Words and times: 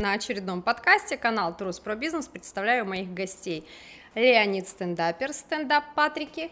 на 0.00 0.12
очередном 0.12 0.62
подкасте 0.62 1.18
канал 1.18 1.54
Трус 1.54 1.78
про 1.78 1.94
бизнес. 1.94 2.26
Представляю 2.26 2.86
моих 2.86 3.12
гостей. 3.12 3.66
Леонид 4.14 4.66
стендапер, 4.66 5.32
стендап 5.32 5.94
Патрики, 5.94 6.50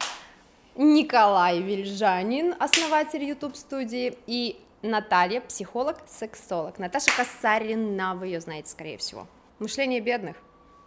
Николай 0.77 1.61
Вильжанин, 1.63 2.55
основатель 2.61 3.25
YouTube 3.25 3.57
студии 3.57 4.15
и 4.27 4.61
Наталья, 4.83 5.41
психолог, 5.41 5.97
сексолог. 6.07 6.79
Наташа 6.79 7.11
Касарина, 7.17 8.15
вы 8.15 8.27
ее 8.27 8.41
знаете, 8.41 8.69
скорее 8.69 8.99
всего. 8.99 9.27
Мышление 9.59 10.01
бедных. 10.01 10.37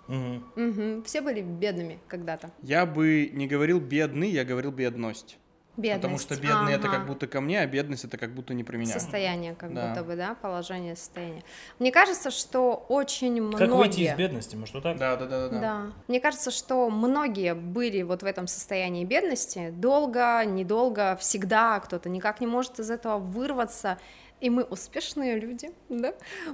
Угу. 0.07 0.63
Угу. 0.63 1.03
Все 1.03 1.21
были 1.21 1.41
бедными 1.41 1.99
когда-то. 2.07 2.51
Я 2.61 2.85
бы 2.85 3.31
не 3.33 3.47
говорил 3.47 3.79
бедный, 3.79 4.29
я 4.29 4.45
говорил 4.45 4.71
бедность. 4.71 5.37
Бедность. 5.77 6.01
Потому 6.01 6.17
что 6.19 6.35
бедный 6.35 6.73
это 6.73 6.87
Ага. 6.89 6.97
как 6.97 7.07
будто 7.07 7.27
ко 7.27 7.39
мне, 7.39 7.61
а 7.61 7.65
бедность 7.65 8.03
это 8.03 8.17
как 8.17 8.33
будто 8.35 8.53
не 8.53 8.63
про 8.63 8.75
меня. 8.75 8.91
Состояние, 8.93 9.55
как 9.55 9.73
Да. 9.73 9.87
будто 9.89 10.03
бы, 10.03 10.15
да, 10.17 10.35
положение 10.35 10.97
состояния. 10.97 11.43
Мне 11.79 11.91
кажется, 11.93 12.29
что 12.29 12.85
очень 12.89 13.41
многие... 13.41 13.65
Как 13.67 13.71
выйти 13.75 14.01
из 14.01 14.13
бедности, 14.15 14.55
может, 14.57 14.73
вот 14.75 14.83
так? 14.83 14.97
Да, 14.97 15.15
да, 15.15 15.25
да, 15.27 15.49
да. 15.49 15.59
Да. 15.59 15.81
Мне 16.09 16.19
кажется, 16.19 16.51
что 16.51 16.89
многие 16.89 17.53
были 17.55 18.01
вот 18.01 18.21
в 18.21 18.25
этом 18.25 18.47
состоянии 18.47 19.05
бедности 19.05 19.69
долго, 19.71 20.43
недолго, 20.45 21.15
всегда 21.15 21.79
кто-то 21.79 22.09
никак 22.09 22.41
не 22.41 22.47
может 22.47 22.79
из 22.79 22.91
этого 22.91 23.17
вырваться. 23.17 23.97
И 24.41 24.49
мы 24.49 24.63
успешные 24.63 25.39
люди, 25.39 25.71
да? 25.87 26.13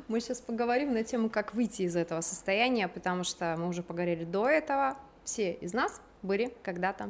Мы 0.10 0.20
сейчас 0.20 0.42
поговорим 0.42 0.94
на 0.94 1.04
тему, 1.04 1.30
как 1.30 1.56
выйти 1.56 1.84
из 1.84 1.96
этого 1.96 2.22
состояния, 2.22 2.88
потому 2.88 3.24
что 3.24 3.56
мы 3.58 3.68
уже 3.70 3.82
поговорили 3.82 4.26
до 4.26 4.48
этого. 4.48 4.96
Все 5.24 5.54
из 5.54 5.74
нас 5.74 6.02
были 6.22 6.54
когда-то 6.64 7.10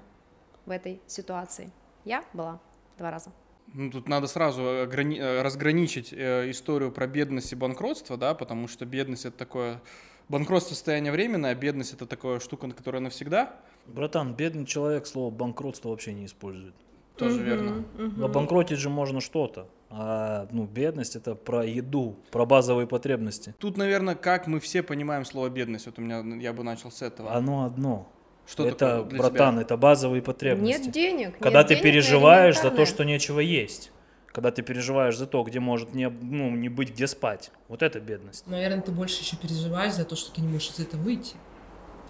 в 0.65 0.71
этой 0.71 1.01
ситуации. 1.07 1.71
Я 2.07 2.23
была 2.33 2.61
два 2.97 3.11
раза. 3.11 3.31
Ну, 3.73 3.91
тут 3.91 4.07
надо 4.07 4.27
сразу 4.27 4.61
ограни- 4.61 5.19
э, 5.19 5.41
разграничить 5.41 6.13
э, 6.13 6.49
историю 6.49 6.89
про 6.93 7.05
бедность 7.05 7.51
и 7.51 7.55
банкротство, 7.57 8.15
да, 8.15 8.33
потому 8.33 8.69
что 8.69 8.85
бедность 8.85 9.25
это 9.25 9.37
такое... 9.37 9.81
Банкротство 10.29 10.73
состояние 10.73 11.11
временное, 11.11 11.51
а 11.51 11.55
бедность 11.55 11.93
это 11.93 12.05
такая 12.05 12.39
штука, 12.39 12.69
которая 12.71 13.01
навсегда. 13.01 13.53
Братан, 13.85 14.35
бедный 14.35 14.65
человек 14.65 15.05
слово 15.05 15.31
банкротство 15.31 15.89
вообще 15.89 16.13
не 16.13 16.25
использует. 16.25 16.75
Тоже 17.17 17.39
Мгм, 17.39 17.45
верно. 17.45 17.85
мгм. 17.97 18.23
Обанкротить 18.23 18.77
же 18.79 18.89
можно 18.89 19.19
что-то. 19.19 19.67
А 19.89 20.47
ну, 20.51 20.65
бедность 20.65 21.15
это 21.17 21.35
про 21.35 21.65
еду, 21.65 22.15
про 22.31 22.45
базовые 22.45 22.87
потребности. 22.87 23.53
Тут, 23.59 23.75
наверное, 23.75 24.15
как 24.15 24.47
мы 24.47 24.59
все 24.61 24.81
понимаем 24.83 25.25
слово 25.25 25.49
бедность. 25.49 25.87
Вот 25.87 25.97
у 25.99 26.01
меня, 26.01 26.23
я 26.39 26.53
бы 26.53 26.63
начал 26.63 26.89
с 26.91 27.01
этого. 27.01 27.33
Оно 27.33 27.65
одно. 27.65 28.07
Что 28.47 28.67
это, 28.67 28.77
такое 28.77 29.03
для 29.09 29.19
братан, 29.19 29.55
тебя? 29.55 29.61
это 29.63 29.77
базовые 29.77 30.21
потребности. 30.21 30.83
Нет 30.83 30.91
денег. 30.91 31.37
Когда 31.39 31.59
нет 31.59 31.67
ты 31.67 31.73
денег 31.75 31.83
переживаешь 31.83 32.59
за 32.59 32.71
то, 32.71 32.85
что 32.85 33.03
нечего 33.03 33.39
есть. 33.39 33.91
Когда 34.27 34.51
ты 34.51 34.61
переживаешь 34.61 35.17
за 35.17 35.25
то, 35.25 35.43
где 35.43 35.59
может 35.59 35.93
не, 35.93 36.09
ну, 36.09 36.51
не 36.51 36.69
быть 36.69 36.91
где 36.91 37.07
спать. 37.07 37.51
Вот 37.67 37.81
это 37.81 37.99
бедность. 37.99 38.45
Наверное, 38.47 38.81
ты 38.81 38.91
больше 38.91 39.21
еще 39.21 39.35
переживаешь 39.35 39.93
за 39.93 40.05
то, 40.05 40.15
что 40.15 40.31
ты 40.31 40.41
не 40.41 40.47
можешь 40.47 40.69
из 40.69 40.79
этого 40.79 41.01
выйти. 41.01 41.35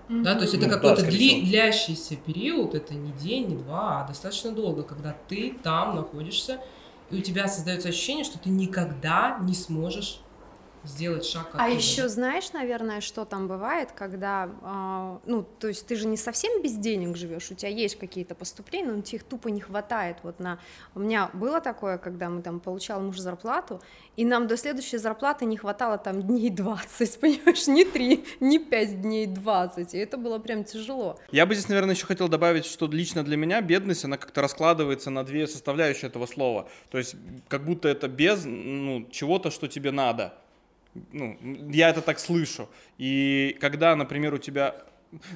Да, 0.10 0.36
то 0.36 0.42
есть 0.42 0.54
это 0.54 0.66
Ну, 0.66 0.70
да, 0.70 0.76
какой-то 0.76 1.02
скорее 1.02 1.42
дли- 1.42 1.50
длящийся 1.50 2.16
период, 2.16 2.76
это 2.76 2.94
не 2.94 3.12
день, 3.14 3.48
не 3.48 3.56
два, 3.56 4.02
а 4.04 4.08
достаточно 4.08 4.52
долго, 4.52 4.84
когда 4.84 5.16
ты 5.28 5.56
там 5.64 5.96
находишься, 5.96 6.62
и 7.10 7.18
у 7.18 7.22
тебя 7.22 7.48
создается 7.48 7.90
ощущение, 7.90 8.24
что 8.24 8.40
ты 8.40 8.50
никогда 8.50 9.38
не 9.42 9.54
сможешь 9.54 10.22
сделать 10.88 11.26
шаг 11.26 11.50
А 11.54 11.70
еще 11.70 12.10
знаешь, 12.10 12.52
наверное, 12.54 13.02
что 13.02 13.26
там 13.26 13.48
бывает, 13.48 13.92
когда, 13.92 14.50
а, 14.62 15.20
ну, 15.26 15.46
то 15.60 15.68
есть 15.68 15.86
ты 15.88 15.96
же 15.96 16.08
не 16.08 16.18
совсем 16.18 16.62
без 16.62 16.74
денег 16.74 17.16
живешь, 17.16 17.52
у 17.52 17.56
тебя 17.56 17.70
есть 17.70 17.98
какие-то 17.98 18.36
поступления, 18.36 18.92
но 18.92 19.02
тебе 19.02 19.18
их 19.20 19.24
тупо 19.24 19.50
не 19.50 19.62
хватает. 19.62 20.18
Вот 20.24 20.40
на 20.40 20.60
у 20.96 21.00
меня 21.00 21.30
было 21.34 21.62
такое, 21.62 21.98
когда 21.98 22.30
мы 22.30 22.42
там 22.42 22.60
получал 22.60 23.02
муж 23.02 23.18
зарплату, 23.18 23.82
и 24.16 24.26
нам 24.26 24.48
до 24.48 24.58
следующей 24.58 24.98
зарплаты 24.98 25.46
не 25.46 25.58
хватало 25.58 25.98
там 25.98 26.22
дней 26.22 26.50
20, 26.50 27.20
понимаешь, 27.22 27.68
не 27.68 27.86
3, 27.86 28.26
не 28.40 28.60
5 28.60 29.02
дней 29.02 29.28
20, 29.28 29.94
и 29.94 29.98
это 29.98 30.18
было 30.18 30.40
прям 30.40 30.64
тяжело. 30.64 31.20
Я 31.32 31.46
бы 31.46 31.54
здесь, 31.54 31.70
наверное, 31.70 31.96
еще 31.96 32.06
хотел 32.06 32.28
добавить, 32.28 32.66
что 32.66 32.88
лично 32.88 33.24
для 33.24 33.38
меня 33.38 33.62
бедность, 33.62 34.06
она 34.06 34.18
как-то 34.18 34.42
раскладывается 34.42 35.10
на 35.10 35.24
две 35.24 35.48
составляющие 35.48 36.10
этого 36.10 36.26
слова. 36.26 36.68
То 36.90 36.98
есть, 36.98 37.16
как 37.48 37.66
будто 37.66 37.88
это 37.88 38.08
без 38.08 38.44
ну, 38.46 39.08
чего-то, 39.12 39.52
что 39.52 39.68
тебе 39.68 39.92
надо. 39.92 40.34
Ну, 41.12 41.38
я 41.72 41.90
это 41.90 42.02
так 42.02 42.20
слышу. 42.20 42.70
И 42.98 43.58
когда, 43.60 43.96
например, 43.96 44.34
у 44.34 44.38
тебя 44.38 44.76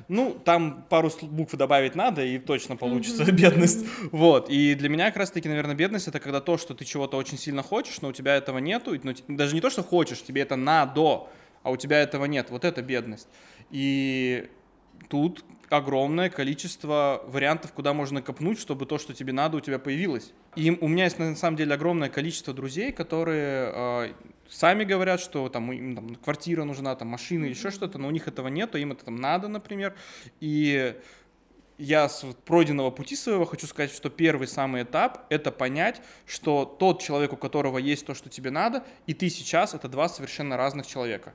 ну, 0.07 0.33
там 0.33 0.85
пару 0.89 1.09
букв 1.21 1.55
добавить 1.55 1.95
надо, 1.95 2.23
и 2.23 2.37
точно 2.39 2.75
получится 2.75 3.29
бедность. 3.31 3.85
Вот. 4.11 4.49
И 4.49 4.75
для 4.75 4.89
меня 4.89 5.05
как 5.07 5.17
раз-таки, 5.17 5.47
наверное, 5.47 5.75
бедность 5.75 6.07
это 6.07 6.19
когда 6.19 6.41
то, 6.41 6.57
что 6.57 6.73
ты 6.73 6.85
чего-то 6.85 7.17
очень 7.17 7.37
сильно 7.37 7.63
хочешь, 7.63 8.01
но 8.01 8.09
у 8.09 8.13
тебя 8.13 8.35
этого 8.35 8.57
нету. 8.57 8.93
и, 8.93 8.99
ну, 9.03 9.13
даже 9.27 9.55
не 9.55 9.61
то, 9.61 9.69
что 9.69 9.83
хочешь, 9.83 10.21
тебе 10.21 10.41
это 10.41 10.55
надо, 10.55 11.27
а 11.63 11.71
у 11.71 11.77
тебя 11.77 12.01
этого 12.01 12.25
нет. 12.25 12.49
Вот 12.49 12.65
это 12.65 12.81
бедность. 12.81 13.27
И 13.69 14.49
тут 15.09 15.43
огромное 15.69 16.29
количество 16.29 17.23
вариантов, 17.27 17.71
куда 17.73 17.93
можно 17.93 18.21
копнуть, 18.21 18.59
чтобы 18.59 18.85
то, 18.85 18.97
что 18.97 19.13
тебе 19.13 19.31
надо, 19.31 19.57
у 19.57 19.61
тебя 19.61 19.79
появилось. 19.79 20.33
И 20.55 20.69
у 20.69 20.87
меня 20.87 21.05
есть 21.05 21.17
на 21.17 21.35
самом 21.35 21.57
деле 21.57 21.73
огромное 21.73 22.09
количество 22.09 22.53
друзей, 22.53 22.91
которые 22.91 23.71
э, 23.73 24.13
сами 24.49 24.83
говорят, 24.83 25.21
что 25.21 25.47
там 25.47 25.71
им 25.71 25.95
там, 25.95 26.15
квартира 26.15 26.65
нужна, 26.65 26.95
там 26.95 27.07
машина, 27.07 27.45
еще 27.45 27.71
что-то, 27.71 27.97
но 27.97 28.07
у 28.07 28.11
них 28.11 28.27
этого 28.27 28.49
нету, 28.49 28.77
им 28.77 28.91
это 28.91 29.05
там 29.05 29.15
надо, 29.15 29.47
например. 29.47 29.95
И 30.41 30.93
я 31.77 32.09
с 32.09 32.25
пройденного 32.45 32.91
пути 32.91 33.15
своего 33.15 33.45
хочу 33.45 33.65
сказать, 33.65 33.91
что 33.91 34.09
первый 34.09 34.47
самый 34.47 34.83
этап— 34.83 35.25
это 35.29 35.51
понять, 35.51 36.01
что 36.25 36.65
тот 36.65 37.01
человек, 37.01 37.33
у 37.33 37.37
которого 37.37 37.77
есть 37.77 38.05
то, 38.05 38.13
что 38.13 38.29
тебе 38.29 38.51
надо, 38.51 38.83
и 39.07 39.13
ты 39.13 39.29
сейчас— 39.29 39.73
это 39.75 39.87
два 39.87 40.09
совершенно 40.09 40.57
разных 40.57 40.85
человека. 40.85 41.33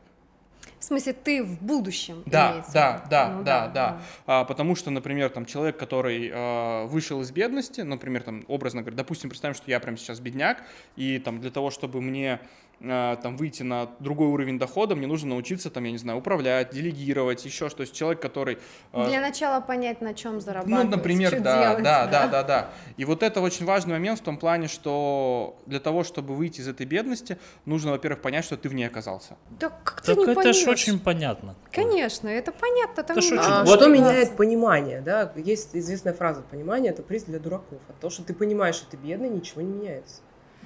В 0.87 0.89
смысле, 0.89 1.15
ты 1.15 1.43
в 1.43 1.61
будущем. 1.61 2.23
Да, 2.27 2.53
имеется 2.53 2.73
да, 2.73 3.05
да, 3.11 3.29
Ну 3.31 3.43
да, 3.43 3.67
да. 3.67 4.01
А, 4.25 4.45
потому 4.45 4.77
что, 4.77 4.93
например, 4.93 5.31
там 5.31 5.45
человек, 5.45 5.77
который 5.77 6.31
э, 6.33 6.87
вышел 6.87 7.21
из 7.23 7.33
бедности, 7.33 7.81
например, 7.81 8.23
там 8.23 8.45
образно 8.47 8.83
говоря, 8.83 8.97
допустим, 8.97 9.29
представим, 9.29 9.57
что 9.57 9.69
я 9.69 9.81
прямо 9.81 9.97
сейчас 9.97 10.21
бедняк, 10.21 10.63
и 10.95 11.19
там 11.19 11.41
для 11.41 11.51
того, 11.51 11.73
чтобы 11.73 12.01
мне 12.01 12.39
там 12.81 13.37
выйти 13.39 13.63
на 13.63 13.89
другой 14.01 14.29
уровень 14.29 14.59
дохода, 14.59 14.95
мне 14.95 15.07
нужно 15.07 15.31
научиться 15.31 15.71
там, 15.71 15.85
я 15.85 15.93
не 15.93 15.99
знаю, 15.99 16.19
управлять, 16.19 16.71
делегировать, 16.75 17.45
еще 17.45 17.69
что. 17.69 17.79
То 17.79 17.81
есть 17.83 17.95
человек, 17.95 18.21
который 18.21 18.59
э, 18.93 19.07
Для 19.09 19.21
начала 19.21 19.61
понять, 19.61 20.03
на 20.03 20.13
чем 20.13 20.41
зарабатывать. 20.43 20.85
ну, 20.85 20.91
например, 20.97 21.41
да, 21.41 21.63
делать, 21.71 21.83
да, 21.83 22.07
да, 22.07 22.27
да, 22.29 22.43
да. 22.43 22.69
И 22.99 23.05
вот 23.07 23.23
это 23.23 23.41
очень 23.41 23.65
важный 23.65 23.93
момент 23.95 24.21
в 24.21 24.23
том 24.23 24.37
плане, 24.37 24.69
что 24.69 25.57
для 25.67 25.81
того, 25.81 26.05
чтобы 26.05 26.35
выйти 26.35 26.61
из 26.61 26.69
этой 26.69 26.85
бедности, 26.87 27.39
нужно, 27.65 27.93
во-первых, 27.93 28.21
понять, 28.21 28.45
что 28.45 28.57
ты 28.59 28.69
в 28.69 28.75
ней 28.75 28.85
оказался. 28.87 29.37
Да 29.59 29.71
как 29.71 30.03
Так 30.03 30.05
ты 30.05 30.15
не 30.17 30.23
это 30.25 30.35
поймешь? 30.35 30.65
ж 30.65 30.69
очень 30.69 30.99
понятно. 31.01 31.55
Конечно, 31.73 32.29
это 32.29 32.53
понятно. 32.53 33.03
Там 33.03 33.17
Это 33.17 33.27
очень- 33.27 33.39
А 33.39 33.65
Вот- 33.65 33.81
что 33.81 33.89
меняет 33.89 34.37
понимание, 34.37 35.01
да? 35.01 35.33
Есть 35.37 35.75
известная 35.75 36.13
фраза 36.13 36.43
«понимание– 36.43 36.93
это 36.93 37.03
приз 37.03 37.25
для 37.25 37.39
дураков». 37.39 37.79
А 37.89 37.93
то, 38.01 38.11
что 38.11 38.23
ты 38.23 38.35
понимаешь, 38.35 38.75
что 38.77 38.87
ты 38.91 38.97
бедный, 38.97 39.29
ничего 39.31 39.63
не 39.63 39.73
меняется. 39.73 40.21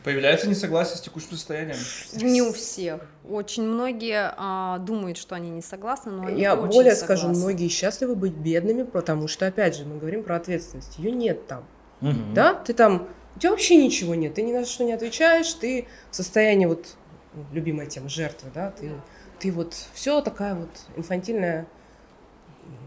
Появляется 0.04 0.48
несогласие 0.48 0.96
с 0.96 1.00
текущим 1.00 1.32
состоянием. 1.32 1.76
Не 2.14 2.40
у 2.42 2.52
всех. 2.52 3.02
Очень 3.28 3.64
многие 3.64 4.32
а, 4.36 4.78
думают, 4.78 5.18
что 5.18 5.34
они 5.34 5.50
не 5.50 5.60
согласны, 5.60 6.10
но 6.12 6.26
они 6.26 6.40
Я 6.40 6.54
очень 6.54 6.72
более 6.72 6.94
скажу, 6.94 7.22
согласны. 7.22 7.42
многие 7.44 7.68
счастливы 7.68 8.14
быть 8.14 8.32
бедными, 8.32 8.82
потому 8.84 9.28
что, 9.28 9.46
опять 9.46 9.76
же, 9.76 9.84
мы 9.84 9.98
говорим 9.98 10.22
про 10.22 10.36
ответственность. 10.36 10.98
Ее 10.98 11.10
нет 11.10 11.46
там. 11.46 11.64
Мгм. 12.00 12.32
Да, 12.32 12.54
ты 12.54 12.72
там, 12.72 13.08
у 13.36 13.38
тебя 13.38 13.50
вообще 13.50 13.76
ничего 13.76 14.14
нет, 14.14 14.34
ты 14.34 14.42
ни 14.42 14.52
на 14.52 14.64
что 14.64 14.84
не 14.84 14.92
отвечаешь, 14.94 15.52
ты 15.52 15.86
в 16.10 16.16
состоянии 16.16 16.64
вот, 16.64 16.96
ну, 17.34 17.44
любимая 17.52 17.86
тема, 17.86 18.08
жертвы, 18.08 18.50
да, 18.54 18.70
ты, 18.70 18.90
ты 19.38 19.52
вот 19.52 19.74
все 19.92 20.22
такая 20.22 20.54
вот 20.54 20.70
инфантильная, 20.96 21.66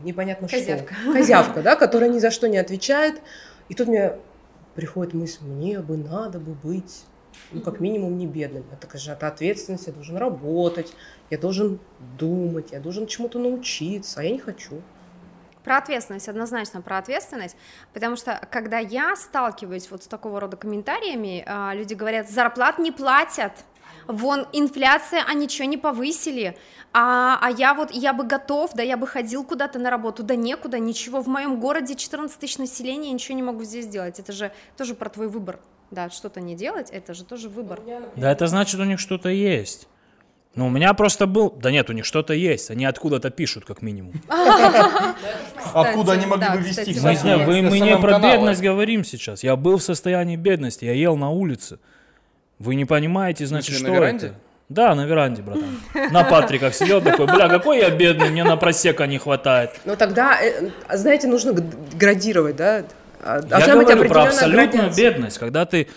непонятно 0.03 0.47
Козявка. 0.47 0.95
что. 0.95 1.13
Козявка, 1.13 1.61
да, 1.61 1.75
которая 1.75 2.09
ни 2.09 2.17
за 2.17 2.31
что 2.31 2.49
не 2.49 2.57
отвечает. 2.57 3.21
И 3.69 3.75
тут 3.75 3.87
мне 3.87 4.13
приходит 4.75 5.13
мысль, 5.13 5.43
мне 5.45 5.79
бы 5.79 5.97
надо 5.97 6.39
бы 6.39 6.53
быть, 6.53 7.05
ну, 7.51 7.61
как 7.61 7.79
минимум, 7.79 8.17
не 8.17 8.27
бедным. 8.27 8.65
Это 8.71 8.97
же 8.97 9.11
это 9.11 9.27
ответственность, 9.27 9.87
я 9.87 9.93
должен 9.93 10.17
работать, 10.17 10.93
я 11.29 11.37
должен 11.37 11.79
думать, 12.17 12.71
я 12.71 12.79
должен 12.79 13.07
чему-то 13.07 13.39
научиться, 13.39 14.21
а 14.21 14.23
я 14.23 14.31
не 14.31 14.39
хочу. 14.39 14.81
Про 15.63 15.77
ответственность, 15.77 16.27
однозначно 16.27 16.81
про 16.81 16.97
ответственность, 16.97 17.55
потому 17.93 18.17
что 18.17 18.39
когда 18.51 18.79
я 18.79 19.15
сталкиваюсь 19.15 19.89
вот 19.89 20.03
с 20.03 20.07
такого 20.07 20.41
рода 20.41 20.57
комментариями, 20.57 21.43
а, 21.47 21.73
люди 21.73 21.93
говорят, 21.93 22.29
зарплат 22.29 22.79
не 22.79 22.91
платят, 22.91 23.63
вон 24.07 24.47
инфляция, 24.53 25.23
а 25.27 25.33
ничего 25.33 25.67
не 25.67 25.77
повысили, 25.77 26.57
а, 26.93 27.39
а 27.41 27.49
я 27.49 27.73
вот, 27.73 27.91
я 27.91 28.13
бы 28.13 28.23
готов, 28.23 28.73
да 28.73 28.83
я 28.83 28.97
бы 28.97 29.07
ходил 29.07 29.43
куда-то 29.43 29.79
на 29.79 29.89
работу, 29.89 30.23
да 30.23 30.35
некуда, 30.35 30.79
ничего, 30.79 31.21
в 31.21 31.27
моем 31.27 31.59
городе 31.59 31.95
14 31.95 32.37
тысяч 32.37 32.57
населения, 32.57 33.07
я 33.07 33.13
ничего 33.13 33.35
не 33.35 33.43
могу 33.43 33.63
здесь 33.63 33.85
сделать, 33.85 34.19
это 34.19 34.31
же 34.31 34.51
тоже 34.77 34.93
про 34.93 35.09
твой 35.09 35.27
выбор, 35.27 35.59
да, 35.91 36.09
что-то 36.09 36.41
не 36.41 36.55
делать, 36.55 36.89
это 36.91 37.13
же 37.13 37.23
тоже 37.23 37.49
выбор. 37.49 37.81
Да 38.15 38.31
это 38.31 38.47
значит, 38.47 38.79
у 38.79 38.83
них 38.83 38.99
что-то 38.99 39.29
есть. 39.29 39.87
Ну, 40.55 40.67
у 40.67 40.69
меня 40.69 40.93
просто 40.93 41.25
был... 41.25 41.49
Да 41.49 41.71
нет, 41.71 41.89
у 41.89 41.93
них 41.93 42.05
что-то 42.05 42.33
есть. 42.33 42.69
Они 42.69 42.85
откуда-то 42.85 43.31
пишут, 43.31 43.65
как 43.65 43.81
минимум. 43.81 44.13
Откуда 45.73 46.11
они 46.11 46.27
могли 46.27 46.47
бы 46.49 46.57
вести? 46.57 46.95
Мы, 47.01 47.79
не- 47.79 47.97
про 47.97 48.19
бедность 48.19 48.61
говорим 48.61 49.03
сейчас. 49.03 49.43
Я 49.43 49.55
был 49.55 49.77
в 49.77 49.83
состоянии 49.83 50.35
бедности, 50.35 50.85
я 50.85 50.93
ел 50.93 51.15
на 51.17 51.31
улице. 51.31 51.79
Вы 52.63 52.75
не 52.75 52.85
понимаете, 52.85 53.45
значит, 53.45 53.75
что 53.75 53.89
на 53.89 53.93
веранде? 53.93 54.27
это? 54.27 54.35
Да, 54.69 54.95
на 54.95 55.05
веранде, 55.05 55.41
братан. 55.41 55.77
На 56.11 56.23
Патриках 56.23 56.73
сидел 56.73 57.01
такой, 57.01 57.25
бля, 57.27 57.49
какой 57.49 57.79
я 57.79 57.89
бедный, 57.89 58.29
мне 58.29 58.45
на 58.45 58.55
просека 58.55 59.05
не 59.05 59.17
хватает. 59.17 59.71
Но 59.83 59.95
тогда, 59.97 60.39
э, 60.41 60.69
знаете, 60.93 61.27
нужно 61.27 61.53
градировать, 61.93 62.55
да? 62.55 62.85
А- 63.21 63.35
Я 63.35 63.41
должна 63.41 63.83
говорю 63.83 64.09
про 64.09 64.23
абсолютную 64.23 64.69
градация. 64.71 65.11
бедность, 65.11 65.37
когда 65.37 65.65
ты... 65.65 65.87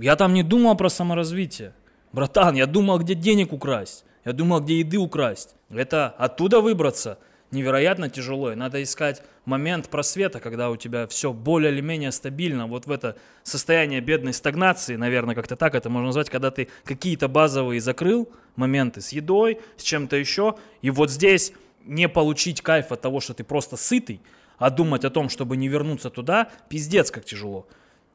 Я 0.00 0.14
там 0.14 0.32
не 0.32 0.44
думал 0.44 0.76
про 0.76 0.88
саморазвитие. 0.88 1.72
Братан, 2.12 2.54
я 2.54 2.66
думал, 2.66 2.98
где 3.00 3.14
денег 3.14 3.52
украсть. 3.52 4.04
Я 4.24 4.32
думал, 4.32 4.60
где 4.60 4.78
еды 4.78 4.98
украсть. 4.98 5.56
Это 5.70 6.14
оттуда 6.16 6.60
выбраться 6.60 7.18
невероятно 7.50 8.08
тяжело. 8.08 8.52
И 8.52 8.54
надо 8.54 8.82
искать 8.82 9.22
момент 9.46 9.88
просвета, 9.88 10.40
когда 10.40 10.70
у 10.70 10.76
тебя 10.76 11.06
все 11.06 11.32
более 11.32 11.72
или 11.72 11.80
менее 11.80 12.12
стабильно. 12.12 12.66
Вот 12.66 12.86
в 12.86 12.90
это 12.90 13.16
состояние 13.42 14.00
бедной 14.00 14.34
стагнации, 14.34 14.96
наверное, 14.96 15.34
как-то 15.34 15.56
так 15.56 15.74
это 15.74 15.88
можно 15.88 16.08
назвать, 16.08 16.28
когда 16.28 16.50
ты 16.50 16.68
какие-то 16.84 17.28
базовые 17.28 17.80
закрыл 17.80 18.30
моменты 18.56 19.00
с 19.00 19.10
едой, 19.12 19.60
с 19.76 19.82
чем-то 19.82 20.16
еще. 20.16 20.56
И 20.82 20.90
вот 20.90 21.10
здесь 21.10 21.52
не 21.84 22.08
получить 22.08 22.60
кайф 22.60 22.92
от 22.92 23.00
того, 23.00 23.20
что 23.20 23.32
ты 23.32 23.44
просто 23.44 23.76
сытый, 23.76 24.20
а 24.58 24.70
думать 24.70 25.04
о 25.04 25.10
том, 25.10 25.28
чтобы 25.28 25.56
не 25.56 25.68
вернуться 25.68 26.10
туда, 26.10 26.50
пиздец 26.68 27.10
как 27.10 27.24
тяжело. 27.24 27.66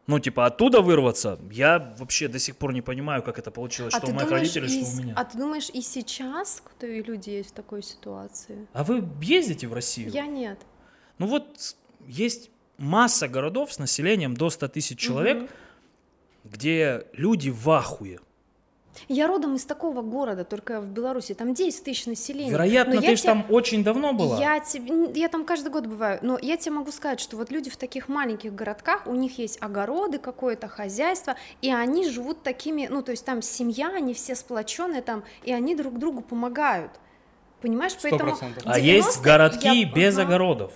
Ну, 0.08 0.20
типа, 0.20 0.48
оттуда 0.48 0.82
вырваться, 0.82 1.40
я 1.52 1.94
вообще 1.98 2.28
до 2.28 2.40
сих 2.40 2.58
пор 2.58 2.74
не 2.74 2.82
понимаю, 2.82 3.22
как 3.24 3.38
это 3.38 3.52
получилось, 3.52 3.94
что 3.94 4.08
у 4.08 4.14
моих 4.14 4.32
родителей, 4.32 4.68
и, 4.68 4.84
что 4.84 4.92
у 4.92 5.04
меня. 5.04 5.14
а 5.16 5.24
ты 5.24 5.38
думаешь, 5.38 5.70
и 5.72 5.82
сейчас 5.82 6.62
кто 6.66 6.88
и 6.88 7.04
люди 7.04 7.30
есть 7.30 7.52
в 7.52 7.54
такой 7.54 7.84
ситуации? 7.84 8.68
А 8.74 8.84
вы 8.84 9.04
ездите 9.22 9.68
в 9.68 9.74
Россию? 9.74 10.10
Я 10.12 10.26
нет. 10.26 10.60
Ну 11.22 11.28
вот 11.28 11.76
есть 12.08 12.50
масса 12.80 13.28
городов 13.28 13.72
с 13.72 13.78
населением 13.78 14.36
до 14.36 14.50
100 14.50 14.70
тысяч 14.70 14.98
человек, 14.98 15.52
где 16.44 17.06
люди 17.14 17.52
в 17.52 17.70
ахуе. 17.70 18.20
Я 19.08 19.28
родом 19.28 19.54
из 19.54 19.64
такого 19.66 20.02
города, 20.02 20.44
только 20.46 20.82
в 20.82 20.88
Беларуси, 20.88 21.36
там 21.36 21.54
10 21.54 21.84
тысяч 21.84 22.08
населения. 22.08 22.50
Вероятно, 22.50 22.96
Но 22.96 23.02
ты 23.02 23.16
же 23.16 23.22
там 23.22 23.46
очень 23.50 23.84
давно 23.84 24.14
была. 24.14 24.40
Я, 24.40 24.60
тебе, 24.62 25.12
я 25.14 25.30
там 25.30 25.46
каждый 25.46 25.72
год 25.72 25.86
бываю, 25.86 26.18
но 26.24 26.40
я 26.42 26.58
тебе 26.58 26.72
могу 26.72 26.92
сказать, 26.92 27.20
что 27.20 27.38
вот 27.38 27.52
люди 27.52 27.70
в 27.70 27.78
таких 27.78 28.10
маленьких 28.10 28.56
городках, 28.56 29.06
у 29.06 29.14
них 29.14 29.38
есть 29.38 29.62
огороды, 29.62 30.18
какое-то 30.18 30.68
хозяйство, 30.68 31.36
и 31.62 31.72
они 31.72 32.10
живут 32.10 32.42
такими, 32.42 32.88
ну, 32.88 33.04
то 33.04 33.12
есть 33.12 33.24
там 33.26 33.44
семья, 33.44 33.90
они 33.90 34.16
все 34.16 34.34
сплоченные 34.34 35.04
там, 35.04 35.24
и 35.44 35.54
они 35.54 35.76
друг 35.76 36.00
другу 36.00 36.22
помогают. 36.22 36.94
Понимаешь, 37.62 37.92
Сто 37.92 38.10
поэтому... 38.10 38.32
процентов. 38.32 38.64
А 38.66 38.80
есть 38.80 39.22
90 39.22 39.24
городки 39.24 39.82
я- 39.82 39.86
без 39.86 40.18
ага. 40.18 40.28
огородов. 40.28 40.74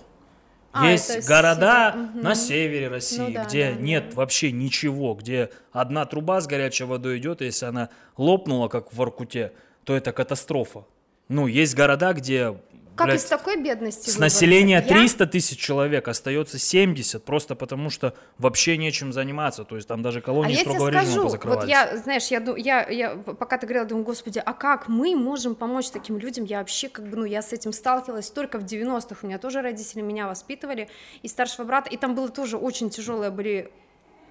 А, 0.77 0.91
есть 0.91 1.25
города 1.25 1.93
север, 1.93 2.23
на 2.23 2.35
севере 2.35 2.87
России, 2.89 3.19
Ну 3.19 3.31
да, 3.31 3.45
где 3.45 3.71
да, 3.71 3.81
нет 3.81 4.09
да. 4.09 4.15
вообще 4.17 4.51
ничего, 4.51 5.13
где 5.13 5.49
одна 5.71 6.05
труба 6.05 6.41
с 6.41 6.47
горячей 6.47 6.83
водой 6.83 7.17
идет, 7.17 7.41
и 7.41 7.45
если 7.45 7.65
она 7.65 7.89
лопнула, 8.17 8.67
как 8.67 8.91
в 8.91 8.97
Воркуте, 8.97 9.53
то 9.85 9.95
это 9.95 10.11
катастрофа. 10.11 10.83
Ну, 11.29 11.47
есть 11.47 11.75
города, 11.75 12.11
где 12.11 12.57
Как 12.95 13.07
блядь, 13.07 13.19
из 13.19 13.25
такой 13.25 13.61
бедности 13.61 14.09
с 14.09 14.15
выбраться? 14.15 14.21
населения 14.21 14.75
Я- 14.75 14.81
300 14.81 15.27
тысяч 15.27 15.59
человек 15.59 16.07
остается 16.07 16.57
70, 16.57 17.23
просто 17.23 17.55
потому 17.55 17.89
что 17.89 18.13
вообще 18.37 18.77
нечем 18.77 19.11
заниматься. 19.11 19.63
То 19.63 19.75
есть 19.75 19.87
там 19.87 20.01
даже 20.01 20.19
А 20.19 20.21
колонии 20.21 20.55
я 20.55 20.63
тебе 20.63 20.79
скажу, 20.79 21.29
вот 21.43 21.67
я, 21.67 21.97
знаешь, 21.97 22.27
я, 22.27 22.41
я, 22.57 22.89
я, 22.89 23.15
пока 23.15 23.57
ты 23.57 23.67
говорила, 23.67 23.85
думаю, 23.85 24.05
господи, 24.05 24.41
а 24.43 24.53
как 24.53 24.87
мы 24.87 25.15
можем 25.15 25.55
помочь 25.55 25.89
таким 25.89 26.17
людям? 26.17 26.45
Я 26.45 26.59
вообще, 26.59 26.87
как 26.87 27.07
бы, 27.07 27.17
ну, 27.17 27.25
я 27.25 27.41
с 27.41 27.51
этим 27.51 27.73
сталкивалась 27.73 28.29
только 28.29 28.59
в 28.59 28.63
90-х, 28.63 29.19
у 29.23 29.27
меня 29.27 29.39
тоже 29.39 29.61
родители 29.61 30.01
меня 30.01 30.27
воспитывали, 30.27 30.89
и 31.21 31.27
старшего 31.27 31.65
брата, 31.65 31.89
и 31.89 31.97
там 31.97 32.15
было 32.15 32.29
тоже 32.29 32.57
очень 32.57 32.89
тяжелые 32.89 33.29
были 33.31 33.71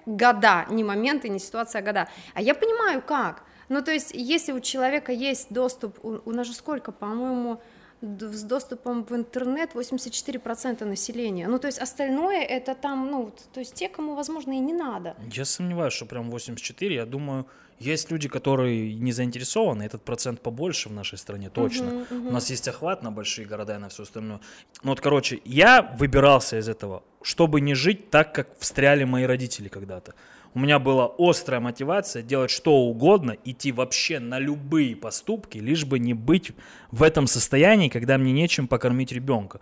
года, 0.05 0.65
не 0.69 0.83
моменты, 0.83 1.29
не 1.29 1.39
ситуация, 1.39 1.79
а 1.79 1.83
года. 1.83 2.07
А 2.33 2.41
я 2.41 2.55
понимаю, 2.55 3.01
как. 3.01 3.43
Ну, 3.69 3.81
то 3.81 3.91
есть, 3.91 4.11
если 4.13 4.51
у 4.51 4.59
человека 4.59 5.11
есть 5.11 5.47
доступ, 5.49 5.97
у, 6.03 6.19
у 6.25 6.31
нас 6.31 6.47
же 6.47 6.53
сколько, 6.53 6.91
по-моему, 6.91 7.59
с 8.01 8.43
доступом 8.43 9.03
в 9.03 9.11
интернет 9.15 9.73
84% 9.73 10.85
населения. 10.85 11.47
Ну, 11.47 11.59
то 11.59 11.67
есть 11.67 11.79
остальное 11.79 12.43
это 12.43 12.75
там, 12.75 13.09
ну, 13.11 13.31
то 13.53 13.59
есть 13.59 13.73
те, 13.73 13.89
кому, 13.89 14.15
возможно, 14.15 14.53
и 14.53 14.59
не 14.59 14.73
надо. 14.73 15.15
Я 15.33 15.45
сомневаюсь, 15.45 15.93
что 15.93 16.05
прям 16.05 16.29
84. 16.29 16.95
Я 16.95 17.05
думаю, 17.05 17.45
есть 17.79 18.11
люди, 18.11 18.29
которые 18.29 18.95
не 18.95 19.11
заинтересованы. 19.11 19.83
Этот 19.83 20.01
процент 20.03 20.41
побольше 20.41 20.89
в 20.89 20.93
нашей 20.93 21.17
стране, 21.17 21.49
точно. 21.49 22.05
У 22.11 22.31
нас 22.31 22.49
есть 22.49 22.67
охват 22.67 23.03
на 23.03 23.11
большие 23.11 23.47
города 23.47 23.75
и 23.75 23.77
на 23.79 23.89
все 23.89 24.03
остальное. 24.03 24.39
Ну 24.83 24.89
вот, 24.89 25.01
короче, 25.01 25.41
я 25.45 25.81
выбирался 25.81 26.57
из 26.57 26.69
этого, 26.69 27.03
чтобы 27.21 27.61
не 27.61 27.75
жить 27.75 28.09
так, 28.09 28.33
как 28.33 28.57
встряли 28.59 29.03
мои 29.03 29.25
родители 29.25 29.67
когда-то. 29.67 30.13
У 30.55 30.59
меня 30.59 30.79
была 30.79 31.11
острая 31.17 31.59
мотивация 31.59 32.23
делать 32.23 32.49
что 32.49 32.77
угодно, 32.77 33.35
идти 33.43 33.73
вообще 33.73 34.19
на 34.19 34.39
любые 34.39 34.95
поступки, 34.95 35.57
лишь 35.57 35.83
бы 35.83 35.99
не 35.99 36.13
быть 36.13 36.53
в 36.91 37.03
этом 37.03 37.27
состоянии, 37.27 37.89
когда 37.89 38.17
мне 38.17 38.31
нечем 38.31 38.69
покормить 38.69 39.11
ребенка. 39.11 39.59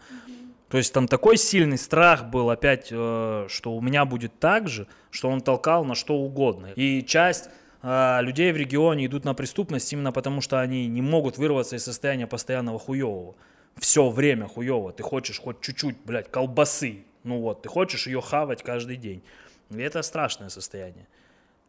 То 0.69 0.78
есть 0.78 0.94
там 0.94 1.07
такой 1.07 1.38
сильный 1.38 1.80
страх 1.80 2.30
был 2.30 2.51
опять, 2.51 2.90
э, 2.92 3.48
что 3.50 3.75
у 3.75 3.81
меня 3.81 4.06
будет 4.06 4.38
так 4.38 4.68
же, 4.68 4.86
что 5.10 5.30
он 5.30 5.42
толкал 5.42 5.84
на 5.84 5.95
что 5.95 6.13
угодно. 6.16 6.68
И 6.75 7.01
часть 7.01 7.50
э, 7.81 8.19
людей 8.22 8.51
в 8.51 8.57
регионе 8.57 9.07
идут 9.07 9.25
на 9.25 9.34
преступность 9.34 9.92
именно 9.94 10.12
потому, 10.12 10.42
что 10.42 10.60
они 10.60 10.86
не 10.86 11.01
могут 11.01 11.39
вырваться 11.39 11.75
из 11.75 11.84
состояния 11.84 12.28
постоянного 12.28 12.78
хуевого. 12.78 13.34
Все 13.78 14.12
время 14.12 14.48
хуево. 14.48 14.92
Ты 14.92 15.01
хочешь 15.01 15.39
хоть 15.39 15.60
чуть-чуть, 15.60 15.96
блядь, 16.06 16.30
колбасы. 16.30 17.00
Ну 17.24 17.39
вот, 17.39 17.63
ты 17.63 17.69
хочешь 17.69 18.06
ее 18.06 18.22
хавать 18.22 18.62
каждый 18.62 18.98
день. 18.98 19.24
И 19.71 19.77
это 19.81 20.01
страшное 20.04 20.50
состояние. 20.50 21.07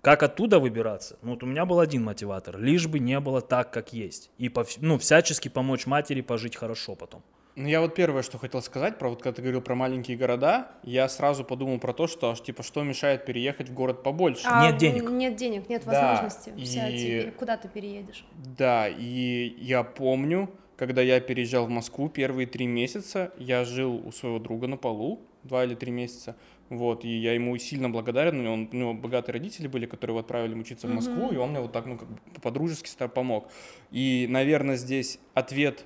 Как 0.03 0.23
оттуда 0.23 0.59
выбираться? 0.59 1.17
Ну, 1.23 1.31
вот 1.33 1.43
у 1.43 1.47
меня 1.47 1.65
был 1.65 1.81
один 1.81 2.05
мотиватор. 2.05 2.59
Лишь 2.59 2.87
бы 2.87 2.99
не 2.99 3.19
было 3.21 3.41
так, 3.41 3.71
как 3.73 3.93
есть. 3.95 4.31
И 4.37 4.49
повс- 4.49 4.77
ну, 4.81 4.99
всячески 4.99 5.49
помочь 5.49 5.87
матери 5.87 6.21
пожить 6.21 6.57
хорошо 6.57 6.95
потом. 6.95 7.23
Ну, 7.57 7.69
я 7.69 7.81
вот 7.81 7.95
первое, 7.95 8.23
что 8.23 8.37
хотел 8.37 8.61
сказать, 8.63 8.99
про 8.99 9.09
вот 9.09 9.23
когда 9.23 9.37
ты 9.37 9.43
говорил 9.43 9.63
про 9.63 9.75
маленькие 9.77 10.17
города, 10.19 10.73
я 10.83 11.09
сразу 11.09 11.45
подумал 11.45 11.79
про 11.79 11.93
то, 11.95 12.07
что 12.09 12.35
типа 12.35 12.63
что 12.63 12.83
мешает 12.83 13.25
переехать 13.25 13.69
в 13.71 13.73
город 13.75 14.03
побольше. 14.03 14.43
А, 14.47 14.67
Нет 14.67 14.77
денег. 14.77 15.09
Нет 15.11 15.37
денег, 15.37 15.69
нет 15.71 15.83
Да, 15.87 16.11
возможности. 16.11 16.53
И- 16.57 16.67
тебе- 16.67 17.31
Куда 17.31 17.57
ты 17.57 17.69
переедешь? 17.69 18.27
Да, 18.59 18.89
и 18.89 19.55
я 19.59 19.85
помню, 19.85 20.51
когда 20.77 21.01
я 21.01 21.21
переезжал 21.21 21.67
в 21.67 21.71
Москву 21.71 22.09
первые 22.11 22.47
три 22.49 22.67
месяца, 22.67 23.33
я 23.39 23.65
жил 23.65 24.03
у 24.05 24.11
своего 24.13 24.39
друга 24.41 24.67
на 24.67 24.77
полу, 24.77 25.21
два 25.45 25.65
или 25.65 25.77
три 25.77 25.93
месяца, 25.93 26.35
вот, 26.71 27.05
и 27.05 27.09
я 27.09 27.35
ему 27.35 27.57
сильно 27.59 27.91
благодарен, 27.91 28.41
у 28.41 28.43
него, 28.43 28.69
у 28.73 28.77
него 28.77 28.95
богатые 28.95 29.35
родители 29.35 29.67
были, 29.67 29.87
которые 29.87 30.13
его 30.13 30.21
отправили 30.21 30.55
учиться 30.55 30.87
в 30.87 30.91
Москву, 30.91 31.31
и 31.33 31.37
он 31.37 31.51
мне 31.51 31.61
вот 31.61 31.73
так, 31.73 31.87
ну, 31.87 31.99
как 31.99 32.09
бы 32.09 32.19
по-дружески 32.43 32.91
помог. 33.09 33.49
И, 33.91 34.27
наверное, 34.29 34.77
здесь 34.77 35.19
ответ 35.35 35.85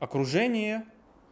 окружение, 0.00 0.84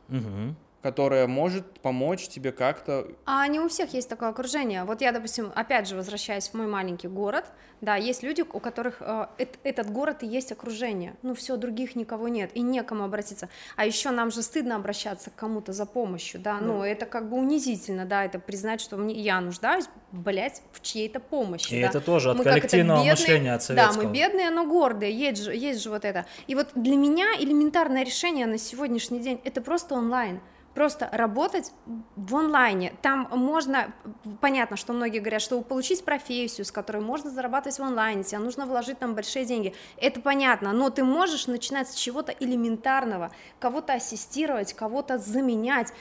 Мгм. 0.09 0.57
Которое 0.89 1.27
может 1.27 1.81
помочь 1.81 2.29
тебе 2.29 2.53
как-то 2.53 3.07
А 3.25 3.47
не 3.49 3.59
у 3.59 3.69
всех 3.71 3.95
есть 3.95 4.07
такое 4.07 4.29
окружение. 4.29 4.85
Вот 4.85 5.01
я, 5.01 5.13
допустим, 5.13 5.51
опять 5.55 5.89
же 5.89 5.97
возвращаясь 5.97 6.49
в 6.51 6.55
мой 6.55 6.67
маленький 6.67 7.09
город, 7.09 7.47
да, 7.81 7.97
есть 7.97 8.23
люди, 8.23 8.43
у 8.43 8.61
которых 8.61 8.97
э, 9.01 9.27
эт- 9.39 9.59
этот 9.65 9.91
город 9.91 10.23
и 10.23 10.27
есть 10.27 10.53
окружение. 10.53 11.15
Ну 11.23 11.35
все, 11.35 11.57
других 11.57 11.97
никого 11.97 12.29
нет 12.29 12.51
и 12.55 12.61
некому 12.61 13.05
обратиться. 13.05 13.49
А 13.77 13.87
еще 13.87 14.11
нам 14.11 14.31
же 14.31 14.43
стыдно 14.43 14.77
обращаться 14.77 15.31
к 15.31 15.35
кому-то 15.37 15.73
за 15.73 15.87
помощью, 15.87 16.39
да. 16.39 16.59
Ну 16.61 16.83
это 16.83 17.07
как 17.07 17.31
бы 17.31 17.39
унизительно, 17.39 18.05
да, 18.05 18.23
это 18.23 18.39
признать, 18.39 18.83
что 18.83 18.99
мне 18.99 19.15
я 19.15 19.41
нуждаюсь, 19.41 19.87
блять, 20.13 20.61
в 20.73 20.83
чьей-то 20.83 21.19
помощи. 21.19 21.73
И 21.73 21.81
да. 21.81 21.87
это 21.89 22.03
тоже 22.03 22.31
от 22.31 22.37
Мы 22.37 22.45
как 22.45 22.53
это 22.59 22.61
коллективного 22.61 22.99
бедные- 22.99 23.11
мышления, 23.13 23.55
от 23.55 23.61
Да, 23.61 23.65
советского. 23.67 24.03
мы 24.03 24.13
бедные, 24.13 24.51
но 24.51 24.67
гордые, 24.67 25.13
есть 25.19 25.43
же, 25.45 25.55
есть 25.57 25.83
же 25.83 25.89
вот 25.89 26.05
это. 26.05 26.27
И 26.47 26.55
вот 26.55 26.69
для 26.75 26.97
меня 26.97 27.25
элементарное 27.39 28.05
решение 28.05 28.45
на 28.45 28.59
сегодняшний 28.59 29.21
день 29.21 29.41
это 29.45 29.63
просто 29.63 29.95
онлайн. 29.95 30.41
Просто 30.75 31.09
работать 31.13 31.73
в 32.17 32.35
онлайне. 32.35 32.95
Там 33.01 33.29
можно, 33.31 33.93
понятно, 34.41 34.77
что 34.77 34.93
многие 34.93 35.21
говорят, 35.21 35.41
что 35.41 35.61
получить 35.63 36.05
профессию, 36.05 36.65
с 36.65 36.73
которой 36.73 37.01
можно 37.01 37.31
зарабатывать 37.31 37.79
в 37.79 37.83
онлайне, 37.83 38.25
тебе 38.25 38.39
нужно 38.39 38.67
вложить 38.67 38.99
там 38.99 39.15
большие 39.15 39.45
деньги. 39.45 39.73
Это 39.97 40.21
понятно, 40.21 40.73
но 40.73 40.91
ты 40.91 41.05
можешь 41.05 41.47
начинать 41.47 41.89
с 41.89 41.95
чего-то 41.95 42.33
элементарного, 42.33 43.31
кого-то 43.61 43.93
ассистировать, 43.93 44.73
кого-то 44.73 45.19
заменять, 45.19 45.93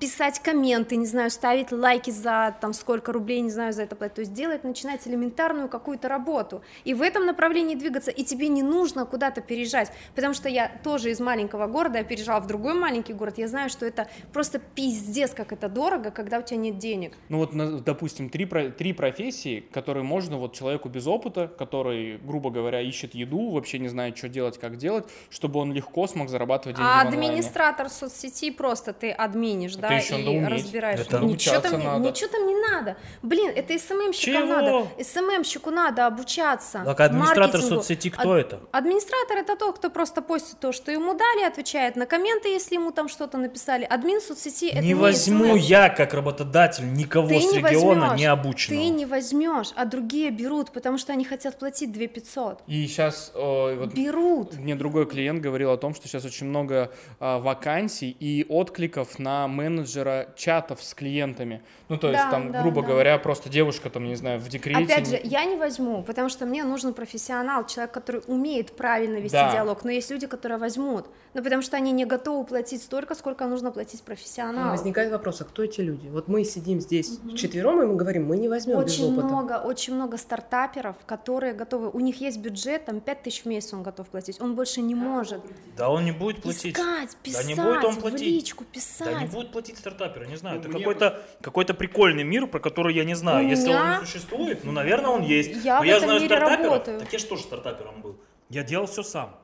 писать 0.00 0.40
комменты, 0.40 0.96
не 0.96 1.06
знаю, 1.06 1.30
ставить 1.30 1.70
лайки 1.70 2.10
за 2.10 2.56
там 2.60 2.72
сколько 2.72 3.12
рублей, 3.12 3.40
не 3.40 3.50
знаю, 3.50 3.72
за 3.72 3.84
это 3.84 3.94
платить. 3.94 4.16
То 4.16 4.20
есть 4.22 4.32
делать, 4.32 4.64
начинать 4.64 5.06
элементарную 5.06 5.68
какую-то 5.68 6.08
работу. 6.08 6.62
И 6.84 6.94
в 6.94 7.02
этом 7.02 7.26
направлении 7.26 7.76
двигаться, 7.76 8.10
и 8.10 8.24
тебе 8.24 8.48
не 8.48 8.62
нужно 8.62 9.04
куда-то 9.04 9.40
переезжать, 9.40 9.92
потому 10.16 10.34
что 10.34 10.48
я 10.48 10.68
тоже 10.82 11.10
из 11.10 11.20
маленького 11.20 11.66
города, 11.68 11.98
я 11.98 12.04
переезжала 12.04 12.40
в 12.40 12.46
другой 12.48 12.74
маленький 12.74 13.12
город, 13.12 13.38
я 13.38 13.46
знаю, 13.46 13.70
что 13.70 13.86
это 13.86 14.08
просто 14.32 14.58
пиздец, 14.58 15.32
как 15.34 15.52
это 15.52 15.68
дорого, 15.68 16.10
когда 16.10 16.38
у 16.38 16.42
тебя 16.42 16.56
нет 16.58 16.78
денег. 16.78 17.14
Ну 17.28 17.38
вот, 17.38 17.84
допустим, 17.84 18.28
три, 18.30 18.44
про- 18.46 18.70
три 18.70 18.92
профессии, 18.92 19.60
которые 19.72 20.02
можно 20.04 20.38
вот 20.38 20.54
человеку 20.54 20.88
без 20.88 21.06
опыта, 21.06 21.48
который, 21.48 22.18
грубо 22.18 22.50
говоря, 22.50 22.80
ищет 22.80 23.14
еду, 23.14 23.50
вообще 23.50 23.78
не 23.78 23.88
знает, 23.88 24.16
что 24.18 24.28
делать, 24.28 24.58
как 24.58 24.76
делать, 24.76 25.06
чтобы 25.30 25.60
он 25.60 25.72
легко 25.72 26.06
смог 26.06 26.28
зарабатывать 26.28 26.76
деньги 26.76 26.88
А 26.88 27.00
администратор 27.02 27.88
соцсети 27.88 28.50
просто 28.50 28.92
ты 28.92 29.10
админишь, 29.10 29.72
Это 29.72 29.80
да, 29.82 29.94
еще 29.94 30.14
и 30.20 30.24
надо 30.24 30.30
уметь. 30.30 30.50
разбираешь. 30.64 31.00
Это 31.00 31.18
ничего, 31.20 31.60
там, 31.60 31.78
не- 31.80 31.84
надо. 31.86 32.08
ничего 32.08 32.30
там 32.30 32.46
не 32.46 32.54
надо. 32.56 32.96
Блин, 33.22 33.52
это 33.54 33.78
СММщикам 33.78 34.42
Чего? 34.46 34.46
надо. 34.60 34.86
СММщику 35.02 35.70
надо 35.70 36.06
обучаться. 36.06 36.82
Так 36.84 37.00
администратор 37.00 37.44
маркетингу. 37.54 37.74
соцсети 37.76 38.10
кто 38.10 38.32
Ад- 38.32 38.40
это? 38.46 38.60
Администратор 38.72 39.38
это 39.38 39.56
тот, 39.56 39.78
кто 39.78 39.90
просто 39.90 40.22
постит 40.22 40.60
то, 40.60 40.72
что 40.72 40.90
ему 40.92 41.14
дали, 41.14 41.42
отвечает 41.44 41.96
на 41.96 42.06
комменты, 42.06 42.48
если 42.48 42.74
ему 42.74 42.90
там 42.92 43.08
что-то 43.08 43.38
написали. 43.38 43.84
Админ 44.06 44.20
соцсети 44.20 44.68
это 44.68 44.82
не 44.82 44.88
не 44.88 44.94
возьму 44.94 45.56
SMM. 45.56 45.58
я, 45.58 45.88
как 45.88 46.14
работодатель, 46.14 46.92
никого 46.92 47.26
Ты 47.28 47.40
с 47.40 47.52
не 47.52 47.58
региона 47.58 48.00
возьмешь, 48.02 48.18
не 48.20 48.26
обученного. 48.26 48.82
Ты 48.82 48.88
не 48.90 49.04
возьмешь, 49.04 49.72
а 49.74 49.84
другие 49.84 50.30
берут, 50.30 50.70
потому 50.70 50.96
что 50.96 51.12
они 51.12 51.24
хотят 51.24 51.58
платить 51.58 51.92
2 51.92 52.06
500. 52.06 52.62
И 52.68 52.86
сейчас 52.86 53.32
вот 53.34 53.92
Берут. 53.94 54.54
мне 54.58 54.76
другой 54.76 55.06
клиент 55.06 55.40
говорил 55.40 55.72
о 55.72 55.76
том, 55.76 55.92
что 55.94 56.06
сейчас 56.06 56.24
очень 56.24 56.46
много 56.46 56.92
а, 57.18 57.40
вакансий 57.40 58.16
и 58.20 58.46
откликов 58.48 59.18
на 59.18 59.48
менеджера 59.48 60.28
чатов 60.36 60.82
с 60.84 60.94
клиентами. 60.94 61.62
Ну, 61.88 61.96
то 61.98 62.08
есть 62.10 62.22
Да, 62.22 62.30
там, 62.30 62.52
да, 62.52 62.62
грубо 62.62 62.82
да. 62.82 62.88
говоря, 62.88 63.18
просто 63.18 63.48
девушка 63.48 63.90
там, 63.90 64.04
не 64.04 64.14
знаю, 64.14 64.38
в 64.38 64.48
декрете. 64.48 64.84
Опять 64.84 65.08
же, 65.08 65.20
я 65.24 65.44
не 65.44 65.56
возьму, 65.56 66.02
потому 66.04 66.28
что 66.28 66.46
мне 66.46 66.62
нужен 66.62 66.94
профессионал, 66.94 67.66
человек, 67.66 67.92
который 67.92 68.22
умеет 68.28 68.76
правильно 68.76 69.16
вести 69.18 69.36
Да. 69.36 69.52
диалог. 69.52 69.82
Но 69.84 69.90
есть 69.90 70.10
люди, 70.12 70.26
которые 70.28 70.58
возьмут, 70.58 71.06
ну 71.34 71.42
потому 71.42 71.62
что 71.62 71.76
они 71.76 71.90
не 71.92 72.04
готовы 72.04 72.44
платить 72.44 72.82
столько, 72.82 73.14
сколько 73.16 73.46
нужно 73.46 73.72
платить 73.72 73.95
А 74.00 74.06
профессионалу. 74.06 74.70
Возникает 74.70 75.10
вопрос, 75.12 75.40
а 75.40 75.44
кто 75.44 75.62
эти 75.62 75.80
люди? 75.80 76.08
Вот 76.08 76.28
мы 76.28 76.44
сидим 76.44 76.80
здесь 76.80 77.18
вчетвером, 77.32 77.82
и 77.82 77.86
мы 77.86 77.96
говорим, 77.96 78.26
мы 78.26 78.36
не 78.36 78.48
возьмем 78.48 78.80
без 78.82 78.92
Очень 78.94 79.12
опыта. 79.12 79.26
много, 79.26 79.52
очень 79.64 79.94
много 79.94 80.16
стартаперов, 80.18 80.96
которые 81.06 81.52
готовы, 81.52 81.90
у 81.90 82.00
них 82.00 82.20
есть 82.20 82.38
бюджет, 82.38 82.84
там 82.84 83.00
5 83.00 83.22
тысяч 83.22 83.42
в 83.42 83.46
месяц 83.46 83.72
он 83.74 83.82
готов 83.82 84.08
платить, 84.08 84.40
он 84.40 84.54
больше 84.54 84.80
не 84.80 84.94
может. 84.94 85.40
Да 85.76 85.90
он 85.90 86.04
не 86.04 86.12
будет 86.12 86.42
платить. 86.42 86.74
Искать, 86.76 87.10
Да 87.10 87.18
писать, 87.22 87.46
не 87.46 87.54
будет 87.54 87.84
он 87.84 87.92
в 87.94 88.00
платить. 88.00 88.20
личку 88.20 88.64
писать. 88.64 89.12
Да 89.12 89.20
не 89.20 89.26
будет 89.26 89.52
платить 89.52 89.78
стартаперы, 89.78 90.26
не 90.26 90.36
знаю. 90.36 90.60
Ну, 90.60 90.68
это 90.68 90.78
какой-то 90.78 91.22
какой-то 91.40 91.74
прикольный 91.74 92.24
мир, 92.24 92.46
про 92.46 92.60
который 92.60 92.94
я 92.94 93.04
не 93.04 93.14
знаю. 93.14 93.46
У 93.46 93.48
Если 93.50 93.68
меня- 93.68 93.82
он 93.82 94.00
не 94.00 94.06
существует, 94.06 94.64
ну, 94.64 94.72
наверное, 94.72 95.10
он 95.10 95.22
есть. 95.22 95.64
Я 95.64 95.76
Но 95.76 95.82
в 95.82 95.84
я 95.84 95.96
этом 95.96 96.08
знаю 96.08 96.20
мире 96.22 96.34
стартаперов. 96.36 96.72
работаю. 96.72 97.00
Так 97.00 97.12
я 97.12 97.18
же 97.18 97.26
тоже 97.26 97.42
стартапером 97.42 98.00
был. 98.02 98.16
Я 98.50 98.62
делал 98.62 98.86
все 98.86 99.02
сам. 99.02 99.34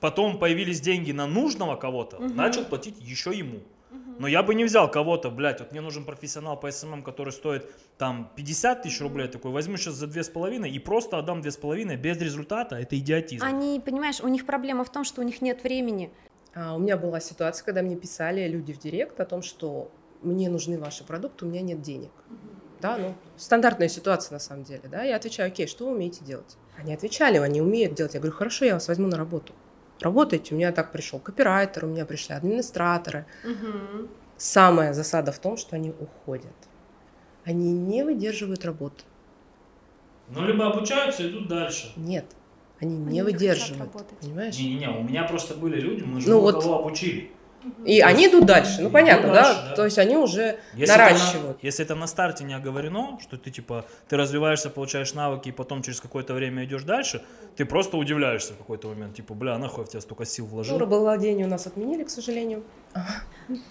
Потом 0.00 0.38
появились 0.38 0.80
деньги 0.80 1.12
на 1.12 1.26
нужного 1.28 1.76
кого-то, 1.76 2.18
начал 2.18 2.64
платить 2.64 2.96
еще 3.00 3.30
ему. 3.32 3.60
Но 4.18 4.28
я 4.28 4.42
бы 4.42 4.54
не 4.54 4.64
взял 4.64 4.90
кого-то, 4.90 5.30
блядь, 5.30 5.60
вот 5.60 5.72
мне 5.72 5.80
нужен 5.80 6.04
профессионал 6.04 6.58
по 6.58 6.70
SMM, 6.70 7.02
который 7.02 7.32
стоит 7.32 7.70
там 7.98 8.30
50 8.36 8.82
тысяч 8.82 9.00
рублей, 9.00 9.28
такой 9.28 9.50
возьму 9.50 9.76
сейчас 9.76 9.94
за 9.94 10.06
две 10.06 10.22
с 10.22 10.28
половиной 10.28 10.70
и 10.70 10.78
просто 10.78 11.18
отдам 11.18 11.40
две 11.40 11.50
с 11.50 11.56
половиной 11.56 11.96
без 11.96 12.18
результата, 12.18 12.76
это 12.76 12.98
идиотизм. 12.98 13.44
Они, 13.44 13.80
понимаешь, 13.84 14.20
у 14.20 14.28
них 14.28 14.46
проблема 14.46 14.84
в 14.84 14.92
том, 14.92 15.04
что 15.04 15.20
у 15.20 15.24
них 15.24 15.42
нет 15.42 15.62
времени. 15.62 16.12
А 16.54 16.74
у 16.74 16.78
меня 16.78 16.96
была 16.96 17.20
ситуация, 17.20 17.64
когда 17.64 17.82
мне 17.82 17.96
писали 17.96 18.46
люди 18.46 18.72
в 18.72 18.78
директ 18.78 19.18
о 19.20 19.24
том, 19.24 19.42
что 19.42 19.90
мне 20.20 20.48
нужны 20.48 20.78
ваши 20.78 21.04
продукты, 21.04 21.44
у 21.44 21.48
меня 21.48 21.62
нет 21.62 21.80
денег. 21.80 22.10
Да, 22.80 22.98
ну, 22.98 23.14
стандартная 23.36 23.88
ситуация 23.88 24.34
на 24.34 24.40
самом 24.40 24.64
деле, 24.64 24.82
да. 24.90 25.04
Я 25.04 25.16
отвечаю, 25.16 25.48
окей, 25.48 25.68
что 25.68 25.86
вы 25.86 25.92
умеете 25.92 26.24
делать? 26.24 26.56
Они 26.76 26.92
отвечали, 26.92 27.38
они 27.38 27.60
умеют 27.60 27.94
делать. 27.94 28.14
Я 28.14 28.20
говорю, 28.20 28.36
хорошо, 28.36 28.64
я 28.64 28.74
вас 28.74 28.88
возьму 28.88 29.06
на 29.06 29.16
работу. 29.16 29.54
Работайте, 30.02 30.54
у 30.54 30.58
меня 30.58 30.72
так 30.72 30.90
пришел 30.90 31.20
копирайтер, 31.20 31.84
у 31.84 31.88
меня 31.88 32.04
пришли 32.04 32.34
администраторы. 32.34 33.24
Самая 34.36 34.92
засада 34.92 35.30
в 35.30 35.38
том, 35.38 35.56
что 35.56 35.76
они 35.76 35.90
уходят. 36.00 36.52
Они 37.44 37.72
не 37.72 38.02
выдерживают 38.04 38.64
работу. 38.64 39.04
Ну, 40.28 40.44
либо 40.44 40.66
обучаются, 40.66 41.28
идут 41.28 41.48
дальше. 41.48 41.92
Нет, 41.96 42.24
они 42.80 42.96
Они 42.96 43.04
не 43.04 43.22
выдерживают. 43.22 43.92
Понимаешь? 44.20 44.58
Не-не-не, 44.58 44.88
у 44.88 45.02
меня 45.02 45.24
просто 45.24 45.54
были 45.54 45.80
люди, 45.80 46.02
мы 46.02 46.20
же 46.20 46.28
Ну 46.28 46.40
вот- 46.40 46.60
кого 46.62 46.80
обучили. 46.80 47.30
И 47.84 48.00
они 48.00 48.26
идут 48.26 48.44
дальше. 48.46 48.80
Ну, 48.80 48.90
понятно, 48.90 49.32
дальше, 49.32 49.52
да? 49.54 49.68
да. 49.70 49.74
То 49.76 49.84
есть 49.84 49.98
они 49.98 50.16
уже 50.16 50.58
Если 50.74 50.94
это, 50.94 50.98
на, 51.04 51.10
наращивают. 51.10 51.58
если 51.62 51.84
это 51.84 51.94
на 51.94 52.06
старте 52.06 52.44
не 52.44 52.54
оговорено, 52.54 53.18
что 53.20 53.36
ты 53.36 53.50
типа 53.50 53.84
ты 54.08 54.16
развиваешься, 54.16 54.70
получаешь 54.70 55.14
навыки 55.14 55.48
и 55.48 55.52
потом 55.52 55.82
через 55.82 56.00
какое-то 56.00 56.34
время 56.34 56.64
идешь 56.64 56.82
дальше, 56.82 57.22
ты 57.56 57.64
просто 57.64 57.96
удивляешься 57.96 58.54
в 58.54 58.56
какой-то 58.58 58.88
момент, 58.88 59.14
типа, 59.14 59.34
бля, 59.34 59.58
нахуй 59.58 59.82
я 59.82 59.86
в 59.86 59.90
тебя 59.90 60.00
столько 60.00 60.24
сил 60.24 60.46
вложил. 60.46 60.74
Ну, 60.74 60.80
рабовладение 60.80 61.46
у 61.46 61.50
нас 61.50 61.66
отменили, 61.66 62.04
к 62.04 62.10
сожалению. 62.10 62.62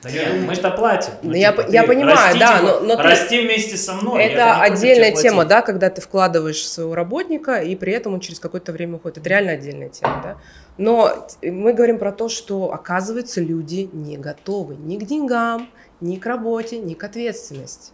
Да 0.04 0.12
нет, 0.12 0.34
мы 0.46 0.56
же 0.56 0.62
платим. 0.62 1.14
Ну, 1.24 1.34
я 1.34 1.52
типа, 1.52 1.66
я 1.70 1.82
ты 1.82 1.88
понимаю, 1.88 2.18
расти, 2.18 2.40
да, 2.40 2.62
но- 2.62 2.80
но 2.82 2.96
ты- 2.96 3.04
расти 3.04 3.42
вместе 3.46 3.78
со 3.78 3.94
мной. 3.94 4.24
это 4.24 4.38
я 4.38 4.62
отдельная 4.62 5.12
тема, 5.14 5.46
да, 5.46 5.62
когда 5.62 5.90
ты 5.90 6.02
вкладываешь 6.02 6.68
своего 6.68 6.94
работника, 6.96 7.62
и 7.62 7.76
при 7.76 7.94
этом 7.94 8.14
он 8.14 8.20
через 8.20 8.40
какое-то 8.40 8.72
время 8.72 8.96
уходит. 8.98 9.20
Это 9.20 9.30
реально 9.30 9.52
отдельная 9.54 9.90
тема, 9.90 10.22
да. 10.24 10.38
Но 10.78 11.28
мы 11.44 11.74
говорим 11.74 12.00
про 12.00 12.12
то, 12.12 12.30
что, 12.30 12.74
оказывается, 12.74 13.42
люди 13.42 13.90
не 13.92 14.18
готовы 14.18 14.76
ни 14.76 14.98
к 14.98 15.04
деньгам, 15.06 15.70
ни 16.00 16.16
к 16.18 16.26
работе, 16.26 16.80
ни 16.80 16.94
к 16.94 17.04
ответственности. 17.04 17.92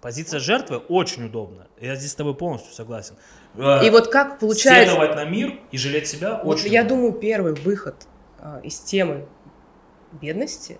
Позиция 0.00 0.40
жертвы 0.40 0.78
очень 0.78 1.26
удобна. 1.26 1.68
Я 1.80 1.94
здесь 1.94 2.10
с 2.10 2.14
тобой 2.16 2.34
полностью 2.34 2.72
согласен. 2.74 3.14
Э, 3.54 3.86
И 3.86 3.90
вот 3.90 4.08
как 4.08 4.40
получается... 4.40 4.94
Сетовать 4.94 5.14
на 5.14 5.24
мир 5.24 5.60
и 5.70 5.78
жалеть 5.78 6.08
себя 6.08 6.40
Вот 6.42 6.56
очень 6.58 6.72
я 6.72 6.82
удобно. 6.82 6.96
думаю, 6.96 7.20
первый 7.20 7.54
выход 7.54 7.94
а, 8.40 8.60
из 8.64 8.80
темы 8.80 9.26
бедности 10.20 10.78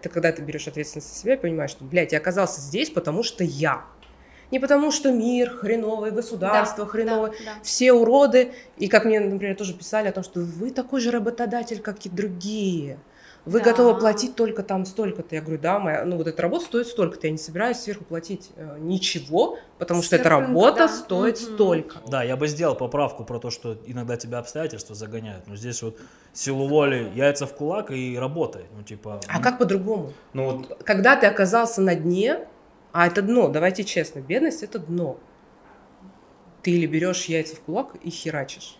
это 0.00 0.08
когда 0.08 0.32
ты 0.32 0.40
берешь 0.40 0.66
ответственность 0.66 1.12
на 1.12 1.18
себя 1.18 1.34
и 1.34 1.36
понимаешь, 1.36 1.72
что, 1.72 1.84
блядь, 1.84 2.12
я 2.12 2.18
оказался 2.18 2.60
здесь, 2.60 2.88
потому 2.88 3.22
что 3.22 3.44
я. 3.44 3.84
Не 4.50 4.58
потому 4.58 4.90
что 4.90 5.12
мир 5.12 5.50
хреновый, 5.50 6.10
государство 6.10 6.84
Да, 6.84 6.90
хреновое, 6.90 7.30
да, 7.30 7.36
да. 7.44 7.52
все 7.62 7.92
уроды. 7.92 8.52
И 8.78 8.88
как 8.88 9.04
мне, 9.04 9.20
например, 9.20 9.56
тоже 9.56 9.74
писали 9.74 10.08
о 10.08 10.12
том, 10.12 10.24
что 10.24 10.40
вы 10.40 10.70
такой 10.70 11.00
же 11.00 11.10
работодатель, 11.10 11.80
как 11.80 12.04
и 12.04 12.08
другие. 12.08 12.98
Вы 13.46 13.60
Да. 13.60 13.66
готовы 13.66 13.98
платить 13.98 14.34
только 14.36 14.62
там 14.62 14.84
столько-то. 14.84 15.34
Я 15.34 15.40
говорю, 15.40 15.58
да, 15.62 15.78
моя, 15.78 16.04
ну 16.04 16.18
вот 16.18 16.26
эта 16.26 16.42
работа 16.42 16.66
стоит 16.66 16.86
столько-то. 16.88 17.26
Я 17.26 17.30
не 17.32 17.38
собираюсь 17.38 17.78
сверху 17.78 18.04
платить 18.04 18.50
э, 18.56 18.76
ничего, 18.78 19.56
потому 19.78 20.02
что 20.02 20.16
эта 20.16 20.28
работа 20.28 20.76
да. 20.80 20.88
стоит 20.88 21.40
Мгм. 21.40 21.54
столько. 21.54 21.96
Да, 22.06 22.22
я 22.22 22.36
бы 22.36 22.48
сделал 22.48 22.74
поправку 22.74 23.24
про 23.24 23.38
то, 23.38 23.48
что 23.48 23.78
иногда 23.86 24.18
тебя 24.18 24.40
обстоятельства 24.40 24.94
загоняют. 24.94 25.46
Но 25.46 25.56
здесь 25.56 25.82
вот 25.82 25.96
силу 26.34 26.68
воли, 26.68 27.10
яйца 27.14 27.46
в 27.46 27.54
кулак 27.54 27.90
и 27.92 28.18
работай. 28.18 28.64
Ну, 28.76 28.82
типа... 28.82 29.20
А 29.26 29.40
как 29.40 29.58
по-другому? 29.58 30.12
Ну 30.34 30.50
вот 30.50 30.82
когда 30.84 31.16
ты 31.16 31.26
оказался 31.26 31.80
на 31.80 31.94
дне, 31.94 32.40
а 32.92 33.06
это 33.06 33.22
дно, 33.22 33.48
давайте 33.48 33.84
честно, 33.84 34.20
бедность 34.20 34.62
это 34.62 34.78
дно. 34.78 35.20
Ты 36.62 36.72
или 36.72 36.86
берешь 36.86 37.24
яйца 37.26 37.56
в 37.56 37.60
кулак 37.60 37.94
и 38.02 38.10
херачишь. 38.10 38.78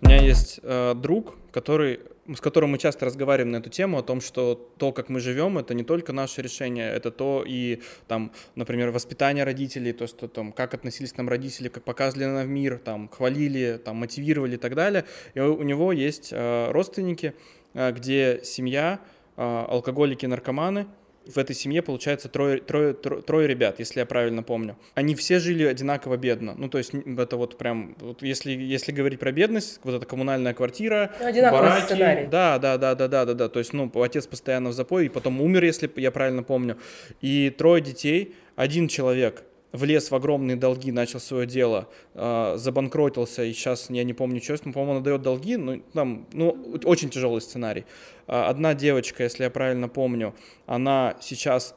У 0.00 0.06
меня 0.06 0.20
есть 0.20 0.60
э, 0.62 0.94
друг, 0.94 1.36
который, 1.50 2.00
с 2.26 2.40
которым 2.40 2.72
мы 2.72 2.78
часто 2.78 3.06
разговариваем 3.06 3.52
на 3.52 3.56
эту 3.56 3.70
тему, 3.70 3.98
о 3.98 4.02
том, 4.02 4.20
что 4.20 4.54
то, 4.76 4.92
как 4.92 5.08
мы 5.08 5.20
живем, 5.20 5.56
это 5.56 5.72
не 5.72 5.82
только 5.82 6.12
наше 6.12 6.42
решение, 6.42 6.90
это 6.90 7.10
то 7.10 7.42
и, 7.46 7.80
там, 8.06 8.32
например, 8.54 8.90
воспитание 8.90 9.44
родителей, 9.44 9.92
то, 9.92 10.06
что 10.06 10.28
там, 10.28 10.52
как 10.52 10.74
относились 10.74 11.12
к 11.12 11.16
нам 11.16 11.28
родители, 11.28 11.68
как 11.68 11.84
показывали 11.84 12.26
нам 12.26 12.50
мир, 12.50 12.78
там, 12.84 13.08
хвалили, 13.08 13.80
там, 13.82 13.96
мотивировали 13.96 14.56
и 14.56 14.58
так 14.58 14.74
далее. 14.74 15.04
И 15.32 15.40
у 15.40 15.54
у 15.54 15.62
него 15.62 15.92
есть 15.92 16.30
э, 16.32 16.70
родственники, 16.70 17.34
э, 17.72 17.92
где 17.92 18.40
семья, 18.42 19.00
э, 19.36 19.64
алкоголики, 19.68 20.26
наркоманы, 20.26 20.86
в 21.26 21.38
этой 21.38 21.54
семье, 21.54 21.82
получается, 21.82 22.28
трое, 22.28 22.58
трое, 22.60 22.92
тро- 22.92 23.22
трое 23.22 23.46
ребят, 23.48 23.78
если 23.78 24.00
я 24.00 24.06
правильно 24.06 24.42
помню. 24.42 24.76
Они 24.94 25.14
все 25.14 25.38
жили 25.38 25.64
одинаково 25.64 26.16
бедно. 26.16 26.54
Ну, 26.56 26.68
то 26.68 26.78
есть, 26.78 26.92
это 26.94 27.36
вот 27.36 27.56
прям, 27.58 27.96
вот 28.00 28.22
если, 28.22 28.52
если 28.52 28.92
говорить 28.92 29.18
про 29.20 29.32
бедность, 29.32 29.80
вот 29.84 29.94
эта 29.94 30.06
коммунальная 30.06 30.54
квартира, 30.54 31.12
Ну, 31.20 31.26
одинаковый 31.26 31.62
бараки. 31.62 31.84
сценарий. 31.84 32.26
Да, 32.26 32.58
да, 32.58 32.76
да, 32.78 32.94
да, 32.94 33.08
да, 33.08 33.24
да, 33.24 33.34
да. 33.34 33.48
То 33.48 33.58
есть, 33.58 33.72
ну, 33.72 33.90
отец 34.02 34.26
постоянно 34.26 34.70
в 34.70 34.72
запое, 34.72 35.04
и 35.06 35.08
потом 35.08 35.40
умер, 35.40 35.64
если 35.64 35.90
я 35.96 36.10
правильно 36.10 36.42
помню. 36.42 36.76
И 37.20 37.50
трое 37.50 37.82
детей, 37.82 38.34
один 38.56 38.88
человек 38.88 39.44
влез 39.74 40.10
в 40.10 40.14
огромные 40.14 40.56
долги, 40.56 40.92
начал 40.92 41.20
свое 41.20 41.46
дело, 41.46 41.88
э, 42.14 42.54
забанкротился, 42.56 43.42
и 43.44 43.52
сейчас 43.52 43.90
я 43.90 44.04
не 44.04 44.14
помню, 44.14 44.40
что, 44.40 44.56
но, 44.64 44.72
по-моему, 44.72 44.92
он 44.92 44.98
отдает 44.98 45.22
долги, 45.22 45.56
ну, 45.56 45.82
там, 45.92 46.26
ну, 46.32 46.78
очень 46.84 47.10
тяжелый 47.10 47.40
сценарий. 47.40 47.84
А, 48.26 48.48
Одна 48.48 48.74
девочка, 48.74 49.24
если 49.24 49.42
я 49.42 49.50
правильно 49.50 49.88
помню, 49.88 50.34
она 50.66 51.16
сейчас 51.20 51.74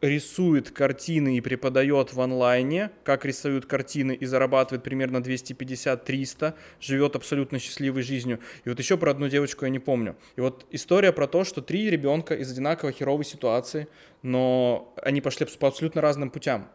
рисует 0.00 0.70
картины 0.70 1.36
и 1.36 1.40
преподает 1.40 2.12
в 2.12 2.20
онлайне, 2.20 2.90
как 3.04 3.24
рисуют 3.24 3.66
картины 3.66 4.12
и 4.12 4.24
зарабатывает 4.26 4.82
примерно 4.82 5.18
250-300, 5.18 6.54
живет 6.80 7.16
абсолютно 7.16 7.58
счастливой 7.58 8.02
жизнью. 8.02 8.40
И 8.64 8.68
вот 8.68 8.78
еще 8.78 8.96
про 8.96 9.12
одну 9.12 9.28
девочку 9.28 9.64
я 9.64 9.70
не 9.70 9.78
помню. 9.78 10.16
И 10.36 10.40
вот 10.40 10.66
история 10.70 11.12
про 11.12 11.26
то, 11.26 11.44
что 11.44 11.60
три 11.60 11.88
ребенка 11.88 12.34
из 12.34 12.50
одинаково 12.50 12.92
херовой 12.92 13.24
ситуации, 13.24 13.86
но 14.22 14.92
они 15.02 15.20
пошли 15.20 15.46
по 15.46 15.68
абсолютно 15.68 16.00
разным 16.00 16.30
путям. 16.30 16.68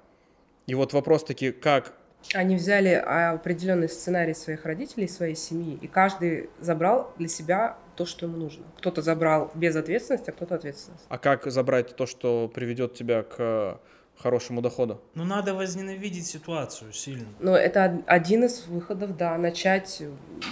И 0.68 0.76
вот 0.76 0.92
вопрос 0.94 1.24
таки, 1.24 1.52
как 1.52 1.94
Они 2.34 2.58
взяли 2.58 2.90
определенный 2.90 3.88
сценарий 3.88 4.34
своих 4.34 4.66
родителей, 4.66 5.08
своей 5.08 5.36
семьи, 5.36 5.80
и 5.82 5.88
каждый 5.88 6.50
забрал 6.60 7.14
для 7.18 7.30
себя 7.30 7.78
то, 7.96 8.06
что 8.06 8.26
ему 8.26 8.36
нужно. 8.38 8.66
Кто-то 8.78 9.02
забрал 9.02 9.50
без 9.56 9.76
ответственности, 9.78 10.30
а 10.30 10.34
кто-то 10.34 10.56
ответственность. 10.56 11.06
А 11.08 11.18
как 11.18 11.46
забрать 11.50 11.96
то, 11.96 12.06
что 12.06 12.52
приведет 12.54 12.96
тебя 12.96 13.24
к 13.24 13.80
хорошему 14.18 14.62
доходу? 14.62 15.00
Ну, 15.16 15.24
надо 15.24 15.54
возненавидеть 15.54 16.28
ситуацию 16.28 16.92
сильно. 16.92 17.28
Но 17.40 17.56
это 17.56 17.86
од- 17.86 18.04
один 18.06 18.44
из 18.44 18.66
выходов, 18.68 19.16
да, 19.16 19.38
начать 19.38 20.04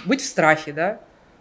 быть 0.06 0.22
в 0.22 0.24
страхе, 0.24 0.72
да, 0.72 1.00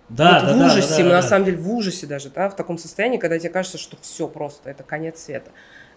Да, 0.10 0.42
вот 0.42 0.50
да, 0.50 0.54
в 0.54 0.60
да, 0.60 0.66
ужасе, 0.66 1.04
да, 1.04 1.10
да, 1.10 1.16
на 1.16 1.22
да. 1.22 1.28
самом 1.28 1.46
деле 1.46 1.58
в 1.58 1.72
ужасе 1.72 2.08
даже, 2.08 2.30
да, 2.30 2.50
в 2.50 2.56
таком 2.58 2.78
состоянии, 2.78 3.18
когда 3.20 3.40
тебе 3.40 3.52
кажется, 3.52 3.78
что 3.78 3.96
все 4.02 4.28
просто, 4.28 4.70
это 4.70 4.84
конец 4.84 5.24
света. 5.24 5.52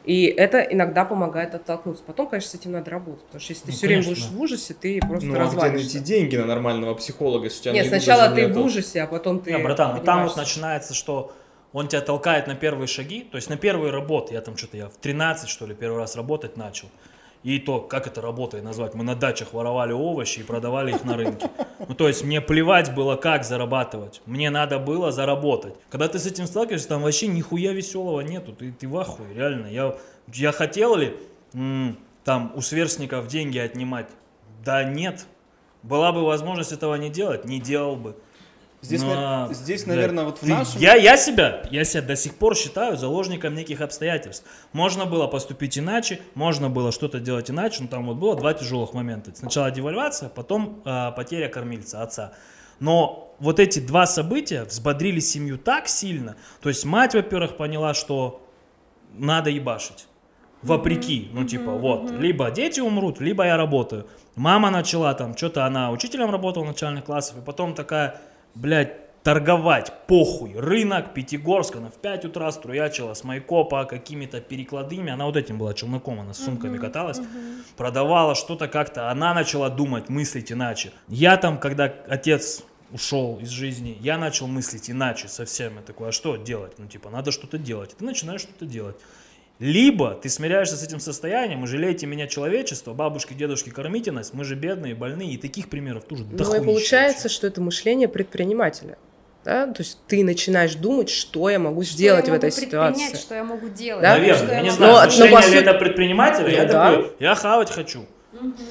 И 0.08 0.24
это 0.24 0.60
иногда 0.60 1.04
помогает 1.04 1.54
оттолкнуться. 1.54 2.02
Потом, 2.02 2.28
конечно, 2.28 2.50
с 2.50 2.54
этим 2.54 2.72
надо 2.72 2.90
работать, 2.90 3.24
потому 3.26 3.40
что 3.42 3.52
если 3.52 3.66
ты 3.66 3.72
Ну, 3.72 3.76
все 3.76 3.86
время 3.88 4.02
конечно. 4.04 4.24
будешь 4.26 4.38
в 4.38 4.40
ужасе, 4.40 4.72
ты 4.74 5.00
просто 5.00 5.26
Ну, 5.26 5.32
а 5.34 5.36
где 5.36 5.44
развалишься. 5.44 5.84
найти 5.96 5.98
деньги 5.98 6.36
на 6.36 6.46
нормального 6.46 6.94
психолога, 6.94 7.44
если 7.44 7.58
у 7.58 7.62
тебя 7.64 7.72
Нет, 7.74 7.88
сначала 7.88 8.34
ты 8.34 8.46
нету? 8.46 8.54
в 8.62 8.64
ужасе, 8.64 9.02
а 9.02 9.06
потом 9.06 9.40
ты 9.40 9.52
Не, 9.52 9.58
братан, 9.58 9.96
ну 9.98 10.02
там 10.02 10.24
вот 10.26 10.34
начинается, 10.34 10.94
что 10.94 11.34
он 11.74 11.88
тебя 11.88 12.00
толкает 12.00 12.46
на 12.46 12.54
первые 12.54 12.86
шаги, 12.86 13.20
то 13.30 13.36
есть 13.36 13.50
на 13.50 13.58
первые 13.58 13.92
работы. 13.92 14.32
Я 14.32 14.40
там 14.40 14.56
что-то, 14.56 14.78
я 14.78 14.88
в 14.88 14.96
13, 14.96 15.46
что 15.50 15.66
ли, 15.66 15.74
первый 15.74 15.98
раз 15.98 16.16
работать 16.16 16.56
начал. 16.56 16.88
И 17.44 17.58
то, 17.58 17.80
как 17.80 18.06
это 18.06 18.20
работой 18.20 18.62
назвать, 18.62 18.94
мы 18.94 19.04
на 19.04 19.14
дачах 19.14 19.52
воровали 19.52 19.92
овощи 19.92 20.40
и 20.40 20.42
продавали 20.42 20.90
их 20.92 21.04
на 21.04 21.16
рынке. 21.16 21.48
Ну, 21.86 21.94
то 21.94 22.08
есть 22.08 22.24
мне 22.24 22.40
плевать 22.40 22.94
было, 22.94 23.16
как 23.16 23.44
зарабатывать. 23.44 24.20
Мне 24.26 24.50
надо 24.50 24.78
было 24.78 25.12
заработать. 25.12 25.74
Когда 25.88 26.08
ты 26.08 26.18
с 26.18 26.26
этим 26.26 26.46
сталкиваешься, 26.46 26.88
там 26.88 27.02
вообще 27.02 27.28
нихуя 27.28 27.72
веселого 27.72 28.20
нету. 28.22 28.52
Ты, 28.52 28.72
ты 28.72 28.88
в 28.88 28.98
ахуе, 28.98 29.32
реально. 29.34 29.66
Я, 29.66 29.96
я 30.32 30.50
хотел 30.52 30.96
ли 30.96 31.16
м, 31.54 31.96
там 32.24 32.52
у 32.56 32.60
сверстников 32.60 33.28
деньги 33.28 33.58
отнимать? 33.58 34.08
Да 34.64 34.82
нет. 34.82 35.26
Была 35.84 36.12
бы 36.12 36.24
возможность 36.24 36.72
этого 36.72 36.96
не 36.96 37.08
делать, 37.08 37.44
не 37.44 37.60
делал 37.60 37.94
бы. 37.94 38.16
Здесь, 38.80 39.02
Но, 39.02 39.14
на- 39.14 39.48
здесь, 39.52 39.84
блядь, 39.84 39.96
наверное, 39.96 40.24
вот 40.24 40.38
в 40.38 40.40
ты- 40.42 40.46
нашем... 40.46 40.80
Я, 40.80 40.94
я 40.94 41.16
себя, 41.16 41.62
я 41.70 41.84
себя 41.84 42.02
до 42.02 42.14
сих 42.14 42.36
пор 42.36 42.56
считаю 42.56 42.96
заложником 42.96 43.54
неких 43.54 43.80
обстоятельств. 43.80 44.44
Можно 44.72 45.04
было 45.04 45.26
поступить 45.26 45.76
иначе, 45.78 46.20
можно 46.34 46.70
было 46.70 46.92
что-то 46.92 47.18
делать 47.18 47.50
иначе, 47.50 47.82
но 47.82 47.88
там 47.88 48.06
вот 48.06 48.16
было 48.18 48.36
два 48.36 48.54
тяжелых 48.54 48.92
момента. 48.92 49.32
Сначала 49.34 49.72
девальвация, 49.72 50.28
потом 50.28 50.80
э, 50.84 51.10
потеря 51.16 51.48
кормильца, 51.48 52.02
отца. 52.02 52.32
Но 52.78 53.34
вот 53.40 53.58
эти 53.58 53.80
два 53.80 54.06
события 54.06 54.62
взбодрили 54.62 55.18
семью 55.18 55.58
так 55.58 55.88
сильно. 55.88 56.36
То 56.62 56.68
есть 56.68 56.84
мать, 56.84 57.14
во-первых, 57.14 57.56
поняла, 57.56 57.94
что 57.94 58.46
надо 59.12 59.50
ебашить. 59.50 60.06
Вопреки, 60.62 61.30
ну 61.32 61.44
типа 61.44 61.70
вот, 61.72 62.10
либо 62.10 62.50
дети 62.50 62.80
умрут, 62.80 63.20
либо 63.20 63.44
я 63.44 63.56
работаю. 63.56 64.08
Мама 64.34 64.70
начала 64.70 65.14
там, 65.14 65.36
что-то 65.36 65.64
она 65.64 65.90
учителем 65.92 66.30
работала 66.30 66.64
начальных 66.64 67.04
классов, 67.04 67.38
и 67.38 67.40
потом 67.40 67.74
такая, 67.74 68.20
блядь, 68.54 69.22
торговать, 69.22 69.92
похуй, 70.06 70.54
рынок, 70.54 71.12
Пятигорск, 71.12 71.76
она 71.76 71.90
в 71.90 71.96
5 71.96 72.26
утра 72.26 72.50
струячила 72.50 73.14
с 73.14 73.24
Майкопа 73.24 73.84
какими-то 73.84 74.40
перекладными, 74.40 75.12
она 75.12 75.26
вот 75.26 75.36
этим 75.36 75.58
была 75.58 75.74
челноком, 75.74 76.20
она 76.20 76.32
с 76.32 76.42
сумками 76.42 76.78
каталась, 76.78 77.20
продавала 77.76 78.34
что-то 78.34 78.68
как-то, 78.68 79.10
она 79.10 79.34
начала 79.34 79.68
думать, 79.68 80.08
мыслить 80.08 80.50
иначе. 80.50 80.92
Я 81.08 81.36
там, 81.36 81.58
когда 81.58 81.92
отец 82.08 82.64
ушел 82.90 83.38
из 83.38 83.50
жизни, 83.50 83.98
я 84.00 84.18
начал 84.18 84.46
мыслить 84.46 84.90
иначе 84.90 85.28
совсем. 85.28 85.76
Я 85.76 85.82
такой, 85.82 86.08
а 86.08 86.12
что 86.12 86.36
делать? 86.36 86.78
Ну, 86.78 86.86
типа, 86.86 87.10
надо 87.10 87.32
что-то 87.32 87.58
делать. 87.58 87.92
И 87.92 87.96
ты 87.96 88.04
начинаешь 88.04 88.40
что-то 88.40 88.64
делать. 88.64 88.96
Либо 89.58 90.14
ты 90.14 90.28
смиряешься 90.28 90.76
с 90.76 90.84
этим 90.84 91.00
состоянием 91.00 91.64
и 91.64 91.66
жалеете 91.66 92.06
меня 92.06 92.28
человечество, 92.28 92.94
бабушки, 92.94 93.34
дедушки, 93.34 93.70
кормите 93.70 94.12
нас, 94.12 94.32
мы 94.32 94.44
же 94.44 94.54
бедные, 94.54 94.94
больные, 94.94 95.32
и 95.32 95.36
таких 95.36 95.68
примеров 95.68 96.04
тоже 96.04 96.24
Ну 96.30 96.54
и 96.54 96.64
получается, 96.64 97.24
вообще. 97.24 97.36
что 97.36 97.46
это 97.48 97.60
мышление 97.60 98.06
предпринимателя. 98.06 98.98
Да? 99.44 99.66
То 99.66 99.82
есть 99.82 99.98
ты 100.06 100.22
начинаешь 100.22 100.74
думать, 100.74 101.08
что 101.10 101.48
я 101.50 101.58
могу 101.58 101.82
Что 101.82 101.92
сделать 101.94 102.26
я 102.28 102.32
в 102.34 102.36
этой 102.36 102.50
могу 102.50 102.56
предпринять, 102.60 102.96
ситуации. 102.96 103.16
Что 103.20 103.34
я 103.34 103.44
могу 103.44 103.68
делать? 103.68 104.02
Да? 104.02 104.10
Наверное, 104.14 104.36
что 104.44 104.52
я 104.52 104.60
не 104.60 104.70
могу 104.70 104.76
знаю, 104.76 104.92
Но- 104.92 104.98
но 105.00 105.06
мышление 105.06 105.36
по 105.36 105.42
сути- 105.42 105.56
это 105.56 105.74
предпринимателя, 105.74 106.48
я 106.50 106.62
Ну 106.64 106.68
да. 106.72 106.90
такой, 106.90 107.12
я 107.18 107.34
хавать 107.34 107.70
хочу. 107.70 108.04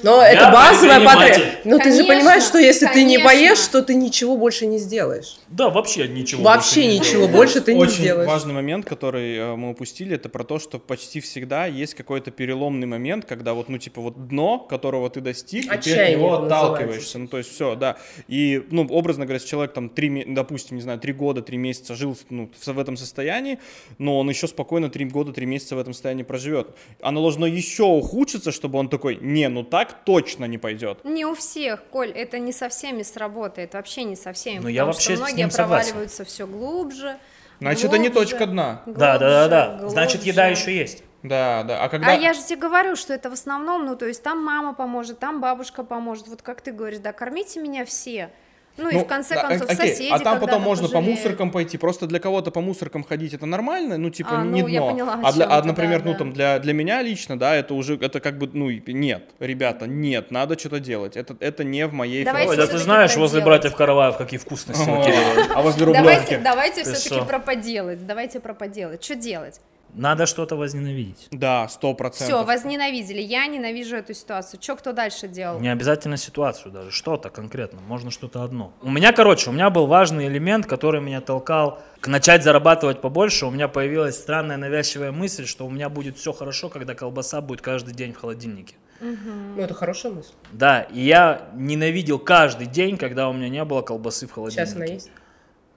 Но 0.02 0.22
Я 0.22 0.30
это 0.32 0.50
базовая 0.50 1.00
потребность. 1.04 1.64
Но 1.64 1.78
ты 1.78 1.84
же 1.84 1.98
Конечно, 1.98 2.06
понимаешь, 2.14 2.42
что 2.44 2.58
если 2.58 2.86
ты 2.86 3.04
не 3.04 3.16
конечно. 3.18 3.24
поешь, 3.28 3.66
то 3.68 3.82
ты 3.82 3.94
ничего 3.94 4.36
больше 4.36 4.66
не 4.66 4.78
сделаешь. 4.78 5.38
Да, 5.48 5.68
вообще 5.70 6.08
ничего. 6.08 6.42
Вообще 6.42 6.80
больше 6.80 6.88
не 6.88 6.98
ничего 6.98 7.06
сделаю. 7.24 7.32
больше 7.32 7.60
ты 7.60 7.74
не 7.74 7.80
Очень 7.80 7.92
сделаешь. 7.94 8.28
важный 8.28 8.54
момент, 8.54 8.86
который 8.86 9.36
э, 9.36 9.56
мы 9.56 9.70
упустили, 9.70 10.14
это 10.14 10.28
про 10.28 10.44
то, 10.44 10.58
что 10.58 10.78
почти 10.78 11.20
всегда 11.20 11.66
есть 11.66 11.94
какой-то 11.94 12.30
переломный 12.30 12.86
момент, 12.86 13.24
когда 13.24 13.54
вот, 13.54 13.68
ну, 13.68 13.78
типа, 13.78 14.00
вот 14.00 14.28
дно, 14.28 14.58
которого 14.58 15.10
ты 15.10 15.20
достиг, 15.20 15.64
и 15.64 15.68
ты 15.68 15.74
от 15.74 15.78
Отчаяние 15.80 16.16
него 16.16 16.34
отталкиваешься. 16.34 17.18
Ну, 17.18 17.28
то 17.28 17.38
есть 17.38 17.52
все, 17.52 17.74
да. 17.74 17.96
И, 18.28 18.62
ну, 18.70 18.86
образно 18.88 19.24
говоря, 19.24 19.36
если 19.36 19.48
человек 19.48 19.72
там 19.72 19.88
три, 19.88 20.24
допустим, 20.26 20.76
не 20.76 20.82
знаю, 20.82 20.98
три 20.98 21.12
года, 21.12 21.42
три 21.42 21.56
месяца 21.58 21.94
жил 21.94 22.16
ну, 22.30 22.50
в 22.58 22.78
в 22.78 22.78
этом 22.80 22.96
состоянии, 22.96 23.58
но 23.98 24.18
он 24.18 24.28
еще 24.28 24.46
спокойно 24.46 24.88
три 24.88 25.04
года, 25.04 25.32
три 25.32 25.46
месяца 25.46 25.74
в 25.74 25.78
этом 25.78 25.92
состоянии 25.92 26.22
проживет. 26.22 26.68
Оно 27.00 27.20
должно 27.22 27.46
еще 27.46 27.84
ухудшиться, 27.84 28.52
чтобы 28.52 28.78
он 28.78 28.88
такой, 28.88 29.18
не, 29.20 29.48
ну 29.48 29.57
так 29.64 30.04
точно 30.04 30.44
не 30.44 30.58
пойдет. 30.58 31.04
Не 31.04 31.24
у 31.24 31.34
всех, 31.34 31.84
Коль, 31.90 32.10
это 32.10 32.38
не 32.38 32.52
со 32.52 32.68
всеми 32.68 33.02
сработает, 33.02 33.74
вообще 33.74 34.04
не 34.04 34.16
со 34.16 34.32
всеми. 34.32 34.60
Ну, 34.60 34.68
я 34.68 34.84
вообще 34.84 35.14
что 35.14 35.16
с 35.16 35.18
многие 35.18 35.48
проваливаются 35.48 36.24
все 36.24 36.46
глубже. 36.46 37.18
Значит, 37.60 37.86
это 37.86 37.98
не 37.98 38.08
глубже, 38.08 38.30
точка 38.30 38.46
дна. 38.46 38.82
Да, 38.86 39.18
да, 39.18 39.18
да, 39.18 39.48
да. 39.48 39.68
глубже, 39.78 39.90
Значит, 39.90 40.22
еда 40.24 40.46
глубже. 40.46 40.62
еще 40.62 40.76
есть. 40.76 41.02
Да, 41.22 41.64
да. 41.64 41.82
А 41.82 41.88
когда... 41.88 42.12
А 42.12 42.14
я 42.14 42.32
же 42.32 42.42
тебе 42.42 42.60
говорю, 42.60 42.94
что 42.94 43.12
это 43.12 43.30
в 43.30 43.32
основном, 43.32 43.84
ну, 43.86 43.96
то 43.96 44.06
есть 44.06 44.22
там 44.22 44.42
мама 44.42 44.74
поможет, 44.74 45.18
там 45.18 45.40
бабушка 45.40 45.82
поможет, 45.82 46.28
вот 46.28 46.42
как 46.42 46.60
ты 46.60 46.72
говоришь, 46.72 47.00
да, 47.00 47.12
кормите 47.12 47.60
меня 47.60 47.84
все. 47.84 48.30
Ну, 48.78 48.88
и 48.88 48.94
Ну, 48.94 49.00
в 49.00 49.06
конце 49.06 49.34
да, 49.34 49.48
концов 49.48 49.68
окей, 49.70 49.88
соседи 49.90 50.10
А 50.12 50.18
там 50.20 50.40
потом 50.40 50.62
можно 50.62 50.86
по 50.88 50.94
пожалеют. 50.94 51.18
мусоркам 51.18 51.50
пойти. 51.50 51.76
Просто 51.78 52.06
для 52.06 52.20
кого-то 52.20 52.50
по 52.50 52.60
мусоркам 52.60 53.02
ходить 53.04 53.34
это 53.34 53.44
нормально, 53.46 53.98
ну 53.98 54.10
типа 54.10 54.40
А, 54.40 54.44
не 54.44 54.62
ну, 54.62 54.68
я 54.68 54.80
дно. 54.80 54.90
поняла, 54.90 55.20
а, 55.22 55.32
для, 55.32 55.46
а, 55.50 55.62
например, 55.62 56.00
да, 56.00 56.06
ну 56.06 56.12
да. 56.12 56.18
там 56.18 56.32
для, 56.32 56.58
для 56.58 56.72
меня 56.72 57.02
лично, 57.02 57.38
да, 57.38 57.54
это 57.56 57.74
уже 57.74 57.96
это 57.96 58.20
как 58.20 58.38
бы, 58.38 58.48
ну 58.52 58.70
и 58.70 58.92
нет, 58.92 59.30
ребята, 59.40 59.86
нет, 59.86 60.30
надо 60.30 60.58
что-то 60.58 60.80
делать. 60.80 61.16
Это, 61.16 61.36
это 61.40 61.64
не 61.64 61.86
в 61.86 61.92
моей 61.92 62.24
Давайте 62.24 62.50
Ой, 62.50 62.56
да 62.56 62.66
ты 62.66 62.78
знаешь, 62.78 63.16
возле 63.16 63.40
проделать. 63.40 63.62
братьев 63.62 63.76
Караваев 63.76 64.16
какие 64.16 64.38
вкусности 64.38 64.84
философии. 64.84 65.52
А 65.54 65.62
возле 65.62 65.86
Давайте, 65.86 66.20
Рублевки. 66.20 66.40
давайте 66.44 66.82
все-таки 66.84 67.08
шо? 67.20 67.24
про 67.24 67.38
поделать, 67.40 68.06
давайте 68.06 68.40
про 68.40 68.54
поделать. 68.54 69.02
Что 69.04 69.14
делать? 69.16 69.60
Надо 69.94 70.26
что-то 70.26 70.56
возненавидеть. 70.56 71.28
Да, 71.30 71.66
сто 71.68 71.88
Все, 71.90 71.96
процентов. 71.96 72.46
возненавидели, 72.46 73.20
я 73.20 73.46
ненавижу 73.46 73.96
эту 73.96 74.14
ситуацию. 74.14 74.60
Что 74.62 74.76
кто 74.76 74.92
дальше 74.92 75.28
делал? 75.28 75.60
Не 75.60 75.70
обязательно 75.70 76.16
ситуацию 76.16 76.70
даже, 76.72 76.90
что-то 76.90 77.30
конкретно, 77.30 77.80
можно 77.80 78.10
что-то 78.10 78.42
одно. 78.42 78.72
У 78.82 78.90
меня, 78.90 79.12
короче, 79.12 79.50
у 79.50 79.52
меня 79.52 79.70
был 79.70 79.86
важный 79.86 80.26
элемент, 80.28 80.66
который 80.66 81.00
меня 81.00 81.20
толкал 81.20 81.82
к 82.00 82.08
начать 82.08 82.44
зарабатывать 82.44 83.00
побольше. 83.00 83.46
У 83.46 83.50
меня 83.50 83.66
появилась 83.68 84.16
странная 84.16 84.56
навязчивая 84.56 85.10
мысль, 85.10 85.46
что 85.46 85.66
у 85.66 85.70
меня 85.70 85.88
будет 85.88 86.16
все 86.16 86.32
хорошо, 86.32 86.68
когда 86.68 86.94
колбаса 86.94 87.40
будет 87.40 87.60
каждый 87.60 87.94
день 87.94 88.12
в 88.12 88.18
холодильнике. 88.18 88.76
Ну, 89.00 89.60
это 89.60 89.74
хорошая 89.74 90.12
мысль. 90.12 90.32
Да, 90.52 90.82
и 90.82 91.00
я 91.00 91.48
ненавидел 91.54 92.18
каждый 92.18 92.66
день, 92.66 92.96
когда 92.96 93.28
у 93.28 93.32
меня 93.32 93.48
не 93.48 93.64
было 93.64 93.82
колбасы 93.82 94.26
в 94.26 94.32
холодильнике. 94.32 94.66
Сейчас 94.66 94.76
она 94.76 94.84
есть. 94.86 95.10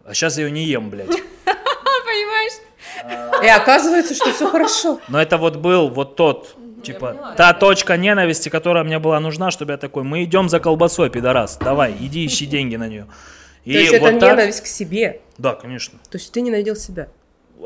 А 0.03 0.13
сейчас 0.13 0.37
я 0.37 0.45
ее 0.45 0.51
не 0.51 0.65
ем, 0.65 0.89
блядь. 0.89 1.09
И 3.43 3.47
оказывается, 3.47 4.13
что 4.13 4.31
все 4.31 4.49
хорошо. 4.49 4.99
Но 5.07 5.21
это 5.21 5.37
вот 5.37 5.55
был 5.57 5.89
вот 5.89 6.15
тот, 6.15 6.55
типа, 6.83 7.33
та 7.37 7.53
точка 7.53 7.97
ненависти, 7.97 8.49
которая 8.49 8.83
мне 8.83 8.99
была 8.99 9.19
нужна, 9.19 9.51
чтобы 9.51 9.71
я 9.71 9.77
такой, 9.77 10.03
мы 10.03 10.23
идем 10.23 10.49
за 10.49 10.59
колбасой, 10.59 11.09
пидорас, 11.09 11.57
давай, 11.57 11.95
иди 11.99 12.25
ищи 12.25 12.45
деньги 12.47 12.75
на 12.75 12.87
нее. 12.87 13.07
И 13.65 13.73
То 13.73 13.79
есть 13.79 13.93
это 13.93 14.11
вот 14.11 14.19
так- 14.19 14.31
ненависть 14.31 14.61
к 14.61 14.67
себе. 14.67 15.21
Да, 15.37 15.53
конечно. 15.55 15.99
То 16.09 16.17
есть 16.17 16.31
ты 16.31 16.41
ненавидел 16.41 16.75
себя. 16.75 17.07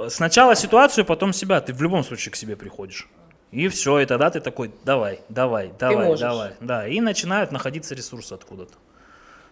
Сначала 0.10 0.56
ситуацию, 0.56 1.06
потом 1.06 1.32
себя. 1.34 1.62
Ты 1.62 1.74
в 1.74 1.82
любом 1.82 2.04
случае 2.04 2.34
к 2.34 2.36
себе 2.36 2.56
приходишь. 2.56 3.08
И 3.52 3.69
все, 3.69 4.00
и 4.00 4.06
тогда 4.06 4.30
ты 4.30 4.41
такой, 4.41 4.71
давай, 4.84 5.21
давай, 5.30 5.71
давай, 5.80 6.17
давай. 6.17 6.52
Да, 6.60 6.86
и 6.88 7.00
начинают 7.00 7.54
находиться 7.54 7.95
ресурсы 7.95 8.34
откуда-то. 8.34 8.74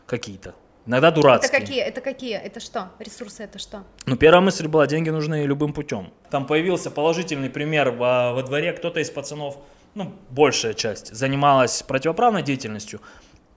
Какие-то. 0.05 0.53
Иногда 0.85 1.07
Это 1.07 1.15
дурацкие. 1.15 1.59
какие? 1.59 1.81
Это 1.81 2.01
какие? 2.01 2.35
Это 2.35 2.59
что? 2.59 2.89
Ресурсы 2.99 3.43
это 3.43 3.57
что? 3.57 3.83
Ну, 4.05 4.17
первая 4.17 4.41
мысль 4.41 4.67
была, 4.67 4.85
деньги 4.85 5.09
нужны 5.09 5.45
любым 5.45 5.71
путем. 5.73 6.11
Там 6.29 6.45
появился 6.45 6.91
положительный 6.91 7.49
пример 7.49 7.91
во, 7.91 8.33
во 8.33 8.43
дворе. 8.43 8.73
Кто-то 8.73 8.99
из 8.99 9.09
пацанов, 9.09 9.57
ну, 9.95 10.13
большая 10.29 10.73
часть, 10.73 11.13
занималась 11.15 11.81
противоправной 11.83 12.41
деятельностью, 12.43 12.99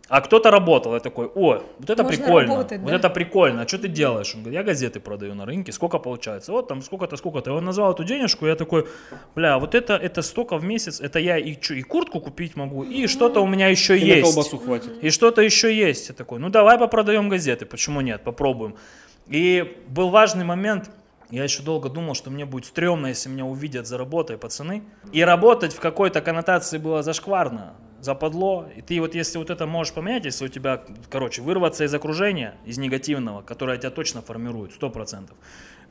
а 0.09 0.21
кто-то 0.21 0.51
работал. 0.51 0.95
Я 0.95 1.01
такой, 1.01 1.27
о, 1.27 1.63
вот 1.79 1.91
это 1.91 2.03
Можно 2.03 2.17
прикольно, 2.17 2.55
работать, 2.55 2.81
вот 2.81 2.91
да? 2.91 2.97
это 2.97 3.11
прикольно. 3.11 3.63
А 3.63 3.69
что 3.69 3.79
ты 3.79 3.89
делаешь? 3.89 4.35
Он 4.35 4.43
говорит, 4.43 4.59
я 4.59 4.63
газеты 4.63 5.01
продаю 5.01 5.35
на 5.35 5.47
рынке, 5.47 5.73
сколько 5.73 5.99
получается? 5.99 6.53
Вот 6.53 6.69
там 6.69 6.83
сколько-то, 6.83 7.17
сколько-то. 7.17 7.51
И 7.51 7.55
он 7.55 7.65
назвал 7.65 7.93
эту 7.93 8.05
денежку, 8.05 8.47
я 8.47 8.55
такой, 8.55 8.87
бля, 9.35 9.59
вот 9.59 9.75
это, 9.75 9.95
это 9.95 10.23
столько 10.23 10.59
в 10.59 10.65
месяц, 10.65 11.01
это 11.01 11.19
я 11.19 11.39
и, 11.39 11.57
чё, 11.61 11.75
и 11.75 11.83
куртку 11.83 12.21
купить 12.21 12.57
могу, 12.57 12.85
и 12.85 13.07
что-то 13.09 13.41
у 13.41 13.47
меня 13.47 13.69
еще 13.69 13.99
И 13.99 14.05
есть. 14.07 14.23
колбасу 14.23 14.59
хватит. 14.59 15.03
И 15.03 15.11
что-то 15.11 15.43
еще 15.43 15.75
есть. 15.75 16.09
Я 16.09 16.15
такой, 16.15 16.39
ну 16.39 16.51
давай 16.51 16.79
попродаем 16.79 17.29
газеты, 17.29 17.67
почему 17.67 18.01
нет, 18.01 18.23
попробуем. 18.23 18.77
И 19.27 19.77
был 19.89 20.11
важный 20.11 20.45
момент, 20.45 20.91
я 21.31 21.43
еще 21.43 21.63
долго 21.63 21.89
думал, 21.89 22.15
что 22.15 22.31
мне 22.31 22.45
будет 22.45 22.67
стрёмно, 22.67 23.09
если 23.09 23.29
меня 23.29 23.45
увидят 23.45 23.89
за 23.89 23.99
работой 23.99 24.39
пацаны. 24.39 24.85
И 25.13 25.23
работать 25.25 25.73
в 25.73 25.81
какой-то 25.81 26.21
коннотации 26.21 26.79
было 26.79 27.03
зашкварно. 27.03 27.75
Западло, 28.01 28.69
и 28.77 28.83
ты 28.83 29.01
вот 29.01 29.15
если 29.15 29.39
вот 29.39 29.51
это 29.51 29.67
можешь 29.67 29.93
поменять, 29.93 30.25
если 30.25 30.45
у 30.45 30.49
тебя, 30.49 30.83
короче, 31.11 31.43
вырваться 31.43 31.85
из 31.85 31.95
окружения, 31.95 32.55
из 32.65 32.79
негативного, 32.79 33.43
которое 33.43 33.79
тебя 33.79 33.91
точно 33.91 34.23
формирует, 34.23 34.73
сто 34.73 34.91
процентов, 34.91 35.37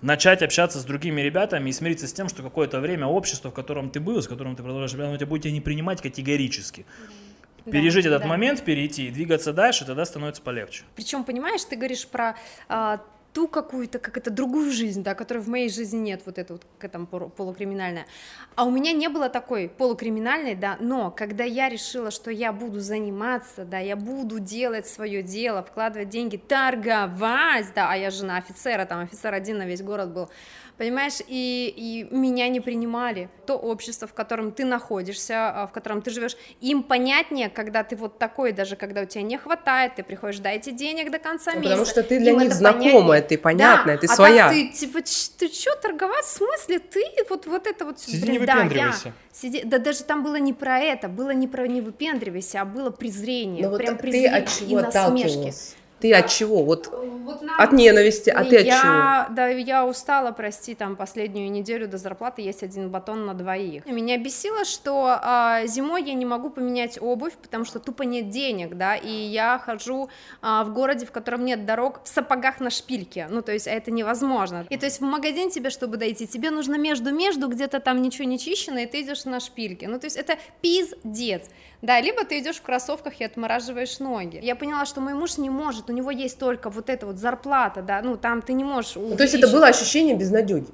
начать 0.01 0.41
общаться 0.41 0.79
с 0.79 0.85
другими 0.85 1.21
ребятами 1.21 1.69
и 1.69 1.73
смириться 1.73 2.07
с 2.07 2.13
тем, 2.13 2.29
что 2.29 2.43
какое-то 2.43 2.79
время 2.79 3.07
общество, 3.07 3.51
в 3.51 3.53
котором 3.53 3.89
ты 3.89 3.99
был, 3.99 4.21
с 4.21 4.27
которым 4.27 4.55
ты 4.55 4.63
продолжаешь, 4.63 4.93
оно 4.93 5.17
тебя 5.17 5.27
будет 5.27 5.43
тебя 5.43 5.53
не 5.53 5.61
принимать 5.61 6.01
категорически. 6.01 6.85
Пережить 7.71 8.03
Да, 8.03 8.11
этот 8.11 8.23
да. 8.23 8.27
момент, 8.27 8.63
перейти 8.63 9.07
и 9.07 9.11
двигаться 9.11 9.51
дальше, 9.51 9.85
тогда 9.85 10.05
становится 10.05 10.41
полегче. 10.41 10.83
Причем, 10.95 11.23
понимаешь, 11.23 11.63
ты 11.63 11.75
говоришь 11.75 12.05
про 12.07 12.35
а, 12.69 13.01
ту 13.35 13.49
какую-то, 13.49 13.99
как 13.99 14.15
это, 14.15 14.31
другую 14.31 14.71
жизнь, 14.71 15.03
да, 15.03 15.13
которой 15.13 15.39
в 15.39 15.49
моей 15.49 15.69
жизни 15.69 15.97
нет, 15.97 16.21
вот 16.25 16.37
это 16.37 16.53
вот, 16.53 16.61
к 16.79 16.85
этому 16.85 17.05
полу- 17.05 17.29
полукриминальное. 17.29 18.05
А 18.55 18.63
у 18.63 18.71
меня 18.71 18.93
не 18.93 19.09
было 19.09 19.27
такой 19.27 19.67
полукриминальной, 19.67 20.55
да, 20.55 20.77
но 20.79 21.11
когда 21.11 21.43
я 21.43 21.67
решила, 21.67 22.11
что 22.11 22.31
я 22.31 22.53
буду 22.53 22.79
заниматься, 22.79 23.65
да, 23.65 23.77
я 23.79 23.97
буду 23.97 24.39
делать 24.39 24.87
свое 24.87 25.21
дело, 25.21 25.63
вкладывать 25.63 26.07
деньги, 26.07 26.37
торговать, 26.37 27.67
да, 27.75 27.91
а 27.91 27.97
я 27.97 28.09
жена 28.09 28.37
офицера, 28.37 28.85
там 28.85 29.01
офицер 29.01 29.33
один 29.33 29.57
на 29.57 29.65
весь 29.65 29.81
город 29.81 30.13
был, 30.13 30.29
понимаешь, 30.77 31.19
и, 31.27 31.73
и 31.75 32.15
меня 32.15 32.47
не 32.49 32.59
принимали. 32.59 33.29
То 33.45 33.55
общество, 33.57 34.07
в 34.07 34.13
котором 34.13 34.51
ты 34.51 34.65
находишься, 34.65 35.49
а, 35.63 35.67
в 35.67 35.71
котором 35.71 36.01
ты 36.01 36.11
живешь, 36.11 36.35
им 36.61 36.83
понятнее, 36.83 37.49
когда 37.49 37.83
ты 37.83 37.95
вот 37.95 38.17
такой, 38.17 38.51
даже 38.51 38.75
когда 38.75 39.01
у 39.01 39.05
тебя 39.05 39.21
не 39.23 39.37
хватает, 39.37 39.95
ты 39.95 40.03
приходишь, 40.03 40.39
дайте 40.39 40.71
денег 40.71 41.11
до 41.11 41.19
конца 41.19 41.51
Ну, 41.53 41.59
месяца. 41.61 41.71
потому 41.77 41.85
что 41.91 42.03
ты 42.03 42.19
для 42.19 42.31
им 42.31 42.39
них 42.39 42.53
знакомая, 42.53 42.91
понятнее. 42.91 43.21
ты 43.21 43.37
понятная, 43.37 43.95
Да, 43.95 44.01
ты 44.01 44.07
а 44.07 44.15
своя. 44.15 44.43
так 44.47 44.53
ты, 44.53 44.69
типа, 44.69 44.99
ты 45.37 45.47
что, 45.47 45.75
торговать? 45.75 46.25
В 46.25 46.29
смысле? 46.29 46.79
Ты 46.79 47.03
вот, 47.29 47.45
вот 47.45 47.67
это 47.67 47.85
вот... 47.85 47.99
Сиди, 47.99 48.21
блин, 48.21 48.41
не 48.41 48.45
да, 48.45 48.53
я. 48.53 48.63
выпендривайся. 48.63 49.13
Сиди- 49.31 49.63
Да 49.65 49.79
даже 49.79 50.03
там 50.03 50.23
было 50.23 50.35
не 50.37 50.53
про 50.53 50.79
это, 50.79 51.07
было 51.09 51.31
не 51.31 51.47
про 51.47 51.67
не 51.67 51.81
выпендривайся, 51.81 52.61
а 52.61 52.65
было 52.65 52.89
презрение. 52.89 53.63
Но 53.63 53.69
Ну, 53.69 53.69
вот 53.71 53.77
прям 53.81 53.95
ты 53.97 54.01
презрение 54.01 54.31
от 54.31 54.45
и 54.49 54.59
чего 54.59 54.81
насмешки. 54.81 55.53
Ты 55.99 56.13
от 56.13 56.27
чего? 56.27 56.63
Вот 56.63 56.89
Вот 57.25 57.41
нам- 57.41 57.59
от 57.59 57.71
ненависти, 57.71 58.29
а 58.29 58.43
ты 58.43 58.57
от 58.59 58.65
чего? 58.65 59.35
Да, 59.35 59.47
я 59.47 59.85
устала, 59.85 60.31
прости, 60.31 60.75
там 60.75 60.95
последнюю 60.95 61.49
неделю 61.49 61.87
до 61.87 61.97
зарплаты 61.97 62.41
есть 62.41 62.63
один 62.63 62.89
батон 62.89 63.25
на 63.25 63.33
двоих. 63.33 63.85
Меня 63.85 64.17
бесило, 64.17 64.65
что 64.65 65.17
а, 65.21 65.65
зимой 65.65 66.03
я 66.03 66.13
не 66.13 66.25
могу 66.25 66.49
поменять 66.49 67.01
обувь, 67.01 67.33
потому 67.33 67.65
что 67.65 67.79
тупо 67.79 68.03
нет 68.03 68.29
денег, 68.29 68.75
да, 68.75 68.95
и 68.95 69.09
я 69.09 69.57
хожу 69.63 70.09
а, 70.41 70.63
в 70.63 70.73
городе, 70.73 71.05
в 71.05 71.11
котором 71.11 71.45
нет 71.45 71.65
дорог, 71.65 72.01
в 72.03 72.07
сапогах 72.07 72.59
на 72.59 72.69
шпильке, 72.69 73.27
ну, 73.29 73.41
то 73.41 73.51
есть 73.51 73.67
это 73.67 73.89
невозможно. 73.91 74.65
И 74.69 74.77
то 74.77 74.85
есть 74.85 74.99
в 74.99 75.03
магазин 75.03 75.49
тебе, 75.49 75.69
чтобы 75.69 75.97
дойти, 75.97 76.27
тебе 76.27 76.51
нужно 76.51 76.75
между-между, 76.75 77.47
где-то 77.47 77.79
там 77.79 78.01
ничего 78.01 78.27
не 78.27 78.37
чищено, 78.37 78.79
и 78.79 78.85
ты 78.85 79.01
идешь 79.01 79.25
на 79.25 79.39
шпильке. 79.39 79.87
Ну, 79.87 79.99
то 79.99 80.05
есть 80.05 80.17
это 80.17 80.37
пиздец. 80.61 81.45
Да, 81.81 82.01
либо 82.01 82.23
ты 82.25 82.39
идешь 82.39 82.57
в 82.57 82.61
кроссовках 82.63 83.19
и 83.21 83.23
отмораживаешь 83.23 83.99
ноги. 83.99 84.39
Я 84.41 84.55
поняла, 84.55 84.85
что 84.85 85.01
мой 85.01 85.13
муж 85.13 85.37
не 85.37 85.49
может, 85.49 85.89
у 85.89 85.93
него 85.95 86.11
есть 86.11 86.37
только 86.37 86.69
вот 86.69 86.89
эта 86.89 87.05
вот 87.05 87.17
зарплата, 87.17 87.81
да, 87.81 88.01
ну 88.01 88.17
там 88.17 88.41
ты 88.41 88.53
не 88.53 88.63
можешь. 88.63 88.95
Ну, 88.95 89.15
то 89.15 89.23
есть 89.23 89.35
это 89.35 89.47
было 89.47 89.67
ощущение 89.67 90.15
безнадеги. 90.15 90.67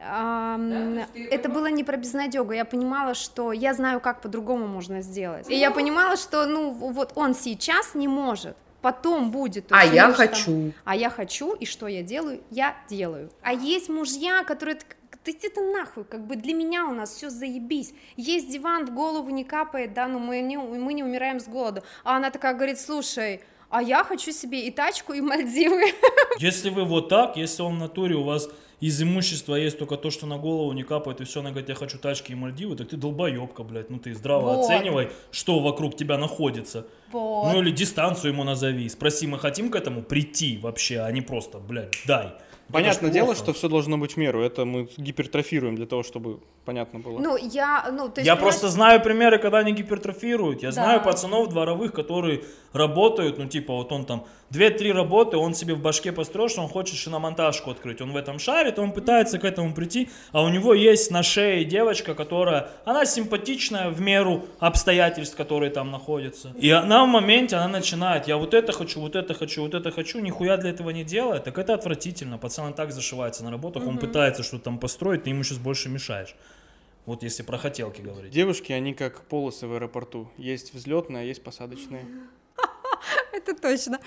Ам, 0.00 1.00
это 1.14 1.48
было 1.48 1.66
не 1.66 1.84
про 1.84 1.96
безнадегу, 1.96 2.52
я 2.52 2.64
понимала, 2.64 3.14
что 3.14 3.52
я 3.52 3.74
знаю, 3.74 4.00
как 4.00 4.20
по-другому 4.20 4.66
можно 4.66 5.02
сделать. 5.02 5.50
И 5.50 5.56
я 5.56 5.70
понимала, 5.70 6.16
что, 6.16 6.46
ну, 6.46 6.70
вот 6.70 7.12
он 7.16 7.34
сейчас 7.34 7.94
не 7.94 8.06
может, 8.06 8.56
потом 8.80 9.30
будет. 9.30 9.66
А 9.70 9.82
есть 9.82 9.94
я 9.94 10.02
там- 10.04 10.14
хочу. 10.14 10.72
а 10.84 10.94
я 10.94 11.10
хочу, 11.10 11.54
и 11.54 11.66
что 11.66 11.88
я 11.88 12.02
делаю? 12.02 12.40
Я 12.50 12.76
делаю. 12.88 13.30
А 13.42 13.52
есть 13.52 13.88
мужья, 13.88 14.44
которые... 14.44 14.78
Да 15.24 15.32
иди 15.32 15.48
ты 15.48 15.60
нахуй, 15.60 16.04
как 16.04 16.26
бы 16.26 16.36
для 16.36 16.54
меня 16.54 16.86
у 16.86 16.94
нас 16.94 17.10
все 17.10 17.28
заебись. 17.28 17.92
Есть 18.16 18.50
диван, 18.50 18.86
в 18.86 18.94
голову 18.94 19.28
не 19.30 19.44
капает, 19.44 19.92
да, 19.92 20.06
но 20.06 20.18
мы 20.18 20.40
не, 20.40 20.56
мы 20.56 20.94
не 20.94 21.02
умираем 21.02 21.40
с 21.40 21.48
голоду. 21.48 21.82
А 22.04 22.16
она 22.16 22.30
такая 22.30 22.54
говорит, 22.54 22.80
слушай, 22.80 23.42
а 23.70 23.82
я 23.82 24.04
хочу 24.04 24.32
себе 24.32 24.66
и 24.66 24.70
тачку, 24.70 25.12
и 25.12 25.20
Мальдивы. 25.20 25.82
Если 26.38 26.70
вы 26.70 26.84
вот 26.84 27.08
так, 27.08 27.36
если 27.36 27.62
он 27.62 27.76
в 27.76 27.78
натуре, 27.78 28.14
у 28.14 28.22
вас 28.22 28.48
из 28.80 29.02
имущества 29.02 29.56
есть 29.56 29.78
только 29.78 29.96
то, 29.96 30.10
что 30.10 30.26
на 30.26 30.38
голову 30.38 30.72
не 30.72 30.84
капает, 30.84 31.20
и 31.20 31.24
все, 31.24 31.40
она 31.40 31.50
говорит, 31.50 31.68
я 31.68 31.74
хочу 31.74 31.98
тачки 31.98 32.32
и 32.32 32.34
Мальдивы, 32.36 32.76
так 32.76 32.88
ты 32.88 32.96
долбоебка, 32.96 33.64
блядь, 33.64 33.90
ну 33.90 33.98
ты 33.98 34.14
здраво 34.14 34.54
Вот. 34.54 34.64
оценивай, 34.64 35.10
что 35.32 35.58
вокруг 35.58 35.96
тебя 35.96 36.16
находится. 36.16 36.86
Вот. 37.10 37.52
Ну 37.52 37.60
или 37.60 37.70
дистанцию 37.72 38.32
ему 38.32 38.44
назови, 38.44 38.88
спроси, 38.88 39.26
мы 39.26 39.38
хотим 39.38 39.70
к 39.70 39.76
этому 39.76 40.02
прийти 40.02 40.58
вообще, 40.58 41.00
а 41.00 41.10
не 41.10 41.22
просто, 41.22 41.58
блядь, 41.58 41.94
дай. 42.06 42.34
Понятное 42.72 43.10
дело, 43.10 43.26
плохо. 43.26 43.38
что 43.40 43.52
все 43.52 43.68
должно 43.68 43.96
быть 43.98 44.12
в 44.14 44.16
меру. 44.18 44.42
Это 44.42 44.64
мы 44.64 44.88
гипертрофируем 44.96 45.74
для 45.76 45.86
того, 45.86 46.02
чтобы 46.02 46.40
понятно 46.64 46.98
было. 47.00 47.18
Ну, 47.18 47.36
я, 47.36 47.88
ну, 47.90 48.08
то 48.08 48.20
есть, 48.20 48.26
я 48.26 48.34
понимаешь, 48.36 48.40
просто 48.40 48.68
знаю 48.68 49.00
примеры, 49.02 49.38
когда 49.38 49.58
они 49.58 49.72
гипертрофируют. 49.72 50.62
Я 50.62 50.68
Да. 50.68 50.72
знаю 50.72 51.02
пацанов 51.02 51.48
дворовых, 51.48 51.92
которые 51.92 52.42
работают, 52.72 53.38
ну 53.38 53.46
типа 53.46 53.72
вот 53.74 53.90
он 53.92 54.04
там 54.04 54.26
2-3 54.50 54.92
работы, 54.92 55.36
он 55.36 55.54
себе 55.54 55.74
в 55.74 55.80
башке 55.80 56.12
построил, 56.12 56.48
что 56.48 56.62
он 56.62 56.68
хочет 56.68 56.96
шиномонтажку 56.96 57.70
открыть. 57.70 58.00
Он 58.00 58.12
в 58.12 58.16
этом 58.16 58.38
шарит, 58.38 58.78
он 58.78 58.92
пытается 58.92 59.38
к 59.38 59.44
этому 59.44 59.74
прийти, 59.74 60.08
а 60.32 60.42
у 60.42 60.48
него 60.48 60.74
есть 60.74 61.10
на 61.10 61.22
шее 61.22 61.64
девочка, 61.64 62.14
которая, 62.14 62.70
она 62.84 63.04
симпатичная 63.04 63.90
в 63.90 64.00
меру 64.00 64.46
обстоятельств, 64.58 65.36
которые 65.36 65.70
там 65.70 65.90
находятся. 65.90 66.54
И 66.58 66.70
она 66.70 67.04
в 67.04 67.08
моменте, 67.08 67.56
она 67.56 67.68
начинает, 67.68 68.26
я 68.26 68.36
вот 68.36 68.54
это 68.54 68.72
хочу, 68.72 69.00
вот 69.00 69.16
это 69.16 69.34
хочу, 69.34 69.62
вот 69.62 69.74
это 69.74 69.90
хочу, 69.90 70.18
нихуя 70.20 70.56
для 70.56 70.70
этого 70.70 70.90
не 70.90 71.04
делает, 71.04 71.44
так 71.44 71.58
это 71.58 71.74
отвратительно. 71.74 72.38
Пацан 72.38 72.72
так 72.72 72.92
зашивается 72.92 73.44
на 73.44 73.50
работах, 73.50 73.86
он 73.86 73.98
пытается 73.98 74.42
что-то 74.42 74.64
там 74.64 74.78
построить, 74.78 75.24
ты 75.24 75.30
ему 75.30 75.42
сейчас 75.42 75.58
больше 75.58 75.88
мешаешь. 75.88 76.34
Вот 77.04 77.22
если 77.22 77.42
про 77.42 77.56
хотелки 77.56 78.02
говорить. 78.02 78.32
Девушки, 78.32 78.70
они 78.70 78.92
как 78.92 79.22
полосы 79.22 79.66
в 79.66 79.72
аэропорту. 79.72 80.28
Есть 80.36 80.74
взлетные, 80.74 81.22
а 81.22 81.24
есть 81.24 81.42
посадочные. 81.42 82.04
Это 83.38 83.54
точно. 83.54 83.98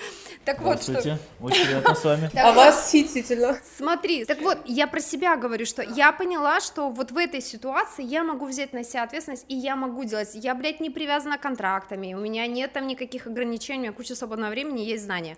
Так 0.45 0.61
вот, 0.61 0.83
что... 0.83 1.19
Очень 1.39 1.65
приятно 1.65 1.95
с 1.95 2.03
вами. 2.03 2.29
А 2.35 2.51
вот, 2.51 2.67
восхитительно. 2.67 3.57
Смотри, 3.77 4.25
так 4.25 4.41
вот, 4.41 4.57
я 4.65 4.87
про 4.87 4.99
себя 4.99 5.35
говорю, 5.35 5.65
что 5.65 5.81
я 5.81 6.11
поняла, 6.11 6.59
что 6.59 6.89
вот 6.89 7.11
в 7.11 7.17
этой 7.17 7.41
ситуации 7.41 8.03
я 8.03 8.23
могу 8.23 8.45
взять 8.45 8.73
на 8.73 8.83
себя 8.83 9.03
ответственность, 9.03 9.45
и 9.47 9.55
я 9.55 9.75
могу 9.75 10.03
делать. 10.03 10.29
Я, 10.33 10.55
блядь, 10.55 10.79
не 10.79 10.89
привязана 10.89 11.37
контрактами, 11.37 12.13
у 12.13 12.19
меня 12.19 12.47
нет 12.47 12.73
там 12.73 12.87
никаких 12.87 13.27
ограничений, 13.27 13.79
у 13.79 13.81
меня 13.83 13.91
куча 13.93 14.15
свободного 14.15 14.51
времени, 14.51 14.81
есть 14.81 15.03
знания. 15.03 15.37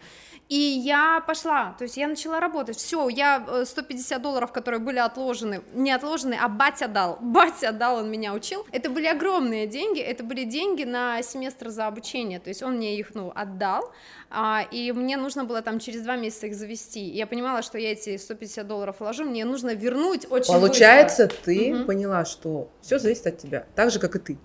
И 0.50 0.56
я 0.56 1.22
пошла, 1.26 1.76
то 1.78 1.84
есть 1.84 1.98
я 1.98 2.08
начала 2.08 2.40
работать. 2.40 2.78
Все, 2.78 3.08
я 3.10 3.44
э, 3.48 3.66
150 3.66 4.22
долларов, 4.22 4.52
которые 4.52 4.80
были 4.80 5.00
отложены, 5.00 5.62
не 5.74 5.92
отложены, 5.92 6.38
а 6.40 6.48
батя 6.48 6.88
дал. 6.88 7.18
Батя 7.22 7.72
дал, 7.72 7.98
он 7.98 8.12
меня 8.12 8.34
учил. 8.34 8.66
Это 8.72 8.90
были 8.90 9.08
огромные 9.08 9.68
деньги, 9.68 10.00
это 10.00 10.24
были 10.24 10.44
деньги 10.44 10.84
на 10.84 11.22
семестр 11.22 11.70
за 11.70 11.88
обучение, 11.88 12.40
то 12.40 12.50
есть 12.50 12.62
он 12.62 12.76
мне 12.76 12.98
их, 12.98 13.16
ну, 13.16 13.32
отдал, 13.34 13.83
а, 14.30 14.66
и 14.72 14.92
мне 14.92 15.18
нужно 15.18 15.44
было 15.46 15.62
там 15.62 15.80
через 15.80 16.02
два 16.02 16.16
месяца 16.16 16.48
их 16.48 16.56
завести. 16.56 17.08
И 17.08 17.18
я 17.18 17.28
понимала, 17.28 17.62
что 17.62 17.78
я 17.78 17.92
эти 17.92 18.18
150 18.18 18.68
долларов 18.68 18.98
вложу, 19.00 19.24
мне 19.24 19.46
нужно 19.46 19.74
вернуть 19.74 20.26
очень 20.30 20.54
Получается, 20.54 21.28
ты 21.28 21.74
Мгм. 21.74 21.86
поняла, 21.86 22.26
что 22.26 22.70
все 22.82 23.00
зависит 23.00 23.28
от 23.28 23.38
тебя, 23.38 23.66
так 23.76 23.92
же, 23.92 24.00
как 24.00 24.16
и 24.16 24.20
ты. 24.20 24.38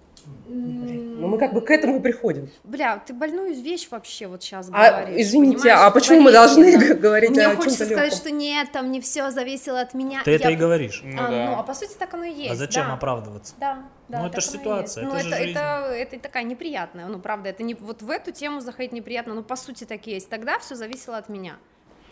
быстро. 0.46 0.97
Ну, 1.18 1.26
мы 1.26 1.38
как 1.38 1.52
бы 1.52 1.60
к 1.60 1.70
этому 1.70 1.98
и 1.98 2.00
приходим. 2.00 2.48
Бля, 2.64 2.98
ты 3.04 3.12
больную 3.12 3.54
вещь 3.54 3.88
вообще 3.90 4.26
вот 4.28 4.42
сейчас 4.42 4.68
А, 4.72 5.02
говоришь. 5.02 5.20
извините, 5.26 5.70
а 5.70 5.90
почему 5.90 6.20
мы 6.20 6.30
Говорить 6.30 6.54
должны 6.56 6.78
г- 6.78 6.94
говорить 6.94 7.30
Мне 7.30 7.46
о 7.46 7.56
хочется 7.56 7.78
чем-то 7.78 7.84
сказать, 7.94 8.12
легком? 8.12 8.18
что 8.20 8.30
нет, 8.30 8.72
там 8.72 8.92
не 8.92 9.00
все 9.00 9.30
зависело 9.30 9.80
от 9.80 9.94
меня. 9.94 10.22
Ты 10.24 10.32
это 10.36 10.44
Я- 10.48 10.50
и 10.54 10.56
говоришь. 10.56 11.00
Ну 11.04 11.20
а, 11.20 11.28
да. 11.28 11.46
ну, 11.46 11.52
а 11.58 11.62
по 11.64 11.74
сути 11.74 11.94
так 11.98 12.14
оно 12.14 12.24
и 12.24 12.32
есть. 12.32 12.52
А 12.52 12.54
зачем 12.54 12.86
да. 12.86 12.94
оправдываться? 12.94 13.54
Да, 13.58 13.82
да. 14.08 14.20
Ну, 14.20 14.26
это 14.26 14.34
так 14.36 14.42
ж 14.44 14.48
оно 14.48 14.54
и 14.54 14.58
ситуация, 14.58 15.04
это 15.04 15.12
ну, 15.14 15.20
же 15.20 15.28
это, 15.28 15.36
жизнь. 15.38 15.50
это, 15.50 15.60
это 15.92 16.18
такая 16.20 16.44
неприятная, 16.44 17.06
ну, 17.06 17.18
правда, 17.18 17.48
это 17.48 17.62
не, 17.64 17.74
вот 17.74 18.02
в 18.02 18.10
эту 18.10 18.30
тему 18.30 18.60
заходить 18.60 18.92
неприятно, 18.92 19.34
но 19.34 19.42
по 19.42 19.56
сути 19.56 19.84
так 19.84 20.06
и 20.06 20.12
есть. 20.12 20.28
Тогда 20.30 20.58
все 20.60 20.76
зависело 20.76 21.16
от 21.16 21.28
меня. 21.28 21.56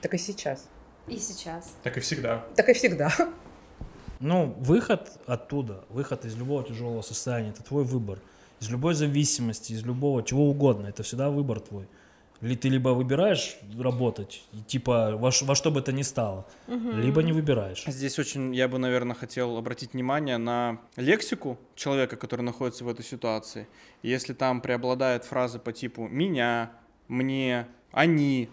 Так 0.01 0.15
и 0.15 0.19
сейчас. 0.19 0.69
И 1.07 1.17
сейчас. 1.19 1.73
Так 1.85 1.97
и 1.97 2.01
всегда. 2.01 2.45
Так 2.57 2.69
и 2.69 2.73
всегда. 2.73 3.13
Ну, 4.19 4.55
выход 4.59 5.11
оттуда, 5.27 5.85
выход 5.91 6.25
из 6.25 6.35
любого 6.37 6.65
тяжелого 6.65 7.03
состояния, 7.03 7.51
это 7.51 7.63
твой 7.63 7.85
выбор. 7.85 8.19
Из 8.61 8.71
любой 8.71 8.95
зависимости, 8.95 9.73
из 9.73 9.85
любого, 9.85 10.23
чего 10.23 10.49
угодно, 10.49 10.87
это 10.87 11.03
всегда 11.03 11.31
выбор 11.31 11.61
твой. 11.61 11.87
Ли 12.43 12.55
ты 12.55 12.69
либо 12.69 12.91
выбираешь 12.91 13.57
работать, 13.79 14.43
и 14.53 14.61
типа 14.61 15.13
во, 15.17 15.31
во 15.41 15.55
что 15.55 15.71
бы 15.71 15.81
то 15.81 15.91
ни 15.91 16.03
стало, 16.03 16.47
либо 16.67 17.23
не 17.23 17.33
выбираешь. 17.33 17.85
Здесь 17.87 18.19
очень, 18.19 18.55
я 18.55 18.69
бы, 18.69 18.77
наверное, 18.79 19.15
хотел 19.17 19.57
обратить 19.57 19.95
внимание 19.95 20.37
на 20.37 20.79
лексику 20.97 21.59
человека, 21.75 22.17
который 22.17 22.43
находится 22.43 22.85
в 22.85 22.89
этой 22.89 23.05
ситуации. 23.05 23.69
Если 24.03 24.35
там 24.35 24.61
преобладают 24.61 25.25
фразы 25.25 25.59
по 25.59 25.73
типу 25.73 26.09
«меня», 26.09 26.73
«мне», 27.09 27.69
«они», 27.91 28.51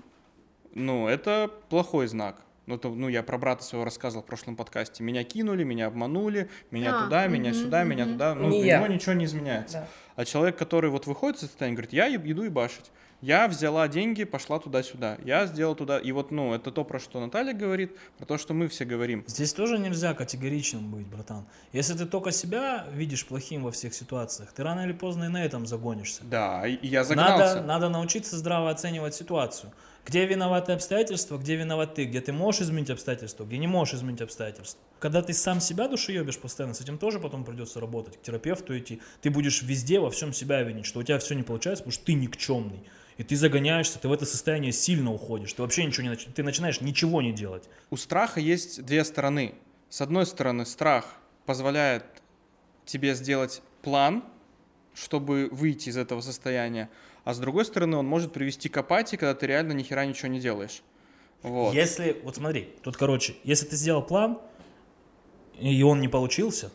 ну, 0.74 1.08
это 1.08 1.52
плохой 1.70 2.08
знак. 2.08 2.42
Ну, 2.66 2.78
то, 2.78 2.90
ну, 2.90 3.10
я 3.10 3.24
про 3.24 3.38
брата 3.38 3.64
своего 3.64 3.84
рассказывал 3.84 4.24
в 4.24 4.26
прошлом 4.26 4.56
подкасте. 4.56 5.04
Меня 5.04 5.24
кинули, 5.26 5.64
меня 5.66 5.88
обманули, 5.88 6.50
меня 6.72 6.98
А, 6.98 7.04
туда, 7.04 7.28
меня 7.28 7.52
мгм, 7.52 7.60
сюда, 7.60 7.84
меня 7.84 8.06
мгм. 8.06 8.14
туда. 8.14 8.36
Ну, 8.36 8.50
Не 8.50 8.62
для 8.62 8.74
я. 8.74 8.78
него 8.78 8.88
ничего 8.88 9.14
не 9.14 9.26
изменяется. 9.26 9.80
Да. 9.80 9.88
А 10.16 10.26
человек, 10.26 10.58
который 10.58 10.90
вот 10.90 11.06
выходит 11.06 11.38
из 11.38 11.42
состояния, 11.48 11.76
говорит, 11.76 11.92
я 11.94 12.14
иду 12.16 12.44
ебашить. 12.44 12.92
Я 13.20 13.48
взяла 13.48 13.88
деньги, 13.88 14.26
пошла 14.26 14.60
туда-сюда. 14.60 15.18
Я 15.24 15.46
сделал 15.46 15.76
туда. 15.76 15.98
И 15.98 16.12
вот, 16.12 16.32
ну, 16.32 16.54
это 16.54 16.72
то, 16.72 16.84
про 16.84 17.00
что 17.00 17.22
Наталья 17.22 17.54
говорит, 17.54 17.98
про 18.18 18.26
то, 18.26 18.38
что 18.38 18.54
мы 18.54 18.68
все 18.68 18.84
говорим. 18.84 19.24
Здесь 19.28 19.54
тоже 19.54 19.78
нельзя 19.80 20.14
категоричным 20.14 20.92
быть, 20.92 21.08
братан. 21.08 21.46
Если 21.72 21.94
ты 21.98 22.06
только 22.06 22.32
себя 22.32 22.86
видишь 22.94 23.26
плохим 23.26 23.64
во 23.64 23.72
всех 23.72 23.94
ситуациях, 23.94 24.52
ты 24.54 24.64
рано 24.64 24.82
или 24.82 24.92
поздно 24.92 25.26
и 25.26 25.28
на 25.30 25.44
этом 25.44 25.66
загонишься. 25.66 26.22
Да, 26.26 26.68
и 26.68 26.86
я 26.86 27.06
загнался. 27.06 27.56
Надо, 27.56 27.68
надо 27.68 27.90
научиться 27.90 28.38
здраво 28.38 28.70
оценивать 28.70 29.16
ситуацию. 29.16 29.72
Где 30.06 30.26
виноваты 30.26 30.74
обстоятельства, 30.74 31.38
где 31.38 31.56
виноват 31.56 31.96
ты, 31.96 32.06
где 32.06 32.20
ты 32.20 32.34
можешь 32.34 32.62
изменить 32.62 32.90
обстоятельства, 32.90 33.46
где 33.46 33.58
не 33.58 33.68
можешь 33.68 33.96
изменить 33.96 34.22
обстоятельства. 34.22 34.82
Когда 35.00 35.22
ты 35.22 35.34
сам 35.34 35.62
себя 35.62 35.88
душеебишь 35.88 36.38
постоянно, 36.40 36.74
с 36.74 36.82
этим 36.82 36.98
тоже 36.98 37.20
потом 37.20 37.46
придется 37.46 37.80
работать, 37.80 38.18
к 38.18 38.22
терапевту 38.22 38.78
идти. 38.78 39.02
Ты 39.22 39.30
будешь 39.30 39.62
везде 39.62 40.00
во 40.00 40.12
всем 40.12 40.34
себя 40.34 40.62
винить, 40.62 40.86
что 40.86 41.00
у 41.00 41.04
тебя 41.04 41.20
все 41.20 41.36
не 41.36 41.44
получается, 41.44 41.84
потому 41.84 41.94
что 41.94 42.06
ты 42.06 42.14
никчемный. 42.14 42.84
И 43.18 43.24
ты 43.24 43.36
загоняешься, 43.36 44.00
ты 44.00 44.08
в 44.08 44.14
это 44.14 44.26
состояние 44.26 44.72
сильно 44.72 45.14
уходишь. 45.14 45.54
Ты 45.54 45.62
вообще 45.62 45.86
ничего 45.86 46.04
не 46.04 46.10
начинаешь, 46.10 46.36
ты 46.36 46.44
начинаешь 46.44 46.82
ничего 46.82 47.22
не 47.22 47.32
делать. 47.32 47.70
У 47.90 47.98
страха 47.98 48.40
есть 48.40 48.84
две 48.84 49.04
стороны. 49.04 49.56
С 49.90 50.02
одной 50.02 50.26
стороны, 50.26 50.66
страх 50.66 51.18
позволяет 51.46 52.04
тебе 52.86 53.14
сделать 53.16 53.62
план, 53.82 54.24
чтобы 54.94 55.50
выйти 55.52 55.90
из 55.90 55.98
этого 55.98 56.22
состояния. 56.22 56.90
А 57.24 57.34
с 57.34 57.40
другой 57.40 57.66
стороны, 57.66 57.98
он 57.98 58.06
может 58.06 58.34
привести 58.34 58.70
к 58.70 58.78
апатии, 58.78 59.16
когда 59.16 59.34
ты 59.34 59.48
реально 59.48 59.72
ни 59.74 59.84
хера 59.84 60.06
ничего 60.06 60.28
не 60.28 60.40
делаешь. 60.40 60.82
Вот. 61.42 61.74
Если, 61.74 62.18
вот 62.24 62.36
смотри, 62.36 62.70
тут, 62.84 62.98
короче, 62.98 63.36
если 63.44 63.66
ты 63.66 63.76
сделал 63.76 64.02
план, 64.02 64.40
и 65.60 65.82
он 65.84 66.02
не 66.02 66.08
получился, 66.08 66.72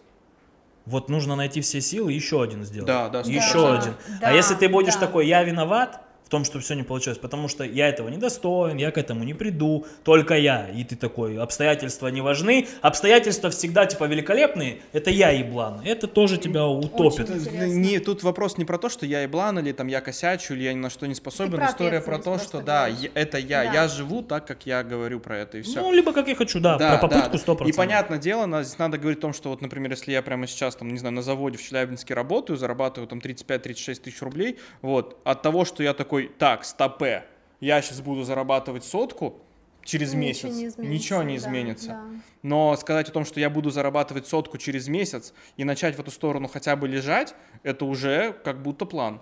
вот 0.86 1.08
нужно 1.10 1.36
найти 1.36 1.60
все 1.60 1.80
силы 1.80 2.12
и 2.12 2.16
еще 2.16 2.42
один 2.42 2.64
сделать. 2.64 2.86
Да, 2.86 3.08
да, 3.08 3.20
Еще 3.20 3.60
Да, 3.60 3.78
один. 3.78 3.94
да, 4.20 4.28
а 4.28 4.32
если 4.32 4.54
ты 4.54 4.68
будешь 4.68 4.94
да. 4.94 5.00
такой, 5.00 5.26
я 5.26 5.42
виноват 5.42 6.00
в 6.28 6.30
том, 6.30 6.44
что 6.44 6.60
все 6.60 6.74
не 6.74 6.82
получилось, 6.82 7.16
потому 7.16 7.48
что 7.48 7.64
я 7.64 7.88
этого 7.88 8.10
не 8.10 8.18
достоин, 8.18 8.76
я 8.76 8.90
к 8.90 8.98
этому 8.98 9.24
не 9.24 9.32
приду, 9.32 9.86
только 10.04 10.34
я. 10.36 10.68
И 10.68 10.84
ты 10.84 10.94
такой, 10.94 11.38
обстоятельства 11.38 12.08
не 12.08 12.20
важны, 12.20 12.68
обстоятельства 12.82 13.48
всегда 13.48 13.86
типа 13.86 14.04
великолепные, 14.04 14.82
это 14.92 15.08
я 15.08 15.30
еблан. 15.30 15.80
Это 15.86 16.06
тоже 16.06 16.36
тебя 16.36 16.66
утопит. 16.66 17.30
Не, 17.30 17.98
тут 17.98 18.22
вопрос 18.22 18.58
не 18.58 18.66
про 18.66 18.76
то, 18.76 18.90
что 18.90 19.06
я 19.06 19.22
еблан, 19.22 19.58
или 19.58 19.72
там 19.72 19.86
я 19.86 20.02
косячу, 20.02 20.52
или 20.52 20.64
я 20.64 20.74
ни 20.74 20.78
на 20.78 20.90
что 20.90 21.06
не 21.06 21.14
способен. 21.14 21.56
про 21.56 21.68
История 21.68 22.02
про 22.02 22.18
то, 22.18 22.38
что 22.38 22.60
да, 22.60 22.88
я- 22.88 23.08
это 23.14 23.38
я. 23.38 23.64
Да. 23.64 23.72
Я 23.72 23.88
живу 23.88 24.22
так, 24.22 24.46
как 24.46 24.66
я 24.66 24.82
говорю 24.82 25.20
про 25.20 25.38
это, 25.38 25.56
и 25.56 25.62
все. 25.62 25.80
Ну, 25.80 25.92
либо 25.92 26.12
как 26.12 26.28
я 26.28 26.34
хочу, 26.34 26.60
да, 26.60 26.76
про 26.76 27.08
попытку 27.08 27.38
100%. 27.38 27.68
И 27.70 27.72
понятное 27.72 28.18
дело, 28.18 28.62
здесь 28.62 28.78
надо 28.78 28.98
говорить 28.98 29.20
о 29.20 29.22
том, 29.22 29.32
что 29.32 29.48
вот, 29.48 29.62
например, 29.62 29.92
если 29.92 30.12
я 30.12 30.20
прямо 30.20 30.46
сейчас, 30.46 30.76
там, 30.76 30.88
не 30.88 30.98
знаю, 30.98 31.14
на 31.14 31.22
заводе 31.22 31.56
в 31.56 31.62
Челябинске 31.62 32.12
работаю, 32.12 32.58
зарабатываю 32.58 33.08
там 33.08 33.18
35-36 33.18 34.02
тысяч 34.02 34.20
рублей, 34.20 34.58
вот, 34.82 35.18
от 35.24 35.40
того, 35.40 35.64
что 35.64 35.82
я 35.82 35.94
такой, 35.94 36.17
так, 36.26 36.64
стопе, 36.64 37.24
я 37.60 37.80
сейчас 37.82 38.00
буду 38.00 38.24
зарабатывать 38.24 38.84
сотку, 38.84 39.40
через 39.84 40.12
Ничего 40.12 40.20
месяц 40.22 40.44
не 40.44 40.66
изменится, 40.66 40.80
ничего 40.82 41.22
не 41.22 41.38
да, 41.38 41.44
изменится. 41.44 41.88
да. 41.88 42.04
Но 42.42 42.76
сказать 42.76 43.08
о 43.08 43.12
том, 43.12 43.24
что 43.24 43.40
я 43.40 43.48
буду 43.48 43.70
зарабатывать 43.70 44.26
сотку 44.26 44.58
через 44.58 44.88
месяц 44.88 45.32
и 45.56 45.64
начать 45.64 45.96
в 45.96 46.00
эту 46.00 46.10
сторону 46.10 46.48
хотя 46.48 46.76
бы 46.76 46.86
лежать, 46.86 47.34
это 47.62 47.84
уже 47.84 48.32
как 48.44 48.62
будто 48.62 48.84
план. 48.84 49.20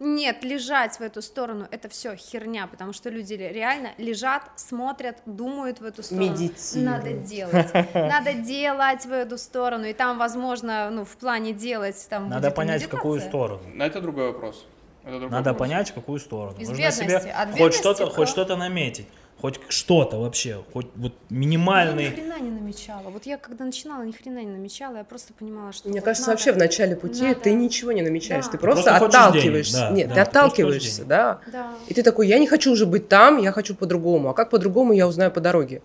Нет, 0.00 0.42
лежать 0.42 0.96
в 0.98 1.02
эту 1.02 1.22
сторону 1.22 1.66
это 1.70 1.88
все 1.88 2.16
херня, 2.16 2.66
потому 2.66 2.92
что 2.92 3.10
люди 3.10 3.34
реально 3.34 3.90
лежат, 3.96 4.42
смотрят, 4.56 5.18
думают 5.24 5.80
в 5.80 5.84
эту 5.84 6.02
сторону. 6.02 6.32
Медитируют. 6.32 6.74
Надо 6.74 7.12
делать, 7.12 7.74
надо 7.94 8.32
делать 8.34 9.06
в 9.06 9.12
эту 9.12 9.38
сторону, 9.38 9.84
и 9.84 9.92
там, 9.92 10.18
возможно, 10.18 10.90
ну 10.90 11.04
в 11.04 11.16
плане 11.16 11.52
делать 11.52 12.06
там. 12.10 12.28
Надо 12.28 12.48
будет 12.48 12.56
понять, 12.56 12.82
в 12.82 12.88
какую 12.88 13.20
сторону. 13.20 13.62
Это 13.78 14.00
другой 14.00 14.32
вопрос. 14.32 14.66
Надо 15.04 15.50
вопрос. 15.50 15.56
понять, 15.58 15.90
в 15.90 15.94
какую 15.94 16.18
сторону. 16.18 16.56
Из 16.58 16.68
Нужно 16.68 16.90
себе 16.90 17.16
От 17.18 17.58
хоть 17.58 17.74
что-то, 17.74 18.06
хоть 18.10 18.28
что-то 18.28 18.56
наметить. 18.56 19.06
Хоть 19.40 19.60
что-то 19.68 20.16
вообще, 20.18 20.62
хоть 20.72 20.86
вот 20.96 21.12
Я 21.28 21.36
ни 21.36 21.40
минимальный. 21.40 22.10
хрена 22.10 22.38
не 22.40 22.50
намечала. 22.50 23.10
Вот 23.10 23.26
я 23.26 23.36
когда 23.36 23.64
начинала, 23.66 24.02
ни 24.02 24.12
хрена 24.12 24.38
не 24.38 24.46
намечала, 24.46 24.98
я 24.98 25.04
просто 25.04 25.34
понимала, 25.34 25.72
что. 25.72 25.88
Мне 25.88 25.98
вот 26.00 26.04
кажется, 26.06 26.28
надо- 26.30 26.36
вообще 26.38 26.52
в 26.52 26.56
начале 26.56 26.96
пути 26.96 27.22
надо. 27.24 27.40
ты 27.40 27.52
ничего 27.52 27.92
не 27.92 28.00
намечаешь, 28.00 28.46
Да. 28.46 28.52
ты 28.52 28.56
Ты 28.56 28.62
просто, 28.62 28.82
просто 28.84 28.98
хочешь 29.04 29.14
отталкиваешься. 29.20 29.76
денег, 29.76 29.88
да, 29.90 29.94
Нет, 29.96 30.08
да, 30.08 30.14
ты 30.14 30.20
ты 30.20 30.24
просто 30.24 30.38
отталкиваешься, 30.40 31.04
да. 31.04 31.40
Да. 31.52 31.74
И 31.88 31.94
ты 31.94 32.02
такой, 32.02 32.26
я 32.28 32.38
не 32.38 32.46
хочу 32.46 32.72
уже 32.72 32.86
быть 32.86 33.08
там, 33.08 33.36
я 33.38 33.52
хочу 33.52 33.74
по-другому. 33.74 34.30
А 34.30 34.34
как 34.34 34.48
по-другому, 34.48 34.94
я 34.94 35.06
узнаю 35.06 35.30
по 35.30 35.40
дороге. 35.40 35.82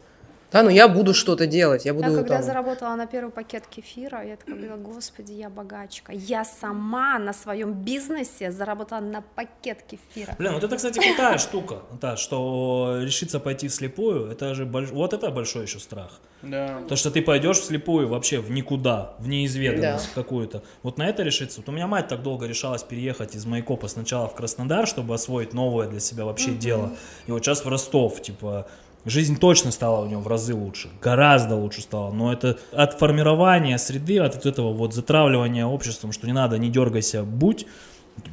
Да, 0.51 0.63
но 0.63 0.69
я 0.71 0.87
буду 0.87 1.13
что-то 1.13 1.45
делать, 1.45 1.85
я 1.85 1.93
буду 1.93 2.09
Я 2.09 2.15
когда 2.17 2.35
там- 2.35 2.43
заработала 2.43 2.95
на 2.95 3.05
первый 3.05 3.29
пакет 3.31 3.67
кефира, 3.67 4.23
я 4.23 4.35
такая 4.35 4.55
говорила, 4.55 4.77
господи, 4.77 5.33
я 5.33 5.49
богачка. 5.49 6.11
Я 6.11 6.43
сама 6.43 7.19
на 7.19 7.33
своем 7.33 7.73
бизнесе 7.73 8.51
заработала 8.51 8.99
на 8.99 9.21
пакет 9.21 9.83
кефира. 9.83 10.35
Блин, 10.39 10.53
вот 10.53 10.63
это, 10.63 10.75
кстати, 10.75 10.99
крутая 10.99 11.37
штука, 11.37 11.83
да, 12.01 12.17
что 12.17 12.97
решиться 13.01 13.39
пойти 13.39 13.67
вслепую, 13.67 14.31
это 14.31 14.55
же 14.55 14.65
больш- 14.65 14.91
вот 14.91 15.13
это 15.13 15.29
большой 15.29 15.63
еще 15.63 15.79
страх. 15.79 16.19
Да. 16.41 16.81
То, 16.87 16.95
что 16.95 17.11
ты 17.11 17.21
пойдешь 17.21 17.59
вслепую 17.59 18.07
вообще 18.07 18.39
в 18.39 18.49
никуда, 18.49 19.13
в 19.19 19.27
неизведанность 19.27 20.13
какую-то. 20.15 20.63
Вот 20.83 20.97
на 20.97 21.07
это 21.07 21.21
решиться. 21.23 21.59
Вот 21.59 21.69
у 21.69 21.71
меня 21.73 21.85
мать 21.87 22.07
так 22.07 22.23
долго 22.23 22.47
решалась 22.47 22.81
переехать 22.81 23.35
из 23.35 23.45
Майкопа 23.45 23.87
сначала 23.87 24.27
в 24.27 24.35
Краснодар, 24.35 24.87
чтобы 24.87 25.13
освоить 25.13 25.53
новое 25.53 25.87
для 25.89 25.99
себя 25.99 26.25
вообще 26.25 26.51
дело. 26.51 26.91
И 27.27 27.31
вот 27.31 27.43
сейчас 27.43 27.65
в 27.65 27.67
Ростов, 27.67 28.21
типа, 28.21 28.67
жизнь 29.09 29.37
точно 29.37 29.71
стала 29.71 30.03
у 30.03 30.07
нее 30.07 30.17
в 30.19 30.27
разы 30.27 30.53
лучше. 30.53 30.89
Гораздо 31.01 31.55
лучше 31.55 31.81
стала. 31.81 32.11
Но 32.11 32.31
это 32.31 32.57
от 32.71 32.99
формирования 32.99 33.77
среды, 33.77 34.19
от 34.19 34.35
вот 34.35 34.45
этого 34.45 34.73
вот 34.73 34.93
затравливания 34.93 35.65
обществом, 35.65 36.11
что 36.11 36.27
не 36.27 36.33
надо, 36.33 36.57
не 36.57 36.69
дергайся, 36.69 37.23
будь, 37.23 37.65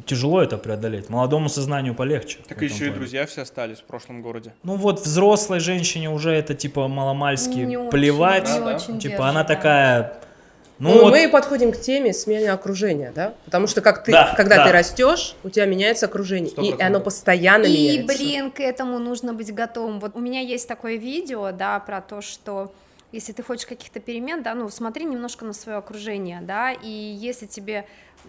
тяжело 0.05 0.43
это 0.43 0.59
преодолеть. 0.59 1.09
Молодому 1.09 1.49
сознанию 1.49 1.95
полегче. 1.95 2.39
Так 2.49 2.62
еще 2.62 2.75
и 2.75 2.79
плане. 2.79 2.95
друзья 2.95 3.27
все 3.27 3.43
остались 3.43 3.79
в 3.79 3.85
прошлом 3.85 4.23
городе. 4.23 4.53
Ну 4.62 4.75
вот 4.77 5.01
взрослой 5.05 5.61
женщине 5.61 6.11
уже 6.11 6.33
это 6.33 6.55
типа 6.55 6.89
маломальски 6.89 7.59
Не 7.59 7.77
очень, 7.77 7.91
плевать. 7.91 8.49
не 8.49 8.59
Да, 8.59 8.65
да. 8.65 8.77
очень 8.77 8.99
Типа 8.99 9.17
держит, 9.17 9.21
она 9.21 9.43
да. 9.43 9.45
такая, 9.45 10.21
ну, 10.79 10.91
Ну, 10.95 11.01
вот, 11.03 11.11
мы 11.12 11.29
подходим 11.29 11.73
к 11.73 11.81
теме 11.81 12.12
смены 12.12 12.49
окружения, 12.49 13.12
да? 13.15 13.35
Потому 13.47 13.67
что 13.67 13.81
как 13.81 14.05
ты, 14.05 14.12
Да, 14.12 14.35
когда 14.37 14.57
да. 14.57 14.67
ты 14.67 14.73
растешь, 14.73 15.35
у 15.43 15.51
тебя 15.51 15.67
меняется 15.67 16.07
окружение, 16.07 16.51
Сто 16.51 16.62
и 16.62 16.69
процентов. 16.71 16.87
оно 16.87 17.01
постоянно 17.01 17.65
И, 17.65 17.73
меняется. 18.01 18.17
блин, 18.17 18.51
к 18.51 18.61
этому 18.61 18.99
нужно 18.99 19.33
быть 19.33 19.53
готовым. 19.55 20.01
Вот 20.01 20.12
у 20.15 20.21
меня 20.21 20.41
есть 20.41 20.69
такое 20.69 20.97
видео, 20.97 21.51
да, 21.53 21.81
про 21.81 22.01
то, 22.01 22.21
что 22.21 22.73
если 23.12 23.33
ты 23.33 23.43
хочешь 23.43 23.67
каких-то 23.67 24.01
перемен, 24.01 24.43
да, 24.43 24.55
ну, 24.55 24.69
смотри 24.69 25.05
немножко 25.05 25.45
на 25.45 25.53
свое 25.53 25.79
окружение, 25.79 26.41
да, 26.43 26.73
и 26.73 26.89
если 26.91 27.47
тебе, 27.47 27.87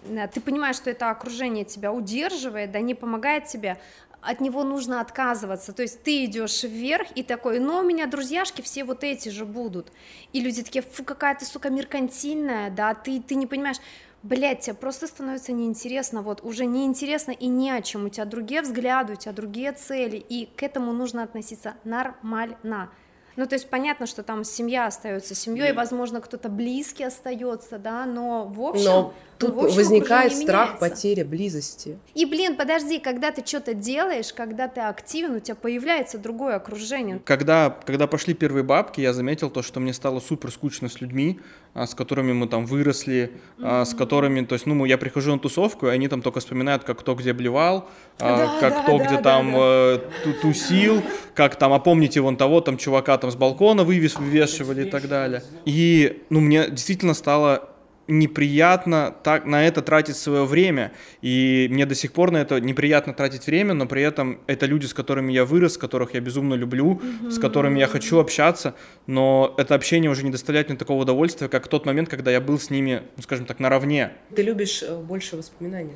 э, 0.08 0.28
ты 0.32 0.40
понимаешь, 0.40 0.76
что 0.76 0.88
это 0.88 1.10
окружение 1.10 1.64
тебя 1.64 1.92
удерживает, 1.92 2.70
да, 2.72 2.80
не 2.80 2.94
помогает 2.94 3.46
тебе, 3.46 3.76
от 4.20 4.40
него 4.40 4.64
нужно 4.64 5.00
отказываться, 5.00 5.72
то 5.72 5.82
есть 5.82 6.02
ты 6.02 6.24
идешь 6.24 6.64
вверх 6.64 7.08
и 7.14 7.22
такой, 7.22 7.60
ну, 7.60 7.78
у 7.78 7.82
меня 7.82 8.06
друзьяшки 8.06 8.62
все 8.62 8.84
вот 8.84 9.04
эти 9.04 9.28
же 9.28 9.44
будут, 9.44 9.92
и 10.32 10.40
люди 10.40 10.62
такие, 10.62 10.82
фу, 10.82 11.04
какая 11.04 11.34
ты, 11.34 11.44
сука, 11.44 11.70
меркантильная, 11.70 12.70
да, 12.70 12.94
ты, 12.94 13.20
ты 13.20 13.34
не 13.34 13.46
понимаешь, 13.46 13.78
Блять, 14.24 14.60
тебе 14.60 14.74
просто 14.74 15.06
становится 15.06 15.52
неинтересно, 15.52 16.22
вот 16.22 16.42
уже 16.42 16.66
неинтересно 16.66 17.30
и 17.30 17.46
не 17.46 17.70
о 17.70 17.80
чем, 17.80 18.06
у 18.06 18.08
тебя 18.08 18.24
другие 18.24 18.62
взгляды, 18.62 19.12
у 19.12 19.16
тебя 19.16 19.32
другие 19.32 19.70
цели, 19.72 20.16
и 20.16 20.46
к 20.46 20.64
этому 20.64 20.92
нужно 20.92 21.22
относиться 21.22 21.74
нормально. 21.84 22.90
Ну, 23.36 23.46
то 23.46 23.54
есть 23.54 23.70
понятно, 23.70 24.06
что 24.06 24.24
там 24.24 24.42
семья 24.42 24.86
остается 24.86 25.36
семьей, 25.36 25.72
возможно, 25.72 26.20
кто-то 26.20 26.48
близкий 26.48 27.04
остается, 27.04 27.78
да, 27.78 28.04
но 28.06 28.46
в 28.46 28.60
общем... 28.60 28.84
Но 28.84 29.14
тут 29.38 29.56
общем 29.56 29.76
возникает 29.76 30.32
страх 30.34 30.74
меняется. 30.80 30.80
потери 30.88 31.22
близости. 31.22 31.98
И, 32.14 32.26
блин, 32.26 32.56
подожди, 32.56 32.98
когда 32.98 33.30
ты 33.30 33.44
что-то 33.46 33.74
делаешь, 33.74 34.32
когда 34.32 34.68
ты 34.68 34.80
активен, 34.80 35.36
у 35.36 35.40
тебя 35.40 35.54
появляется 35.54 36.18
другое 36.18 36.56
окружение. 36.56 37.20
Когда, 37.24 37.70
когда 37.84 38.06
пошли 38.06 38.34
первые 38.34 38.62
бабки, 38.64 39.00
я 39.00 39.12
заметил 39.12 39.50
то, 39.50 39.62
что 39.62 39.80
мне 39.80 39.92
стало 39.92 40.20
супер 40.20 40.50
скучно 40.50 40.88
с 40.88 41.00
людьми, 41.00 41.40
а, 41.74 41.86
с 41.86 41.94
которыми 41.94 42.32
мы 42.32 42.48
там 42.48 42.66
выросли, 42.66 43.32
а, 43.62 43.84
с 43.84 43.94
которыми, 43.94 44.44
то 44.44 44.54
есть, 44.54 44.66
ну, 44.66 44.84
я 44.84 44.98
прихожу 44.98 45.32
на 45.32 45.38
тусовку, 45.38 45.86
и 45.86 45.90
они 45.90 46.08
там 46.08 46.22
только 46.22 46.40
вспоминают, 46.40 46.84
как 46.84 46.98
кто 46.98 47.14
где 47.14 47.32
блевал, 47.32 47.88
а, 48.18 48.36
Да, 48.36 48.60
как 48.60 48.72
да, 48.74 48.82
кто 48.82 48.98
да, 48.98 49.04
где 49.04 49.16
да, 49.16 49.22
там 49.22 49.52
да. 49.52 49.58
э, 49.60 49.98
ту- 50.24 50.32
тусил, 50.42 51.02
как 51.34 51.56
там, 51.56 51.72
а 51.72 51.78
помните 51.78 52.20
вон 52.20 52.36
того 52.36 52.60
там 52.60 52.76
чувака 52.76 53.16
там 53.18 53.30
с 53.30 53.36
балкона 53.36 53.84
вывес, 53.84 54.16
вывешивали 54.16 54.86
и 54.86 54.90
так 54.90 55.06
далее. 55.08 55.42
И, 55.64 56.22
ну, 56.30 56.40
мне 56.40 56.68
действительно 56.68 57.14
стало 57.14 57.67
неприятно 58.08 59.14
так 59.22 59.44
на 59.44 59.64
это 59.66 59.82
тратить 59.82 60.16
свое 60.16 60.44
время, 60.44 60.92
и 61.22 61.68
мне 61.70 61.86
до 61.86 61.94
сих 61.94 62.12
пор 62.12 62.30
на 62.30 62.38
это 62.38 62.60
неприятно 62.60 63.12
тратить 63.12 63.46
время, 63.46 63.74
но 63.74 63.86
при 63.86 64.02
этом 64.02 64.40
это 64.46 64.66
люди, 64.66 64.86
с 64.86 64.94
которыми 64.94 65.32
я 65.32 65.44
вырос, 65.44 65.76
которых 65.76 66.14
я 66.14 66.20
безумно 66.20 66.54
люблю, 66.54 67.00
с 67.30 67.38
которыми 67.38 67.78
я 67.78 67.86
хочу 67.86 68.18
общаться, 68.18 68.74
но 69.06 69.54
это 69.58 69.74
общение 69.74 70.10
уже 70.10 70.24
не 70.24 70.30
доставляет 70.30 70.68
мне 70.68 70.78
такого 70.78 71.02
удовольствия, 71.02 71.48
как 71.48 71.66
в 71.66 71.68
тот 71.68 71.86
момент, 71.86 72.08
когда 72.08 72.30
я 72.30 72.40
был 72.40 72.58
с 72.58 72.70
ними, 72.70 73.02
ну, 73.16 73.22
скажем 73.22 73.46
так, 73.46 73.60
наравне. 73.60 74.12
Ты 74.34 74.42
любишь 74.42 74.82
э, 74.82 74.96
больше 74.96 75.36
воспоминаний. 75.36 75.92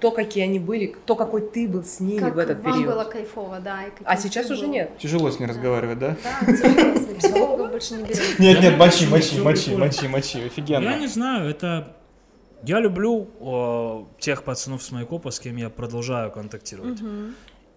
То, 0.00 0.10
какие 0.12 0.44
они 0.44 0.58
были, 0.58 0.94
то, 1.06 1.16
какой 1.16 1.40
ты 1.42 1.66
был 1.68 1.82
с 1.82 1.98
ними 2.00 2.20
Как 2.20 2.34
в 2.34 2.38
этот 2.38 2.62
вам 2.62 2.72
период. 2.72 2.94
было 2.94 3.04
кайфово, 3.04 3.58
да. 3.60 3.84
и 3.86 3.90
А 4.04 4.16
сейчас 4.16 4.50
уже 4.50 4.66
был. 4.66 4.72
нет. 4.72 4.96
Тяжело 4.98 5.30
с 5.30 5.40
ней 5.40 5.46
разговаривать, 5.46 5.98
да? 5.98 6.16
Да, 6.22 6.52
тяжело, 7.20 7.56
больше 7.68 7.94
не 7.94 8.04
берем. 8.04 8.22
Нет, 8.38 8.60
нет, 8.62 8.78
мочи, 8.78 9.06
мочи, 9.06 9.40
мочи, 9.40 9.74
мочи, 9.74 9.76
мочи, 9.76 10.06
мочи, 10.08 10.38
Я 10.38 10.46
офигенно. 10.46 10.98
не 10.98 11.06
знаю, 11.08 11.50
это 11.50 11.96
Я 12.64 12.80
люблю 12.80 13.28
э, 13.40 14.20
тех 14.20 14.42
пацанов 14.44 14.82
с 14.82 14.90
Майкопа, 14.92 15.30
с 15.30 15.40
кем 15.40 15.56
я 15.56 15.68
продолжаю 15.70 16.30
контактировать. 16.30 16.98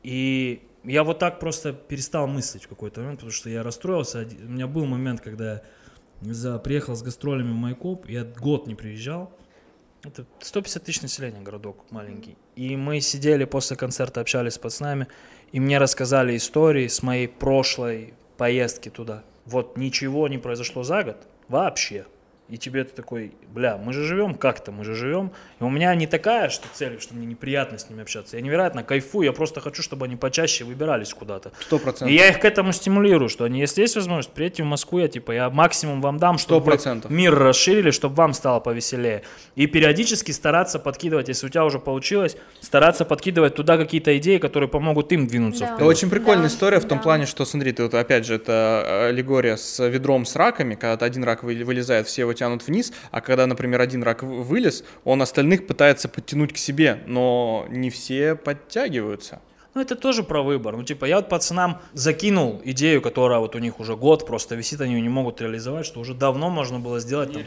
И 0.03 0.61
я 0.83 1.03
вот 1.03 1.19
так 1.19 1.39
просто 1.39 1.73
перестал 1.73 2.27
мыслить 2.27 2.63
в 2.65 2.67
какой-то 2.67 3.01
момент, 3.01 3.19
потому 3.19 3.31
что 3.31 3.49
я 3.49 3.61
расстроился. 3.63 4.27
У 4.43 4.49
меня 4.51 4.67
был 4.67 4.85
момент, 4.85 5.21
когда 5.21 5.61
я 6.21 6.33
за, 6.33 6.57
приехал 6.59 6.95
с 6.95 7.01
гастролями 7.03 7.51
в 7.51 7.55
Майкоп, 7.55 8.07
я 8.09 8.23
год 8.23 8.67
не 8.67 8.75
приезжал. 8.75 9.31
Это 10.03 10.25
150 10.39 10.83
тысяч 10.83 11.01
населения, 11.01 11.41
городок 11.41 11.85
маленький. 11.91 12.35
И 12.55 12.75
мы 12.75 13.01
сидели 13.01 13.45
после 13.45 13.77
концерта, 13.77 14.21
общались 14.21 14.53
с 14.53 14.57
пацанами, 14.57 15.07
и 15.51 15.59
мне 15.59 15.77
рассказали 15.77 16.35
истории 16.35 16.87
с 16.87 17.03
моей 17.03 17.27
прошлой 17.27 18.13
поездки 18.37 18.89
туда. 18.89 19.23
Вот 19.45 19.77
ничего 19.77 20.27
не 20.27 20.37
произошло 20.37 20.83
за 20.83 21.03
год 21.03 21.17
вообще. 21.47 22.05
И 22.51 22.57
тебе 22.57 22.83
ты 22.83 22.93
такой, 22.93 23.31
бля, 23.53 23.77
мы 23.77 23.93
же 23.93 24.03
живем 24.03 24.35
как-то, 24.35 24.73
мы 24.73 24.83
же 24.83 24.93
живем. 24.93 25.31
И 25.61 25.63
у 25.63 25.69
меня 25.69 25.95
не 25.95 26.05
такая 26.05 26.49
что 26.49 26.67
цель, 26.73 26.99
что 26.99 27.13
мне 27.15 27.25
неприятно 27.25 27.77
с 27.77 27.89
ними 27.89 28.01
общаться. 28.01 28.35
Я 28.35 28.41
невероятно 28.43 28.83
кайфую, 28.83 29.25
я 29.25 29.31
просто 29.31 29.61
хочу, 29.61 29.81
чтобы 29.81 30.05
они 30.05 30.17
почаще 30.17 30.65
выбирались 30.65 31.13
куда-то. 31.13 31.53
Сто 31.61 31.77
И 31.77 31.79
процентов. 31.79 32.09
я 32.13 32.27
их 32.27 32.41
к 32.41 32.45
этому 32.45 32.73
стимулирую, 32.73 33.29
что 33.29 33.45
они, 33.45 33.61
если 33.61 33.81
есть 33.83 33.95
возможность, 33.95 34.31
приедьте 34.31 34.63
в 34.63 34.65
Москву, 34.65 34.99
я 34.99 35.07
типа, 35.07 35.31
я 35.31 35.49
максимум 35.49 36.01
вам 36.01 36.17
дам, 36.17 36.37
чтобы 36.37 36.77
мир 37.07 37.33
расширили, 37.35 37.91
чтобы 37.91 38.15
вам 38.15 38.33
стало 38.33 38.59
повеселее. 38.59 39.23
И 39.55 39.65
периодически 39.65 40.31
стараться 40.31 40.77
подкидывать, 40.77 41.29
если 41.29 41.45
у 41.47 41.49
тебя 41.49 41.63
уже 41.63 41.79
получилось, 41.79 42.35
стараться 42.59 43.05
подкидывать 43.05 43.55
туда 43.55 43.77
какие-то 43.77 44.17
идеи, 44.17 44.39
которые 44.39 44.67
помогут 44.67 45.11
им 45.13 45.25
двинуться 45.25 45.65
Да. 45.67 45.75
Это 45.75 45.85
очень 45.85 46.09
прикольная 46.09 46.49
Да, 46.49 46.53
история 46.53 46.79
в 46.81 46.85
том 46.85 46.97
да. 46.97 47.03
плане, 47.03 47.25
что, 47.27 47.45
смотри, 47.45 47.71
ты 47.71 47.83
вот 47.83 47.93
опять 47.93 48.25
же, 48.25 48.35
это 48.35 49.07
аллегория 49.07 49.55
с 49.55 49.79
ведром 49.87 50.25
с 50.25 50.35
раками, 50.35 50.75
когда 50.75 51.05
один 51.05 51.23
рак 51.23 51.43
вы- 51.43 51.63
вылезает, 51.63 52.07
все 52.07 52.23
его 52.23 52.33
тянут 52.41 52.65
вниз, 52.67 52.91
а 53.11 53.21
когда, 53.21 53.45
например, 53.45 53.81
один 53.81 54.01
рак 54.01 54.23
вы- 54.23 54.41
вылез, 54.41 54.83
он 55.03 55.21
остальных 55.21 55.67
пытается 55.67 56.09
подтянуть 56.09 56.53
к 56.53 56.57
себе, 56.57 57.03
но 57.05 57.67
не 57.69 57.91
все 57.91 58.35
подтягиваются. 58.35 59.41
Ну, 59.73 59.79
это 59.79 59.95
тоже 59.95 60.23
про 60.23 60.41
выбор. 60.41 60.75
Ну, 60.75 60.83
типа, 60.83 61.05
я 61.05 61.15
вот 61.15 61.29
пацанам 61.29 61.79
закинул 61.93 62.61
идею, 62.65 63.01
которая 63.01 63.39
вот 63.39 63.55
у 63.55 63.59
них 63.59 63.79
уже 63.79 63.95
год 63.95 64.27
просто 64.27 64.55
висит, 64.55 64.81
они 64.81 64.95
ее 64.95 65.01
не 65.01 65.09
могут 65.09 65.39
реализовать, 65.39 65.85
что 65.85 66.01
уже 66.01 66.13
давно 66.13 66.49
можно 66.49 66.79
было 66.79 66.99
сделать 66.99 67.31
там, 67.31 67.43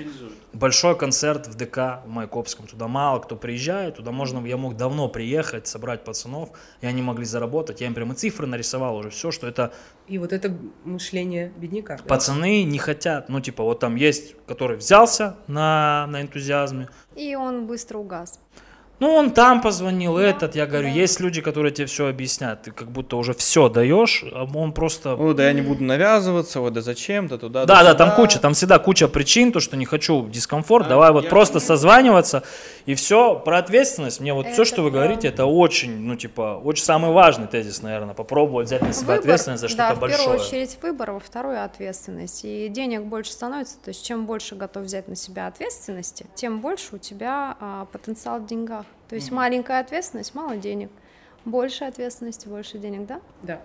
большой 0.55 0.97
концерт 0.97 1.47
в 1.47 1.55
ДК 1.55 2.03
в 2.07 2.09
Майкопском. 2.09 2.67
Туда 2.67 2.89
мало 2.89 3.19
кто 3.19 3.37
приезжает, 3.37 3.97
туда 3.97 4.11
можно, 4.11 4.45
я 4.47 4.57
мог 4.57 4.77
давно 4.77 5.09
приехать, 5.09 5.67
собрать 5.67 6.03
пацанов, 6.05 6.51
и 6.81 6.87
они 6.87 7.03
могли 7.03 7.27
заработать. 7.27 7.83
Я 7.83 7.89
им 7.89 7.95
прямо 7.95 8.15
цифры 8.15 8.47
нарисовал 8.47 8.97
уже 8.97 9.11
все, 9.11 9.31
что 9.31 9.47
это 9.47 9.73
И 10.09 10.17
вот 10.17 10.33
это 10.33 10.57
мышление 10.85 11.53
бедняка. 11.57 11.99
да. 11.99 12.05
пацаны 12.05 12.63
не 12.63 12.79
хотят. 12.79 13.29
Ну, 13.29 13.41
типа, 13.41 13.63
вот 13.65 13.81
там 13.81 13.97
есть, 13.97 14.35
который 14.47 14.79
взялся 14.79 15.37
на, 15.47 16.07
на 16.09 16.23
энтузиазме, 16.23 16.89
И 17.17 17.35
он 17.37 17.67
быстро 17.67 17.99
угас. 17.99 18.41
Ну, 19.01 19.13
он 19.13 19.33
там 19.33 19.61
позвонил, 19.61 20.15
Да, 20.17 20.23
этот, 20.23 20.55
я 20.55 20.67
говорю, 20.67 20.87
да. 20.87 20.95
есть 20.95 21.19
люди, 21.19 21.41
которые 21.41 21.73
тебе 21.73 21.87
все 21.87 22.07
объяснят, 22.07 22.63
ты 22.63 22.71
как 22.71 22.91
будто 22.91 23.17
уже 23.17 23.35
все 23.35 23.69
даешь, 23.69 24.25
а 24.33 24.45
он 24.55 24.73
просто... 24.73 25.15
О, 25.15 25.35
да 25.35 25.47
я 25.47 25.53
не 25.53 25.63
буду 25.63 25.83
навязываться, 25.83 26.61
вот 26.61 26.73
да 26.75 26.81
зачем, 26.81 27.27
да 27.27 27.37
туда, 27.37 27.67
Да, 27.67 27.83
да, 27.83 27.91
сюда. 27.91 27.95
там 27.95 28.15
куча, 28.17 28.39
там 28.39 28.55
всегда 28.55 28.79
куча 28.79 29.09
причин, 29.09 29.51
то, 29.51 29.59
что 29.59 29.77
не 29.77 29.85
хочу 29.85 30.29
дискомфорт, 30.29 30.85
Да, 30.85 30.91
давай 30.91 31.11
вот 31.13 31.29
просто 31.29 31.55
понимаю. 31.55 31.67
созваниваться, 31.67 32.45
и 32.87 32.95
все, 32.95 33.35
про 33.35 33.59
ответственность, 33.59 34.21
мне 34.21 34.33
вот 34.33 34.47
все, 34.47 34.63
Это 34.63 34.65
что 34.65 34.83
вы 34.83 34.91
правда. 34.91 35.09
говорите, 35.09 35.29
это 35.29 35.45
очень, 35.47 35.99
ну, 35.99 36.15
типа, 36.15 36.61
очень 36.63 36.85
самый 36.85 37.11
важный 37.11 37.49
тезис, 37.49 37.83
наверное, 37.83 38.15
попробовать 38.15 38.69
взять 38.69 38.83
на 38.83 38.93
себя 38.93 39.15
ответственность 39.15 39.61
за 39.63 39.69
да, 39.69 39.73
что-то 39.89 39.95
в 39.97 40.01
большое. 40.01 40.23
первую 40.29 40.41
очередь 40.41 40.79
выбор, 40.81 41.11
во 41.13 41.21
вторую 41.21 41.63
ответственность. 41.65 42.43
И 42.45 42.69
денег 42.69 43.03
больше 43.03 43.33
становится, 43.33 43.75
то 43.85 43.89
есть 43.89 44.05
чем 44.05 44.25
больше 44.27 44.55
готов 44.55 44.85
взять 44.85 45.09
на 45.09 45.17
себя 45.17 45.49
ответственности, 45.49 46.27
тем 46.37 46.61
больше 46.61 46.87
у 46.93 46.99
тебя 46.99 47.57
а, 47.61 47.87
потенциал 47.87 48.39
в 48.39 48.47
деньгах. 48.47 48.85
То 49.15 49.19
есть 49.19 49.31
маленькая 49.31 49.79
ответственность, 49.79 50.35
мало 50.35 50.57
денег. 50.57 50.91
Больше 51.45 51.85
ответственности, 51.85 52.49
больше 52.49 52.79
денег, 52.79 53.07
да? 53.07 53.21
Да. 53.45 53.61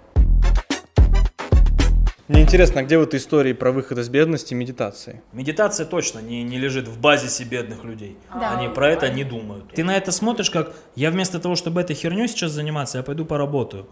Мне 2.27 2.43
интересно, 2.43 2.81
а 2.81 2.83
где 2.83 2.99
в 2.99 3.01
этой 3.01 3.17
истории 3.17 3.53
про 3.53 3.71
выход 3.71 3.97
из 3.97 4.09
бедности 4.09 4.53
медитации? 4.53 5.23
Медитация 5.33 5.88
точно 5.88 6.19
не, 6.19 6.43
не 6.43 6.59
лежит 6.59 6.88
в 6.88 7.01
базисе 7.01 7.45
бедных 7.45 7.83
людей. 7.83 8.15
Да. 8.31 8.59
Они 8.59 8.67
про 8.67 8.91
это 8.91 9.09
не 9.09 9.23
думают. 9.23 9.73
Ты 9.73 9.83
на 9.83 9.97
это 9.97 10.12
смотришь 10.12 10.51
как, 10.51 10.71
я 10.93 11.09
вместо 11.09 11.39
того, 11.39 11.55
чтобы 11.55 11.81
этой 11.81 11.95
херней 11.95 12.27
сейчас 12.27 12.51
заниматься, 12.51 12.99
я 12.99 13.03
пойду 13.03 13.25
поработаю. 13.25 13.88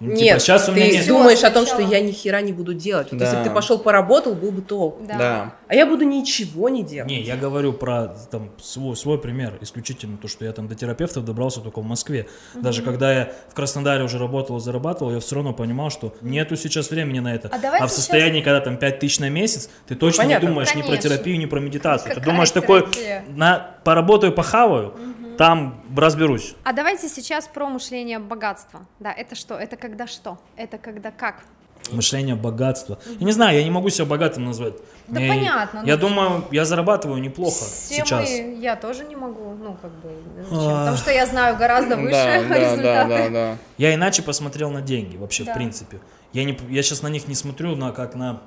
Ну, 0.00 0.08
типа, 0.12 0.18
Нет, 0.22 0.42
сейчас 0.42 0.66
у 0.68 0.72
меня 0.72 0.86
ты 0.86 0.92
нет. 0.96 1.06
думаешь 1.08 1.42
о 1.44 1.50
том, 1.50 1.66
что 1.66 1.82
я 1.82 2.00
ни 2.00 2.10
хера 2.10 2.40
не 2.40 2.52
буду 2.54 2.72
делать. 2.72 3.08
Вот 3.12 3.20
если 3.20 3.34
Да. 3.34 3.42
бы 3.42 3.48
ты 3.48 3.54
пошел 3.54 3.78
поработал, 3.78 4.34
был 4.34 4.50
бы 4.50 4.62
толк. 4.62 4.96
Да. 5.06 5.54
А 5.68 5.74
я 5.74 5.84
буду 5.86 6.04
ничего 6.04 6.70
не 6.70 6.82
делать. 6.82 7.10
Не, 7.10 7.20
я 7.20 7.36
говорю 7.36 7.74
про 7.74 8.08
там, 8.30 8.50
свой, 8.58 8.96
свой 8.96 9.18
пример, 9.18 9.58
исключительно 9.60 10.16
то, 10.16 10.26
что 10.26 10.44
я 10.46 10.52
там 10.52 10.68
до 10.68 10.74
терапевтов 10.74 11.24
добрался 11.24 11.60
только 11.60 11.80
в 11.80 11.84
Москве. 11.84 12.26
Даже 12.54 12.82
когда 12.82 13.12
я 13.12 13.32
в 13.50 13.54
Краснодаре 13.54 14.02
уже 14.02 14.18
работал 14.18 14.56
и 14.56 14.60
зарабатывал, 14.60 15.12
я 15.12 15.20
все 15.20 15.34
равно 15.34 15.52
понимал, 15.52 15.90
что 15.90 16.14
нету 16.22 16.56
сейчас 16.56 16.90
времени 16.90 17.18
на 17.20 17.34
это. 17.34 17.48
А 17.52 17.58
давайте 17.58 17.86
в 17.86 17.90
состоянии, 17.90 18.40
когда 18.40 18.60
там 18.60 18.78
5 18.78 18.98
тысяч 19.00 19.18
на 19.20 19.28
месяц, 19.28 19.68
ты 19.86 19.94
точно 19.96 20.24
понятно. 20.24 20.46
не 20.46 20.48
думаешь 20.50 20.74
ни 20.74 20.80
про 20.80 20.88
Конечно. 20.88 21.10
терапию, 21.10 21.38
ни 21.38 21.46
про 21.46 21.60
медитацию. 21.60 22.08
ты 22.08 22.14
Какая 22.20 22.30
думаешь 22.32 22.50
такой, 22.50 22.80
терапия? 22.82 23.24
на, 23.28 23.76
поработаю, 23.84 24.32
похаваю, 24.32 24.94
там 25.40 25.80
разберусь. 25.96 26.54
А 26.64 26.74
давайте 26.74 27.08
сейчас 27.08 27.48
про 27.48 27.66
мышление 27.70 28.18
богатства. 28.18 28.80
Да, 28.98 29.10
это 29.10 29.34
что? 29.34 29.54
Это 29.54 29.78
когда 29.78 30.06
что? 30.06 30.38
Это 30.54 30.76
когда 30.76 31.10
как? 31.10 31.44
Мышление 31.90 32.34
богатства. 32.34 32.98
Я 33.18 33.24
не 33.24 33.32
знаю, 33.32 33.56
я 33.56 33.64
не 33.64 33.70
могу 33.70 33.88
себя 33.88 34.04
богатым 34.04 34.44
назвать. 34.44 34.74
Да 35.08 35.18
Мне- 35.18 35.30
понятно, 35.30 35.82
Я 35.86 35.94
ну, 35.96 36.00
думаю, 36.08 36.44
я 36.50 36.66
зарабатываю 36.66 37.22
неплохо 37.22 37.64
Все 37.64 38.04
сейчас. 38.04 38.28
мы- 38.28 38.58
я 38.60 38.76
тоже 38.76 39.04
не 39.04 39.16
могу, 39.16 39.54
ну 39.54 39.78
как 39.80 39.90
бы, 40.02 40.12
зачем? 40.42 40.58
А. 40.58 40.78
потому 40.80 40.96
что 40.98 41.10
я 41.10 41.24
знаю 41.24 41.56
гораздо 41.56 41.96
выше 41.96 42.10
Да, 42.12 42.42
да, 42.42 42.48
да, 42.48 42.58
результаты. 42.72 43.08
да, 43.08 43.28
да. 43.30 43.58
Я 43.78 43.94
иначе 43.94 44.22
посмотрел 44.22 44.70
на 44.70 44.82
деньги 44.82 45.16
вообще, 45.16 45.44
Да. 45.44 45.52
в 45.52 45.54
принципе. 45.54 46.00
Я, 46.34 46.44
не, 46.44 46.54
я 46.68 46.82
сейчас 46.82 47.00
на 47.00 47.08
них 47.08 47.28
не 47.28 47.34
смотрю 47.34 47.76
на, 47.76 47.92
как 47.92 48.14
на... 48.14 48.42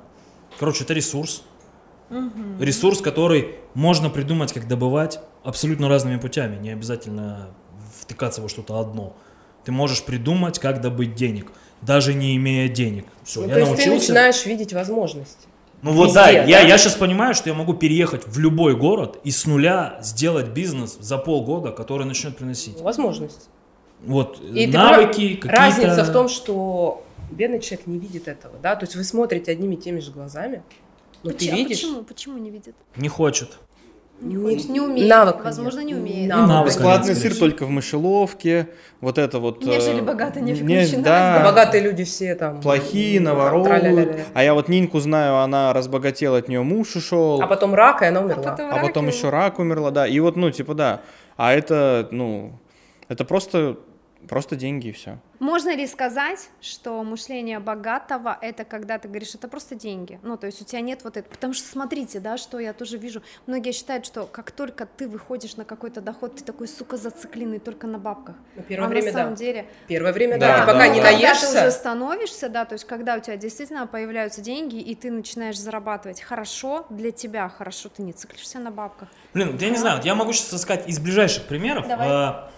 Короче, 0.60 0.84
это 0.84 0.94
ресурс. 0.94 1.42
Ресурс, 2.60 3.02
который 3.02 3.56
можно 3.74 4.10
придумать, 4.10 4.54
как 4.54 4.68
добывать 4.68 5.20
абсолютно 5.44 5.90
разными 5.90 6.18
путями. 6.20 6.58
Не 6.58 6.72
обязательно 6.72 7.50
втыкаться 8.02 8.42
во 8.42 8.50
что-то 8.50 8.80
одно. 8.80 9.16
Ты 9.66 9.72
можешь 9.72 10.04
придумать, 10.04 10.60
как 10.60 10.82
добыть 10.82 11.16
денег, 11.16 11.52
даже 11.82 12.14
не 12.14 12.36
имея 12.36 12.68
денег. 12.68 13.06
Все, 13.24 13.42
Ну, 13.42 13.48
я 13.48 13.54
то 13.54 13.60
есть 13.60 13.72
ты 13.72 13.78
научился. 13.78 14.12
начинаешь 14.12 14.46
видеть 14.46 14.74
возможности. 14.74 15.48
Ну 15.82 15.92
вот 15.92 16.08
Везде, 16.08 16.20
да, 16.20 16.30
я, 16.30 16.44
да? 16.44 16.68
я 16.68 16.78
сейчас 16.78 16.96
понимаю, 16.96 17.34
что 17.34 17.50
я 17.50 17.56
могу 17.56 17.74
переехать 17.74 18.26
в 18.26 18.40
любой 18.40 18.76
город 18.76 19.20
и 19.26 19.32
с 19.32 19.46
нуля 19.46 20.00
сделать 20.02 20.48
бизнес 20.50 20.98
за 20.98 21.18
полгода, 21.18 21.72
который 21.72 22.06
начнет 22.06 22.38
приносить. 22.38 22.80
Возможность. 22.80 23.50
Вот 24.06 24.40
И 24.42 24.68
ты 24.68 24.78
навыки, 24.78 25.36
какие-то... 25.36 25.48
Разница 25.50 26.04
в 26.06 26.12
том, 26.14 26.30
что 26.30 27.06
бедный 27.32 27.60
человек 27.60 27.88
не 27.88 28.00
видит 28.00 28.28
этого, 28.28 28.56
да, 28.62 28.76
то 28.76 28.84
есть 28.86 28.96
вы 28.96 29.04
смотрите 29.04 29.52
одними 29.52 29.76
и 29.76 29.78
теми 29.78 30.00
же 30.00 30.12
глазами, 30.12 30.64
но 31.24 31.30
ты 31.32 31.36
Почему, 31.38 31.56
видишь, 31.58 31.82
почему, 31.82 32.04
почему 32.04 32.38
не 32.38 32.50
видит? 32.50 32.76
Не 32.96 33.10
хочет. 33.10 33.58
Не, 34.22 34.36
Не- 34.36 34.44
хочет, 34.56 34.70
не 34.70 34.80
умеет, 34.80 35.10
навыка 35.10 35.42
возможно, 35.44 35.80
нет. 35.80 35.88
не 35.88 35.96
умеет. 35.96 36.30
Навыка 36.30 36.54
нет. 36.56 36.66
Бесплатный 36.68 37.16
сыр 37.16 37.36
только 37.36 37.66
в 37.66 37.70
мышеловке, 37.70 38.70
вот 39.02 39.18
это 39.18 39.40
вот... 39.40 39.64
Нежели 39.64 40.00
э, 40.00 40.40
не 40.42 40.52
не- 40.52 40.56
включено. 40.56 41.04
да. 41.04 41.42
А 41.42 41.46
богатые 41.46 41.84
люди 41.84 42.04
все 42.06 42.36
там 42.36 42.62
Плохие, 42.62 43.20
наворовывают. 43.20 44.20
А 44.34 44.44
я 44.44 44.54
вот 44.54 44.70
Нинку 44.70 45.00
знаю, 45.00 45.38
она 45.40 45.74
разбогатела, 45.74 46.38
от 46.38 46.48
нее 46.48 46.62
муж 46.62 46.96
ушел. 46.96 47.42
А 47.42 47.48
потом 47.48 47.74
рак, 47.74 48.02
и 48.02 48.06
она 48.06 48.22
умерла. 48.22 48.44
потом- 48.44 48.72
А 48.72 48.78
потом 48.80 49.08
еще 49.08 49.30
рак 49.30 49.60
умерла, 49.60 49.92
да. 49.92 50.08
И 50.08 50.20
вот, 50.20 50.38
ну, 50.38 50.52
типа, 50.52 50.74
да. 50.74 51.02
А 51.36 51.54
это, 51.54 52.08
ну, 52.12 52.60
это 53.10 53.26
просто, 53.26 53.78
просто 54.28 54.56
деньги 54.56 54.88
и 54.88 54.92
все. 54.92 55.20
Можно 55.40 55.76
ли 55.76 55.86
сказать, 55.88 56.50
что 56.62 57.04
мышление 57.04 57.60
богатого 57.60 58.38
это 58.42 58.64
когда 58.64 58.98
ты 58.98 59.10
говоришь, 59.10 59.36
это 59.36 59.50
просто 59.50 59.76
деньги? 59.76 60.20
Ну, 60.24 60.38
то 60.38 60.48
есть 60.48 60.62
у 60.62 60.66
тебя 60.66 60.80
нет 60.80 61.04
вот 61.04 61.18
этого. 61.18 61.34
Потому 61.34 61.54
что 61.54 61.68
смотрите, 61.68 62.22
да, 62.22 62.38
что 62.38 62.60
я 62.60 62.72
тоже 62.72 62.98
вижу. 62.98 63.22
Многие 63.46 63.74
считают, 63.74 64.06
что 64.06 64.26
как 64.26 64.52
только 64.52 64.86
ты 64.86 65.08
выходишь 65.08 65.58
на 65.58 65.66
какой-то 65.66 66.00
доход, 66.00 66.38
ты 66.38 66.44
такой, 66.46 66.70
сука, 66.70 66.96
зацикленный 66.96 67.60
только 67.60 67.88
на 67.88 67.98
бабках. 68.00 68.36
На 68.56 68.64
первое 68.64 68.88
а 68.88 68.90
время, 68.90 69.08
на 69.08 69.12
самом 69.12 69.34
да. 69.34 69.40
деле, 69.40 69.66
Первое 69.88 70.14
время, 70.14 70.38
Да, 70.38 70.48
да, 70.48 70.60
ты 70.62 70.66
пока 70.68 70.80
да, 70.80 70.88
не 70.88 71.02
да. 71.02 71.12
когда 71.12 71.34
ты 71.34 71.46
уже 71.46 71.54
наешься, 71.54 71.72
становишься, 71.72 72.50
да, 72.50 72.66
то 72.66 72.74
есть 72.74 72.86
когда 72.86 73.16
у 73.16 73.20
тебя 73.20 73.36
действительно 73.36 73.86
появляются 73.86 74.42
деньги, 74.42 74.80
и 74.80 74.96
ты 74.96 75.12
начинаешь 75.12 75.60
зарабатывать 75.60 76.22
хорошо, 76.22 76.86
для 76.90 77.12
тебя 77.12 77.50
хорошо, 77.50 77.90
ты 77.90 78.02
не 78.02 78.14
циклишься 78.14 78.60
на 78.60 78.72
бабках. 78.72 79.10
Блин, 79.34 79.58
я 79.60 79.70
не 79.70 79.78
знаю, 79.78 79.98
вот 79.98 80.06
я 80.06 80.16
могу 80.16 80.32
сейчас 80.32 80.62
сказать 80.62 80.88
из 80.88 81.00
ближайших 81.00 81.46
примеров. 81.46 81.88
Давай. 81.88 82.50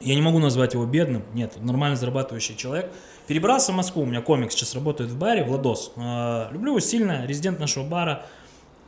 Я 0.00 0.14
не 0.14 0.22
могу 0.22 0.38
назвать 0.38 0.74
его 0.74 0.84
бедным, 0.86 1.22
нет, 1.32 1.54
нормально 1.62 1.96
зарабатывающий 1.96 2.56
человек. 2.56 2.92
Перебрался 3.26 3.72
в 3.72 3.74
Москву, 3.76 4.02
у 4.02 4.06
меня 4.06 4.20
комик 4.20 4.52
сейчас 4.52 4.74
работает 4.74 5.10
в 5.10 5.18
баре, 5.18 5.44
Владос. 5.44 5.92
А, 5.96 6.50
люблю 6.52 6.72
его 6.72 6.80
сильно, 6.80 7.24
резидент 7.26 7.58
нашего 7.58 7.84
бара. 7.84 8.26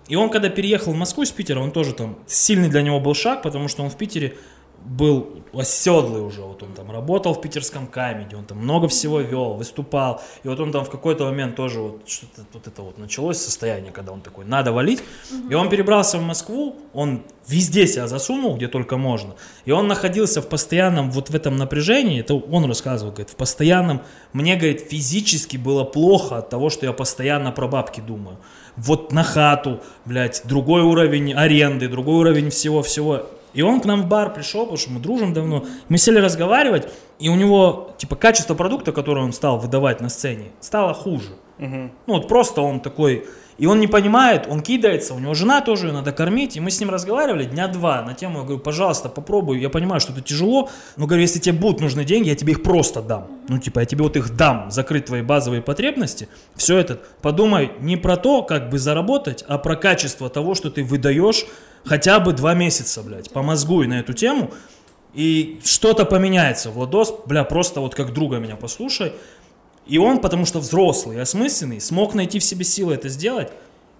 И 0.08 0.16
он, 0.16 0.30
когда 0.30 0.48
переехал 0.48 0.92
в 0.92 0.96
Москву 0.96 1.22
из 1.22 1.30
Питера, 1.30 1.60
он 1.60 1.70
тоже 1.70 1.92
там, 1.92 2.18
сильный 2.26 2.68
для 2.68 2.82
него 2.82 3.00
был 3.00 3.14
шаг, 3.14 3.42
потому 3.42 3.68
что 3.68 3.82
он 3.82 3.90
в 3.90 3.96
Питере 3.96 4.36
был 4.84 5.42
оседлый 5.52 6.22
уже, 6.22 6.42
вот 6.42 6.62
он 6.62 6.72
там 6.74 6.90
работал 6.90 7.34
в 7.34 7.40
питерском 7.40 7.86
камеди, 7.86 8.34
он 8.34 8.44
там 8.44 8.58
много 8.58 8.88
всего 8.88 9.20
вел, 9.20 9.54
выступал, 9.54 10.20
и 10.44 10.48
вот 10.48 10.60
он 10.60 10.72
там 10.72 10.84
в 10.84 10.90
какой-то 10.90 11.24
момент 11.24 11.56
тоже 11.56 11.80
вот 11.80 12.08
что-то 12.08 12.42
вот 12.52 12.66
это 12.66 12.82
вот 12.82 12.98
началось 12.98 13.38
состояние, 13.38 13.92
когда 13.92 14.12
он 14.12 14.20
такой, 14.20 14.44
надо 14.44 14.72
валить, 14.72 15.02
и 15.48 15.54
он 15.54 15.68
перебрался 15.68 16.18
в 16.18 16.22
Москву, 16.22 16.76
он 16.92 17.22
везде 17.48 17.86
себя 17.86 18.06
засунул, 18.06 18.56
где 18.56 18.68
только 18.68 18.96
можно, 18.96 19.34
и 19.64 19.70
он 19.70 19.88
находился 19.88 20.42
в 20.42 20.48
постоянном 20.48 21.10
вот 21.10 21.30
в 21.30 21.34
этом 21.34 21.56
напряжении, 21.56 22.20
это 22.20 22.34
он 22.34 22.64
рассказывал, 22.66 23.12
говорит, 23.12 23.30
в 23.30 23.36
постоянном, 23.36 24.02
мне, 24.32 24.56
говорит, 24.56 24.82
физически 24.90 25.56
было 25.56 25.84
плохо 25.84 26.38
от 26.38 26.50
того, 26.50 26.70
что 26.70 26.86
я 26.86 26.92
постоянно 26.92 27.50
про 27.52 27.66
бабки 27.66 28.00
думаю, 28.00 28.38
вот 28.76 29.12
на 29.12 29.22
хату, 29.22 29.80
блядь, 30.04 30.42
другой 30.44 30.82
уровень 30.82 31.32
аренды, 31.32 31.88
другой 31.88 32.16
уровень 32.16 32.50
всего-всего, 32.50 33.26
и 33.56 33.62
он 33.62 33.80
к 33.80 33.86
нам 33.86 34.02
в 34.02 34.06
бар 34.06 34.34
пришел, 34.34 34.60
потому 34.60 34.76
что 34.76 34.90
мы 34.90 35.00
дружим 35.00 35.32
давно. 35.32 35.64
Мы 35.88 35.96
сели 35.96 36.18
разговаривать, 36.18 36.92
и 37.18 37.30
у 37.30 37.34
него, 37.34 37.90
типа, 37.96 38.14
качество 38.14 38.54
продукта, 38.54 38.92
который 38.92 39.24
он 39.24 39.32
стал 39.32 39.58
выдавать 39.58 40.02
на 40.02 40.10
сцене, 40.10 40.52
стало 40.60 40.92
хуже. 40.92 41.30
Ну, 41.58 41.90
вот 42.06 42.28
просто 42.28 42.60
он 42.60 42.80
такой... 42.80 43.26
И 43.58 43.64
он 43.64 43.80
не 43.80 43.86
понимает, 43.86 44.46
он 44.50 44.60
кидается, 44.60 45.14
у 45.14 45.18
него 45.18 45.32
жена 45.32 45.62
тоже, 45.62 45.86
ее 45.86 45.94
надо 45.94 46.12
кормить. 46.12 46.58
И 46.58 46.60
мы 46.60 46.70
с 46.70 46.78
ним 46.78 46.90
разговаривали 46.90 47.44
дня 47.44 47.68
два 47.68 48.02
на 48.02 48.12
тему, 48.12 48.40
я 48.40 48.44
говорю, 48.44 48.60
пожалуйста, 48.60 49.08
попробуй. 49.08 49.60
Я 49.60 49.70
понимаю, 49.70 49.98
что 49.98 50.12
это 50.12 50.20
тяжело, 50.20 50.68
но 50.96 51.06
говорю, 51.06 51.22
если 51.22 51.38
тебе 51.38 51.58
будут 51.58 51.80
нужны 51.80 52.04
деньги, 52.04 52.28
я 52.28 52.34
тебе 52.34 52.52
их 52.52 52.62
просто 52.62 53.00
дам. 53.00 53.28
Ну, 53.48 53.58
типа, 53.58 53.80
я 53.80 53.86
тебе 53.86 54.02
вот 54.02 54.14
их 54.16 54.36
дам, 54.36 54.70
закрыть 54.70 55.06
твои 55.06 55.22
базовые 55.22 55.62
потребности. 55.62 56.28
Все 56.54 56.76
это, 56.76 57.00
подумай 57.22 57.72
не 57.80 57.96
про 57.96 58.18
то, 58.18 58.42
как 58.42 58.68
бы 58.68 58.78
заработать, 58.78 59.42
а 59.48 59.56
про 59.56 59.76
качество 59.76 60.28
того, 60.28 60.54
что 60.54 60.68
ты 60.70 60.84
выдаешь 60.84 61.46
хотя 61.82 62.20
бы 62.20 62.34
два 62.34 62.52
месяца, 62.52 63.02
блядь, 63.02 63.30
помозгуй 63.30 63.86
на 63.86 64.00
эту 64.00 64.12
тему, 64.12 64.50
и 65.14 65.60
что-то 65.64 66.04
поменяется. 66.04 66.70
Владос, 66.70 67.14
бля, 67.24 67.42
просто 67.44 67.80
вот 67.80 67.94
как 67.94 68.12
друга 68.12 68.36
меня 68.36 68.56
послушай. 68.56 69.14
И 69.86 69.98
он, 69.98 70.20
потому 70.20 70.46
что 70.46 70.58
взрослый 70.58 71.20
осмысленный, 71.20 71.80
смог 71.80 72.14
найти 72.14 72.38
в 72.38 72.44
себе 72.44 72.64
силы 72.64 72.94
это 72.94 73.08
сделать. 73.08 73.52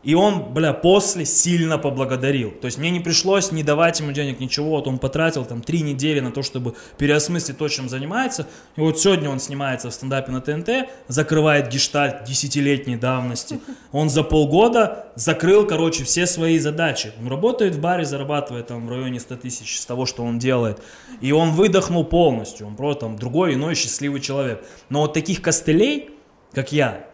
И 0.07 0.15
он, 0.15 0.55
бля, 0.55 0.73
после 0.73 1.25
сильно 1.25 1.79
поблагодарил. 1.79 2.53
То 2.53 2.67
есть 2.67 2.79
мне 2.79 2.93
не 2.93 3.01
пришлось 3.01 3.51
не 3.51 3.65
давать 3.65 3.99
ему 3.99 4.13
денег, 4.13 4.39
ничего. 4.39 4.71
Вот 4.71 4.87
он 4.87 5.01
потратил 5.01 5.45
там 5.45 5.63
три 5.63 5.81
недели 5.81 6.21
на 6.21 6.31
то, 6.31 6.45
чтобы 6.45 6.77
переосмыслить 6.97 7.59
то, 7.59 7.67
чем 7.67 7.89
занимается. 7.89 8.47
И 8.77 8.81
вот 8.81 9.01
сегодня 9.01 9.29
он 9.29 9.41
снимается 9.41 9.91
в 9.91 9.95
стендапе 9.95 10.31
на 10.31 10.41
ТНТ, 10.41 10.89
закрывает 11.09 11.71
гештальт 11.71 12.23
десятилетней 12.23 12.95
давности. 12.95 13.59
Он 13.91 14.09
за 14.09 14.23
полгода 14.23 15.09
закрыл, 15.17 15.67
короче, 15.67 16.05
все 16.05 16.29
свои 16.29 16.61
задачи. 16.61 17.13
Он 17.21 17.27
работает 17.27 17.75
в 17.75 17.81
баре, 17.81 18.05
зарабатывает 18.05 18.69
там 18.69 18.87
в 18.87 18.91
районе 18.91 19.19
100 19.19 19.37
тысяч 19.39 19.81
с 19.81 19.87
того, 19.87 20.07
что 20.07 20.23
он 20.23 20.39
делает. 20.39 20.81
И 21.21 21.33
он 21.33 21.51
выдохнул 21.51 22.05
полностью. 22.05 22.69
Он 22.69 22.77
просто 22.77 23.07
там 23.07 23.17
другой, 23.17 23.55
иной 23.55 23.75
счастливый 23.75 24.21
человек. 24.21 24.65
Но 24.89 25.01
вот 25.01 25.15
таких 25.15 25.43
костылей, 25.43 26.11
как 26.53 26.71
я, 26.71 27.09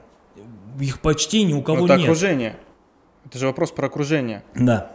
их 0.79 1.01
почти 1.01 1.45
ни 1.45 1.55
у 1.55 1.63
кого 1.63 1.87
это 1.87 1.97
нет. 1.97 2.05
окружение. 2.05 2.59
Это 3.25 3.39
же 3.39 3.47
вопрос 3.47 3.71
про 3.71 3.87
окружение. 3.87 4.43
Да. 4.55 4.93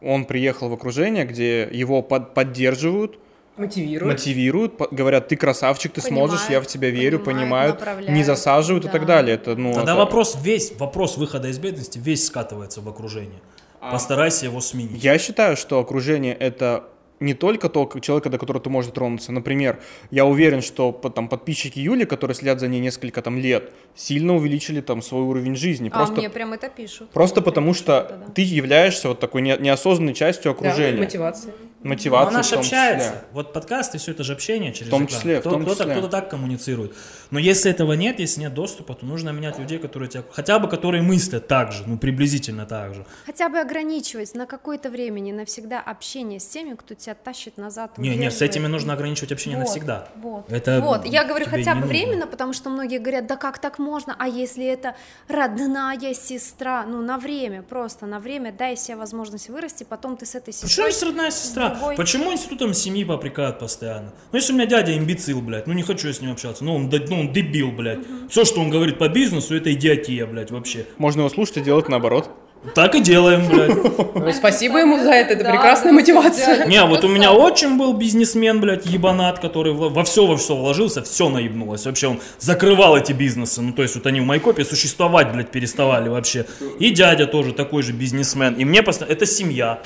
Он 0.00 0.24
приехал 0.24 0.68
в 0.68 0.72
окружение, 0.72 1.24
где 1.24 1.68
его 1.70 2.02
под- 2.02 2.34
поддерживают, 2.34 3.18
мотивируют, 3.56 4.76
по- 4.76 4.88
говорят, 4.90 5.28
ты 5.28 5.36
красавчик, 5.36 5.92
ты 5.92 6.00
сможешь, 6.00 6.48
я 6.50 6.60
в 6.60 6.66
тебя 6.66 6.90
верю, 6.90 7.18
понимают, 7.20 7.78
понимают, 7.78 8.08
не 8.10 8.22
засаживают 8.22 8.84
и 8.84 8.88
да. 8.88 8.92
так 8.92 9.06
далее. 9.06 9.34
Это, 9.36 9.56
ну, 9.56 9.72
Тогда 9.72 9.92
это- 9.92 10.00
вопрос 10.00 10.36
весь, 10.42 10.72
вопрос 10.78 11.16
выхода 11.16 11.48
из 11.48 11.58
бедности 11.58 11.98
весь 11.98 12.26
скатывается 12.26 12.80
в 12.80 12.88
окружение. 12.88 13.40
Постарайся 13.80 14.46
его 14.46 14.60
сменить. 14.60 15.02
Я 15.02 15.18
считаю, 15.18 15.56
что 15.56 15.78
окружение 15.78 16.34
это 16.34 16.84
не 17.20 17.34
только 17.34 17.68
то 17.68 17.90
человека, 18.00 18.28
до 18.30 18.38
которого 18.38 18.62
ты 18.62 18.70
можешь 18.70 18.90
дотронуться. 18.90 19.32
Например, 19.32 19.80
я 20.10 20.24
уверен, 20.26 20.60
что 20.62 20.92
там 20.92 21.28
подписчики 21.28 21.78
Юли, 21.78 22.04
которые 22.04 22.34
следят 22.34 22.60
за 22.60 22.68
ней 22.68 22.80
несколько 22.80 23.22
там 23.22 23.38
лет, 23.38 23.72
сильно 23.94 24.34
увеличили 24.34 24.80
там 24.80 25.02
свой 25.02 25.22
уровень 25.22 25.56
жизни. 25.56 25.88
А 25.92 25.96
Просто, 25.96 26.16
мне 26.16 26.28
прям 26.30 26.52
это 26.52 26.68
пишут. 26.68 27.10
просто 27.10 27.40
Вот 27.40 27.44
потому 27.46 27.72
что 27.74 28.00
пишут, 28.02 28.20
да-да. 28.20 28.32
ты 28.32 28.42
являешься 28.42 29.08
вот 29.08 29.20
такой 29.20 29.42
не- 29.42 29.56
неосознанной 29.58 30.14
частью 30.14 30.44
Да, 30.52 30.58
окружения. 30.58 30.98
мотивация. 31.00 31.52
Но 31.82 31.90
Мотивация 31.90 32.30
она 32.30 32.42
в 32.42 32.48
же 32.48 32.56
общается. 32.56 33.08
числе. 33.10 33.20
Вот 33.32 33.52
подкасты, 33.52 33.98
все 33.98 34.10
это 34.10 34.24
же 34.24 34.32
общение 34.32 34.72
через 34.72 34.88
В 34.88 34.90
том 34.90 35.04
экран. 35.04 35.16
числе, 35.18 35.36
в 35.36 35.40
Кто- 35.40 35.50
том 35.50 35.62
кто-то, 35.62 35.80
числе. 35.84 35.92
кто-то 35.92 36.08
так 36.08 36.30
коммуницирует. 36.30 36.94
Но 37.30 37.38
если 37.38 37.70
этого 37.70 37.92
нет, 37.92 38.18
если 38.18 38.40
нет 38.40 38.54
доступа, 38.54 38.94
то 38.94 39.06
нужно 39.06 39.30
менять 39.30 39.58
людей, 39.58 39.78
которые 39.78 40.08
тебя... 40.08 40.24
Хотя 40.32 40.58
бы 40.58 40.68
которые 40.68 41.02
мыслят 41.02 41.46
так 41.46 41.72
же, 41.72 41.84
ну 41.86 41.96
приблизительно 41.96 42.66
так 42.66 42.94
же. 42.94 43.06
Хотя 43.24 43.48
бы 43.48 43.58
ограничивать 43.60 44.34
на 44.34 44.46
какое-то 44.46 44.90
время, 44.90 45.20
не 45.20 45.32
навсегда 45.32 45.80
общение 45.80 46.40
с 46.40 46.46
теми, 46.46 46.74
кто 46.74 46.94
тебя 46.94 47.05
тащит 47.14 47.56
назад. 47.56 47.96
Не, 47.98 48.16
не, 48.16 48.30
с 48.30 48.42
этими 48.42 48.66
нужно 48.66 48.92
ограничивать 48.94 49.32
общение 49.32 49.58
Вот, 49.58 49.66
навсегда. 49.66 50.08
Вот. 50.16 50.50
Это 50.50 50.80
вот. 50.80 51.04
Я 51.06 51.24
говорю 51.24 51.46
хотя 51.46 51.74
бы 51.74 51.80
нужно. 51.80 51.86
временно, 51.86 52.26
потому 52.26 52.52
что 52.52 52.70
многие 52.70 52.98
говорят, 52.98 53.26
да 53.26 53.36
как 53.36 53.58
так 53.58 53.78
можно, 53.78 54.14
а 54.18 54.28
если 54.28 54.64
это 54.64 54.96
родная 55.28 56.14
сестра, 56.14 56.84
ну 56.86 57.00
на 57.02 57.18
время, 57.18 57.62
просто 57.62 58.06
на 58.06 58.18
время, 58.20 58.52
дай 58.52 58.76
себе 58.76 58.96
возможность 58.96 59.48
вырасти, 59.48 59.84
потом 59.84 60.16
ты 60.16 60.26
с 60.26 60.34
этой 60.34 60.52
Почему 60.52 60.68
сестрой... 60.68 60.88
есть 60.88 61.02
родная 61.02 61.30
сестра? 61.30 61.70
другой- 61.70 61.96
Почему 61.96 62.32
институтом 62.32 62.74
семьи 62.74 63.04
попрекают 63.04 63.58
постоянно? 63.58 64.12
Ну, 64.32 64.38
если 64.38 64.52
у 64.52 64.56
меня 64.56 64.66
дядя 64.66 64.96
имбецил, 64.96 65.40
блядь, 65.40 65.66
ну 65.66 65.72
не 65.72 65.82
хочу 65.82 66.08
я 66.08 66.14
с 66.14 66.20
ним 66.20 66.32
общаться. 66.32 66.64
Ну, 66.64 66.74
он, 66.74 66.90
ну, 66.90 67.20
он 67.20 67.32
дебил, 67.32 67.70
блядь. 67.72 68.00
Все, 68.28 68.44
что 68.44 68.60
он 68.60 68.70
говорит 68.70 68.98
по 68.98 69.08
бизнесу, 69.08 69.54
это 69.56 69.72
идиотия, 69.72 70.26
блядь, 70.26 70.50
вообще. 70.50 70.86
Можно 70.98 71.20
его 71.20 71.28
слушать 71.28 71.58
и 71.58 71.60
делать 71.60 71.88
наоборот. 71.88 72.30
Так 72.74 72.94
и 72.94 73.00
делаем, 73.00 73.48
блядь. 73.48 74.14
Ну, 74.14 74.32
спасибо 74.32 74.78
ему 74.78 74.98
за 74.98 75.10
это, 75.12 75.34
это 75.34 75.44
Да, 75.44 75.50
прекрасная 75.52 75.92
да, 75.92 75.96
мотивация. 76.00 76.66
Не, 76.66 76.84
вот 76.84 77.04
у 77.04 77.08
меня 77.08 77.32
отчим 77.32 77.78
был 77.78 77.92
бизнесмен, 77.92 78.60
блядь, 78.60 78.86
ебанат, 78.86 79.38
который 79.38 79.72
во 79.72 80.04
все 80.04 80.26
во 80.26 80.36
все 80.36 80.56
вложился, 80.56 81.02
все 81.02 81.28
наебнулось. 81.28 81.86
Вообще 81.86 82.08
он 82.08 82.20
закрывал 82.38 82.96
эти 82.96 83.12
бизнесы. 83.12 83.62
Ну, 83.62 83.72
то 83.72 83.82
есть 83.82 83.94
вот 83.94 84.06
они 84.06 84.20
в 84.20 84.24
Майкопе 84.24 84.64
существовать, 84.64 85.32
блядь, 85.32 85.50
переставали 85.50 86.08
вообще. 86.08 86.46
И 86.78 86.90
дядя 86.90 87.26
тоже 87.26 87.52
такой 87.52 87.82
же 87.82 87.92
бизнесмен. 87.92 88.54
И 88.54 88.64
мне 88.64 88.82
постоянно... 88.82 89.12
Это 89.12 89.26
семья. 89.26 89.80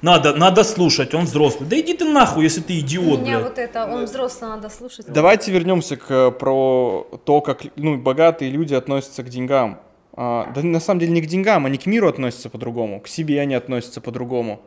Надо, 0.00 0.34
надо 0.34 0.62
слушать, 0.62 1.12
он 1.14 1.24
взрослый. 1.24 1.68
Да 1.68 1.78
иди 1.78 1.92
ты 1.94 2.04
нахуй, 2.04 2.44
если 2.44 2.60
ты 2.60 2.78
идиот, 2.78 3.20
Меня 3.20 3.38
блядь. 3.38 3.48
вот 3.48 3.58
это, 3.58 3.86
он 3.86 4.04
взрослый, 4.04 4.50
надо 4.50 4.68
слушать. 4.68 5.06
Давайте 5.08 5.50
вернемся 5.50 5.96
к 5.96 6.08
э, 6.08 6.30
про 6.30 7.04
то, 7.24 7.40
как 7.40 7.62
ну, 7.74 7.96
богатые 7.96 8.52
люди 8.52 8.74
относятся 8.74 9.24
к 9.24 9.28
деньгам. 9.28 9.80
А, 10.20 10.50
да 10.52 10.62
на 10.64 10.80
самом 10.80 10.98
деле 10.98 11.12
не 11.12 11.22
к 11.22 11.26
деньгам, 11.26 11.64
они 11.64 11.78
к 11.78 11.86
миру 11.86 12.08
относятся 12.08 12.50
по-другому, 12.50 13.00
к 13.00 13.06
себе 13.06 13.40
они 13.40 13.54
относятся 13.54 14.00
по-другому. 14.00 14.60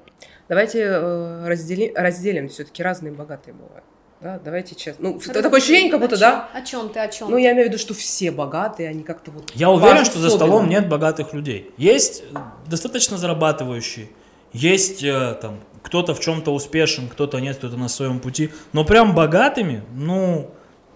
Давайте 0.47 0.79
э, 0.79 1.45
раздели- 1.45 1.91
разделим, 1.93 2.47
все-таки 2.47 2.81
разные 2.81 3.11
богатые 3.11 3.53
бывают. 3.53 3.83
Да, 4.21 4.39
давайте 4.41 4.75
честно. 4.75 5.09
Ну, 5.09 5.15
Разделить. 5.15 5.43
такое 5.43 5.59
ощущение, 5.59 5.91
как 5.91 5.99
будто, 5.99 6.15
О 6.15 6.19
да. 6.19 6.49
чём? 6.53 6.61
О 6.61 6.65
чем 6.65 6.89
ты, 6.89 6.99
о 6.99 7.07
чем? 7.09 7.31
Ну, 7.31 7.35
я 7.35 7.51
имею 7.51 7.65
в 7.65 7.69
виду, 7.69 7.79
что 7.79 7.93
все 7.93 8.31
богатые, 8.31 8.87
они 8.87 9.03
как-то 9.03 9.31
вот... 9.31 9.51
Я 9.53 9.69
уверен, 9.69 10.05
что 10.05 10.19
за 10.19 10.29
столом 10.29 10.69
нет 10.69 10.87
богатых 10.87 11.33
людей. 11.33 11.69
Есть 11.75 12.23
э, 12.33 12.37
достаточно 12.67 13.17
зарабатывающие, 13.17 14.07
есть 14.53 15.03
э, 15.03 15.37
там 15.41 15.59
кто-то 15.83 16.13
в 16.15 16.21
чем-то 16.21 16.53
успешен, 16.53 17.09
кто-то 17.09 17.39
нет, 17.39 17.57
кто-то 17.57 17.75
на 17.75 17.89
своем 17.89 18.21
пути. 18.21 18.51
Но 18.71 18.85
прям 18.85 19.13
богатыми, 19.15 19.83
ну, 19.93 20.49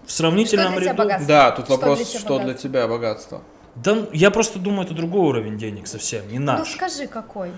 в 0.06 0.12
сравнительном 0.12 0.76
для 0.76 0.86
ряду. 0.92 0.96
богатство? 0.96 1.28
Да, 1.28 1.50
тут 1.50 1.66
Что 1.66 1.74
вопрос, 1.74 1.98
для 1.98 2.06
что 2.06 2.28
для 2.28 2.38
богатство? 2.38 2.68
тебя 2.70 2.88
богатство. 2.88 3.42
Да, 3.76 4.06
я 4.12 4.30
просто 4.30 4.58
думаю, 4.58 4.84
это 4.86 4.94
другой 4.94 5.28
уровень 5.28 5.58
денег 5.58 5.86
совсем, 5.86 6.26
не 6.30 6.38
Ну 6.38 6.46
наш. 6.46 6.72
скажи, 6.72 7.06
какой? 7.06 7.50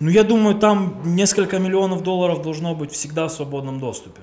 Ну, 0.00 0.10
я 0.10 0.24
думаю, 0.24 0.56
там 0.56 1.00
несколько 1.04 1.58
миллионов 1.58 2.02
долларов 2.02 2.42
должно 2.42 2.74
быть 2.74 2.90
всегда 2.92 3.28
в 3.28 3.32
свободном 3.32 3.78
доступе. 3.78 4.20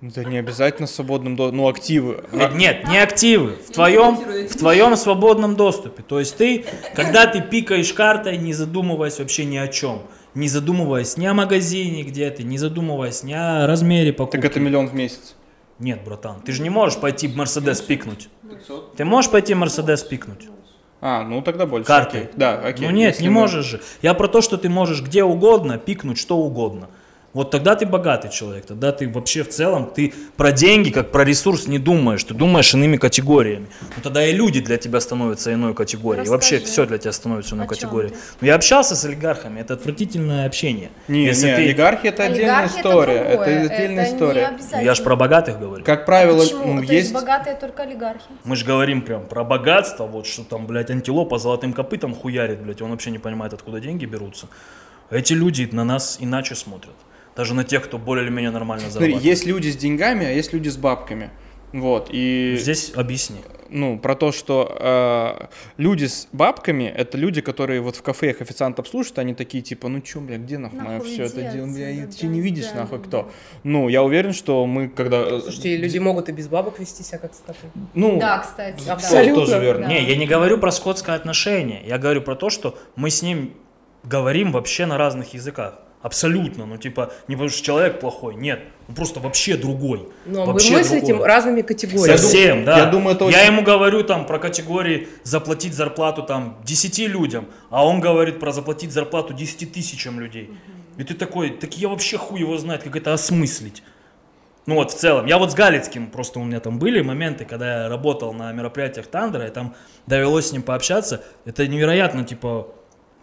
Это 0.00 0.24
не 0.24 0.38
обязательно 0.38 0.86
свободным, 0.86 1.34
до- 1.34 1.50
ну 1.50 1.66
активы. 1.68 2.22
Э, 2.30 2.54
Нет, 2.54 2.86
не 2.88 2.98
активы. 2.98 3.56
В 3.68 3.72
твоем, 3.72 4.14
в 4.14 4.56
твоем 4.56 4.94
свободном 4.96 5.56
доступе. 5.56 6.04
То 6.04 6.20
есть 6.20 6.36
ты, 6.36 6.64
когда 6.94 7.26
ты 7.26 7.40
пикаешь 7.40 7.92
картой, 7.92 8.38
не 8.38 8.52
задумываясь 8.52 9.18
вообще 9.18 9.44
ни 9.44 9.56
о 9.56 9.66
чем. 9.66 10.02
Не 10.34 10.46
задумываясь 10.46 11.16
ни 11.16 11.26
о 11.26 11.34
магазине, 11.34 12.04
где 12.04 12.30
ты, 12.30 12.44
не 12.44 12.58
задумываясь 12.58 13.24
ни 13.24 13.32
о 13.32 13.66
размере 13.66 14.12
покупки. 14.12 14.36
Так 14.36 14.44
это 14.44 14.60
миллион 14.60 14.86
в 14.86 14.94
месяц. 14.94 15.34
Нет, 15.80 16.04
братан, 16.04 16.42
ты 16.42 16.52
же 16.52 16.62
не 16.62 16.70
можешь 16.70 17.00
пойти 17.00 17.26
в 17.26 17.34
Мерседес 17.34 17.80
пикнуть. 17.80 18.28
Ты 18.96 19.04
можешь 19.04 19.30
пойти 19.32 19.54
в 19.54 19.56
Мерседес 19.58 20.04
пикнуть? 20.04 20.48
А, 21.00 21.22
ну 21.24 21.42
тогда 21.42 21.66
больше. 21.66 21.86
Картой. 21.86 22.20
окей. 22.22 22.32
Да, 22.36 22.54
окей. 22.60 22.86
ну 22.86 22.92
нет, 22.92 23.10
Если 23.12 23.22
не 23.24 23.28
мы- 23.28 23.40
можешь 23.42 23.66
же. 23.66 23.80
Я 24.02 24.14
про 24.14 24.26
то, 24.28 24.40
что 24.40 24.56
ты 24.56 24.68
можешь 24.68 25.00
где 25.02 25.22
угодно 25.24 25.78
пикнуть 25.78 26.18
что 26.18 26.36
угодно. 26.38 26.88
Вот 27.34 27.50
тогда 27.50 27.76
ты 27.76 27.84
богатый 27.84 28.30
человек, 28.30 28.64
тогда 28.64 28.90
ты 28.90 29.06
вообще 29.08 29.44
в 29.44 29.50
целом, 29.50 29.90
ты 29.94 30.14
про 30.38 30.50
деньги, 30.50 30.88
как 30.90 31.12
про 31.12 31.24
ресурс 31.24 31.66
не 31.66 31.78
думаешь, 31.78 32.24
ты 32.24 32.32
думаешь 32.32 32.72
иными 32.72 32.96
категориями. 32.96 33.66
Ну 33.82 34.02
тогда 34.02 34.24
и 34.26 34.32
люди 34.32 34.60
для 34.60 34.78
тебя 34.78 34.98
становятся 34.98 35.52
иной 35.52 35.74
категорией, 35.74 36.24
и 36.24 36.28
вообще 36.28 36.56
Расскажи. 36.56 36.72
все 36.72 36.86
для 36.86 36.96
тебя 36.98 37.12
становится 37.12 37.54
иной 37.54 37.66
категорией. 37.66 38.14
Но 38.40 38.46
я 38.46 38.54
общался 38.54 38.96
с 38.96 39.04
олигархами, 39.04 39.60
это 39.60 39.74
отвратительное 39.74 40.46
общение. 40.46 40.88
Не, 41.06 41.26
Если 41.26 41.48
не, 41.50 41.56
ты- 41.56 41.62
олигархи 41.64 42.06
это 42.06 42.24
отдельная 42.24 42.60
Олигархи 42.60 42.78
история. 42.78 43.12
Это, 43.18 43.42
Это, 43.42 43.74
отдельная 43.74 44.04
это 44.04 44.10
Не 44.10 44.16
история. 44.16 44.46
обязательно. 44.46 44.80
Я 44.80 44.94
ж 44.94 45.02
про 45.02 45.16
богатых 45.16 45.58
говорю. 45.60 45.84
Как 45.84 46.06
правило, 46.06 46.40
Почему? 46.42 46.64
ну, 46.74 46.86
То 46.86 46.92
есть 46.92 46.92
есть. 46.92 47.12
богатые 47.12 47.56
только 47.56 47.82
олигархи. 47.82 48.24
Мы 48.44 48.56
же 48.56 48.64
говорим 48.64 49.02
прям 49.02 49.26
про 49.26 49.44
богатство, 49.44 50.06
вот 50.06 50.26
что 50.26 50.44
там, 50.44 50.66
блядь, 50.66 50.90
антилопа 50.90 51.38
золотым 51.38 51.74
копытом 51.74 52.14
хуярит, 52.14 52.62
блядь, 52.62 52.80
он 52.80 52.90
вообще 52.90 53.10
не 53.10 53.18
понимает, 53.18 53.52
откуда 53.52 53.80
деньги 53.80 54.06
берутся. 54.06 54.46
Эти 55.10 55.34
люди 55.34 55.68
на 55.72 55.84
нас 55.84 56.16
иначе 56.20 56.54
смотрят. 56.54 56.94
Даже 57.38 57.54
на 57.54 57.62
тех, 57.62 57.84
кто 57.84 57.98
более 57.98 58.24
или 58.26 58.32
менее 58.32 58.50
нормально 58.50 58.82
Смотри, 58.90 59.12
зарабатывает. 59.12 59.24
есть 59.24 59.46
люди 59.46 59.68
с 59.68 59.76
деньгами, 59.76 60.26
а 60.26 60.30
есть 60.30 60.52
люди 60.52 60.68
с 60.68 60.76
бабками. 60.76 61.30
Вот, 61.72 62.08
и... 62.10 62.56
Здесь 62.58 62.92
объясни. 62.96 63.36
ну, 63.70 63.96
про 63.98 64.16
то, 64.16 64.32
что 64.32 64.74
э, 64.80 65.46
люди 65.76 66.06
с 66.06 66.26
бабками, 66.32 66.84
это 66.84 67.16
люди, 67.16 67.40
которые 67.40 67.80
вот 67.80 67.94
в 67.94 68.02
кафе 68.02 68.30
их 68.30 68.40
официант 68.40 68.80
обслуживает, 68.80 69.18
они 69.20 69.34
такие, 69.34 69.62
типа, 69.62 69.86
ну 69.88 70.00
чё, 70.00 70.20
бля, 70.20 70.38
где 70.38 70.58
нахуй, 70.58 70.80
Нахуй 70.80 71.06
все 71.08 71.24
это 71.24 71.42
дело, 71.42 71.66
бля, 71.66 71.88
отсюда, 71.90 71.90
и 71.90 72.06
ты 72.06 72.26
да, 72.26 72.32
не 72.32 72.40
видишь 72.40 72.66
да, 72.72 72.80
нахуй 72.80 72.98
да, 72.98 73.04
кто. 73.04 73.22
да. 73.22 73.28
Ну, 73.62 73.88
я 73.88 74.02
уверен, 74.02 74.32
что 74.32 74.66
мы 74.66 74.88
когда... 74.88 75.18
э, 75.20 75.40
Слушайте, 75.40 75.76
люди 75.76 75.98
могут 75.98 76.28
и 76.28 76.32
без 76.32 76.48
бабок 76.48 76.80
вести 76.80 77.04
себя 77.04 77.18
как 77.18 77.34
скоты. 77.34 77.58
Ну, 77.94 78.18
Да, 78.18 78.38
кстати. 78.40 78.82
да. 78.84 78.94
Абсолютно. 78.94 79.44
тоже 79.44 79.60
верно. 79.60 79.86
Да. 79.86 79.92
Не, 79.92 80.02
я 80.08 80.16
не 80.16 80.26
говорю 80.26 80.58
про 80.58 80.72
скотское 80.72 81.14
отношение. 81.14 81.82
Я 81.86 81.98
говорю 81.98 82.22
про 82.22 82.34
то, 82.34 82.50
что 82.50 82.76
мы 82.96 83.10
с 83.10 83.22
ним 83.22 83.52
говорим 84.02 84.50
вообще 84.50 84.86
на 84.86 84.98
разных 84.98 85.34
языках. 85.34 85.74
Абсолютно. 86.00 86.64
Ну, 86.64 86.76
типа, 86.76 87.12
не 87.26 87.34
потому 87.34 87.50
что 87.50 87.62
человек 87.62 87.98
плохой. 88.00 88.36
Нет. 88.36 88.60
Он 88.88 88.94
просто 88.94 89.18
вообще 89.20 89.56
другой. 89.56 90.08
Но 90.26 90.44
вы 90.44 90.52
вообще 90.52 90.74
мыслите 90.74 91.08
другой. 91.08 91.26
разными 91.26 91.62
категориями. 91.62 92.16
Совсем, 92.16 92.64
да. 92.64 92.78
я 92.78 92.86
думаю, 92.86 93.16
это 93.16 93.24
Я 93.24 93.38
очень- 93.42 93.46
ему 93.52 93.62
говорю 93.62 94.04
там 94.04 94.24
про 94.26 94.38
категории 94.38 95.08
заплатить 95.24 95.74
зарплату 95.74 96.22
там 96.22 96.58
10 96.64 97.08
людям, 97.08 97.46
а 97.70 97.84
он 97.84 98.00
говорит 98.00 98.38
про 98.38 98.52
заплатить 98.52 98.92
зарплату 98.92 99.34
10 99.34 99.72
тысячам 99.72 100.20
людей. 100.20 100.50
И 100.96 101.04
ты 101.04 101.14
такой, 101.14 101.50
так 101.50 101.76
я 101.76 101.88
вообще 101.88 102.16
хуй 102.16 102.40
его 102.40 102.56
знает, 102.58 102.82
как 102.84 102.94
это 102.96 103.12
осмыслить. 103.12 103.82
Ну 104.66 104.74
вот 104.74 104.92
в 104.92 104.94
целом. 104.96 105.26
Я 105.26 105.38
вот 105.38 105.50
с 105.50 105.54
Галицким, 105.54 106.08
просто 106.08 106.40
у 106.40 106.44
меня 106.44 106.60
там 106.60 106.78
были 106.78 107.00
моменты, 107.00 107.44
когда 107.44 107.84
я 107.84 107.88
работал 107.88 108.32
на 108.34 108.52
мероприятиях 108.52 109.06
Тандера, 109.06 109.46
и 109.46 109.50
там 109.50 109.74
довелось 110.06 110.48
с 110.48 110.52
ним 110.52 110.62
пообщаться. 110.62 111.24
Это 111.44 111.66
невероятно, 111.66 112.22
типа, 112.22 112.68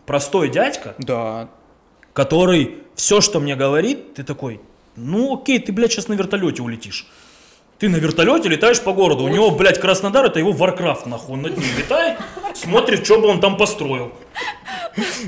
простой 0.06 0.50
дядька, 0.50 0.96
да. 0.98 1.50
Который 2.16 2.78
все, 2.96 3.20
что 3.20 3.42
мне 3.42 3.58
говорит, 3.58 4.14
ты 4.14 4.24
такой, 4.24 4.62
ну 4.96 5.38
окей, 5.38 5.60
ты, 5.60 5.74
блядь, 5.74 5.92
сейчас 5.92 6.08
на 6.08 6.14
вертолете 6.14 6.64
улетишь. 6.64 7.08
Ты 7.78 7.90
на 7.90 7.98
вертолете 7.98 8.48
летаешь 8.48 8.80
по 8.80 8.94
городу, 8.94 9.26
у 9.26 9.28
него, 9.28 9.52
блядь, 9.52 9.82
Краснодар, 9.82 10.26
это 10.26 10.40
его 10.40 10.54
Warcraft, 10.54 11.06
нахуй, 11.06 11.34
он 11.34 11.42
над 11.42 11.58
ним 11.58 11.68
летает, 11.78 12.18
смотрит, 12.54 13.04
что 13.04 13.20
бы 13.20 13.28
он 13.28 13.42
там 13.42 13.58
построил. 13.58 14.14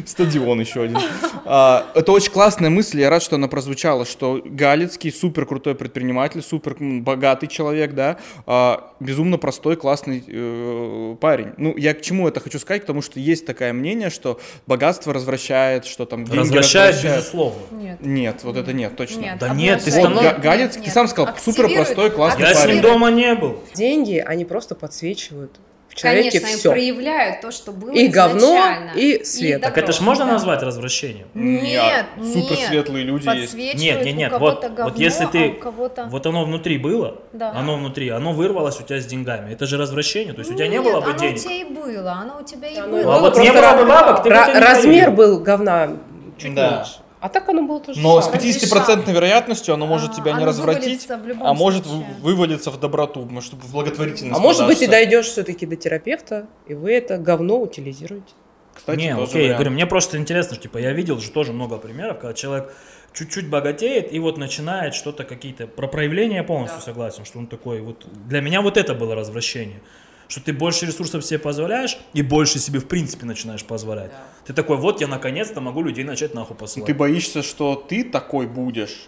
Стадион 0.05 0.59
еще 0.61 0.83
один. 0.83 0.97
А, 1.45 1.85
это 1.93 2.11
очень 2.11 2.31
классная 2.31 2.69
мысль, 2.69 2.99
я 3.01 3.09
рад, 3.09 3.21
что 3.21 3.35
она 3.35 3.47
прозвучала, 3.47 4.05
что 4.05 4.41
Галицкий 4.45 5.11
супер 5.11 5.45
крутой 5.45 5.75
предприниматель, 5.75 6.41
супер 6.41 6.75
богатый 6.79 7.47
человек, 7.47 7.93
да, 7.93 8.17
а, 8.45 8.93
безумно 8.99 9.37
простой, 9.37 9.75
классный 9.75 10.23
э, 10.25 11.15
парень. 11.19 11.49
Ну, 11.57 11.75
я 11.77 11.93
к 11.93 12.01
чему 12.01 12.27
это 12.27 12.39
хочу 12.39 12.59
сказать, 12.59 12.81
потому 12.83 13.01
что 13.01 13.19
есть 13.19 13.45
такое 13.45 13.73
мнение, 13.73 14.09
что 14.09 14.39
богатство 14.67 15.13
развращает, 15.13 15.85
что 15.85 16.05
там 16.05 16.23
деньги 16.23 16.39
Развращает, 16.39 16.95
развращают. 16.95 17.19
безусловно. 17.23 17.59
Нет. 17.71 17.97
Нет, 18.01 18.43
вот 18.43 18.57
это 18.57 18.73
нет, 18.73 18.95
точно. 18.95 19.19
Нет, 19.21 19.37
Да 19.39 19.49
нет, 19.49 19.83
ты 19.83 19.91
станов- 19.91 20.23
Вот 20.23 20.39
Галицкий 20.39 20.89
сам 20.91 21.07
сказал, 21.07 21.33
супер 21.37 21.69
простой, 21.73 22.09
классный 22.11 22.43
Я 22.45 22.53
с 22.55 22.61
парень. 22.61 22.75
ним 22.75 22.83
дома 22.83 23.11
не 23.11 23.35
был. 23.35 23.61
Деньги, 23.73 24.23
они 24.25 24.45
просто 24.45 24.75
подсвечивают 24.75 25.59
человеке 25.97 26.39
Конечно, 26.39 26.57
все. 26.59 26.69
проявляют 26.71 27.41
то, 27.41 27.51
что 27.51 27.71
было 27.71 27.91
И 27.91 28.07
говно, 28.07 28.39
изначально. 28.39 28.91
и 28.95 29.23
свет. 29.23 29.61
Так 29.61 29.77
это 29.77 29.91
ж 29.91 29.99
можно 29.99 30.25
да. 30.25 30.31
назвать 30.33 30.61
развращением? 30.63 31.27
Нет, 31.33 32.05
Супер 32.17 32.55
нет. 32.57 32.67
светлые 32.67 33.03
люди 33.03 33.27
есть. 33.35 33.53
Нет, 33.55 34.05
нет, 34.05 34.15
нет, 34.15 34.31
вот, 34.39 34.61
говно, 34.61 34.83
вот 34.85 34.97
если 34.97 35.25
ты, 35.25 35.49
а 35.49 35.61
кого-то... 35.61 36.05
вот 36.05 36.25
оно 36.25 36.45
внутри 36.45 36.77
было, 36.77 37.21
Да. 37.33 37.51
оно 37.51 37.77
внутри, 37.77 38.09
оно 38.09 38.33
вырвалось 38.33 38.79
у 38.79 38.83
тебя 38.83 38.99
с 39.01 39.05
деньгами, 39.05 39.51
это 39.53 39.65
же 39.65 39.77
развращение, 39.77 40.33
то 40.33 40.39
есть 40.39 40.51
у 40.51 40.53
тебя 40.55 40.67
не 40.67 40.77
Нет, 40.77 40.83
было 40.83 41.01
бы 41.01 41.09
оно 41.09 41.17
денег. 41.19 41.35
у 41.37 41.39
тебя 41.39 41.53
и 41.55 41.63
было, 41.65 42.11
оно 42.13 42.39
у 42.39 42.43
тебя 42.43 42.67
и 42.67 42.77
Оно 42.77 42.87
было. 42.87 42.97
и 42.99 43.03
А 43.03 43.05
было, 43.05 43.19
вот 43.19 43.37
не 43.37 43.51
было 43.51 43.73
бы 43.73 43.85
бабок, 43.85 44.23
ты 44.23 44.29
не 44.29 44.59
размер 44.59 45.11
был 45.11 45.39
говна 45.39 45.97
чуть 46.37 46.53
Да. 46.55 46.77
меньше. 46.77 46.91
А 47.20 47.30
так 47.30 47.49
оно 47.49 47.63
было 47.63 47.80
тоже 47.80 47.99
Но 47.99 48.22
с 48.22 48.26
самое. 48.26 48.41
50% 48.41 49.11
вероятностью 49.11 49.74
оно 49.74 49.88
может 49.88 50.11
А, 50.11 50.13
тебя 50.13 50.34
не 50.34 50.45
развратить, 50.45 51.07
вывалится 51.07 51.18
в 51.18 51.28
любом 51.28 51.47
а 51.47 51.53
может 51.53 51.86
случае. 51.86 52.05
в- 52.20 52.22
вывалиться 52.22 52.72
в 52.72 52.80
доброту, 52.80 53.26
может, 53.26 53.53
в 53.53 53.72
благотворительность 53.72 54.38
А 54.38 54.41
может 54.41 54.68
быть, 54.68 54.80
ты 54.80 54.88
дойдешь 54.88 55.26
все-таки 55.26 55.65
до 55.65 55.76
терапевта, 55.76 56.47
и 56.68 56.74
вы 56.76 56.93
это 56.93 57.18
говно 57.18 57.59
утилизируете. 57.59 58.34
Кстати, 58.76 58.99
не, 58.99 59.15
окей, 59.15 59.47
я 59.47 59.53
говорю, 59.55 59.72
мне 59.72 59.88
просто 59.88 60.18
интересно, 60.18 60.53
что, 60.53 60.63
типа, 60.63 60.78
я 60.78 60.93
видел 60.93 61.20
же 61.20 61.32
тоже 61.32 61.51
много 61.51 61.78
примеров, 61.78 62.20
когда 62.20 62.36
человек 62.36 62.72
чуть-чуть 63.13 63.49
богатеет 63.49 64.13
и 64.13 64.20
вот 64.20 64.38
начинает 64.38 64.93
что-то 64.93 65.24
какие-то, 65.24 65.65
про 65.65 65.88
проявление 65.88 66.38
я 66.38 66.43
полностью 66.43 66.82
согласен, 66.82 67.26
что 67.26 67.39
он 67.39 67.47
такой, 67.47 67.82
вот, 67.82 68.05
для 68.28 68.41
меня 68.41 68.61
вот 68.61 68.78
это 68.78 68.93
было 68.93 69.15
развращение. 69.15 69.82
Что 70.28 70.41
ты 70.41 70.51
больше 70.51 70.86
ресурсов 70.86 71.23
себе 71.25 71.39
позволяешь 71.39 71.97
и 72.13 72.21
больше 72.21 72.59
себе 72.59 72.80
в 72.80 72.88
принципе 72.88 73.25
начинаешь 73.25 73.63
позволять. 73.63 74.11
Ты 74.45 74.53
такой, 74.53 74.75
вот 74.78 74.99
я 74.99 75.07
наконец-то 75.07 75.61
могу 75.61 75.82
людей 75.82 76.03
начать 76.03 76.34
нахуй 76.34 76.55
посылать. 76.57 76.88
Ты 76.88 76.93
боишься, 76.93 77.41
что 77.43 77.75
ты 77.75 78.03
такой 78.03 78.45
будешь? 78.47 79.07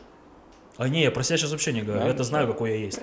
А 0.78 0.88
не, 0.88 1.04
я 1.04 1.12
про 1.12 1.24
себя 1.24 1.38
сейчас 1.38 1.52
вообще 1.52 1.74
не 1.74 1.82
говорю, 1.82 2.00
Да? 2.02 2.06
я 2.08 2.14
это 2.14 2.24
знаю, 2.24 2.48
какой 2.48 2.70
я 2.72 2.76
есть. 2.78 3.00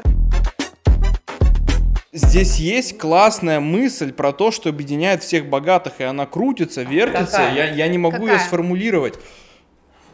Здесь 2.13 2.57
есть 2.57 2.97
классная 2.97 3.61
мысль 3.61 4.11
про 4.13 4.33
то, 4.33 4.51
что 4.51 4.71
объединяет 4.71 5.23
всех 5.23 5.51
богатых, 5.51 6.01
и 6.01 6.05
она 6.05 6.25
крутится, 6.25 6.83
вертится. 6.83 7.33
Какая? 7.33 7.55
Я, 7.55 7.75
я 7.75 7.89
не 7.89 7.99
могу 7.99 8.23
ее 8.27 8.33
Какая? 8.33 8.47
сформулировать. 8.47 9.15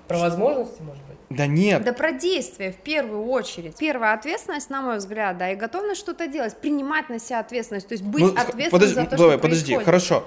Про 0.09 0.19
возможности, 0.19 0.83
может? 0.83 1.02
Да 1.37 1.47
нет. 1.47 1.85
Да 1.85 1.93
про 1.93 2.13
действие 2.13 2.73
в 2.73 2.77
первую 2.77 3.25
очередь. 3.27 3.77
Первая 3.77 4.15
ответственность, 4.15 4.71
на 4.71 4.83
мой 4.83 4.99
взгляд, 4.99 5.39
да, 5.39 5.51
и 5.51 5.57
готовность 5.57 6.01
что-то 6.01 6.27
делать, 6.27 6.57
принимать 6.57 7.09
на 7.09 7.19
себя 7.19 7.41
ответственность, 7.41 7.89
то 7.89 7.93
есть 7.93 8.05
быть 8.05 8.23
Ну, 8.23 8.29
ответственным 8.31 8.71
подожди, 8.71 8.95
за 8.95 9.05
то, 9.07 9.17
давай, 9.17 9.33
что 9.37 9.43
подожди, 9.43 9.75
происходит. 9.75 9.85
хорошо. 9.87 10.25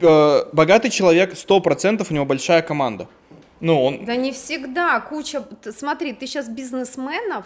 Э, 0.00 0.44
богатый 0.52 0.90
человек, 0.90 1.34
100% 1.34 2.06
у 2.08 2.14
него 2.14 2.24
большая 2.24 2.62
команда. 2.62 3.08
Ну, 3.60 3.82
он... 3.82 4.04
Да 4.04 4.16
не 4.16 4.32
всегда, 4.32 5.00
куча, 5.00 5.44
смотри, 5.76 6.12
ты 6.12 6.26
сейчас 6.26 6.48
бизнесменов 6.48 7.44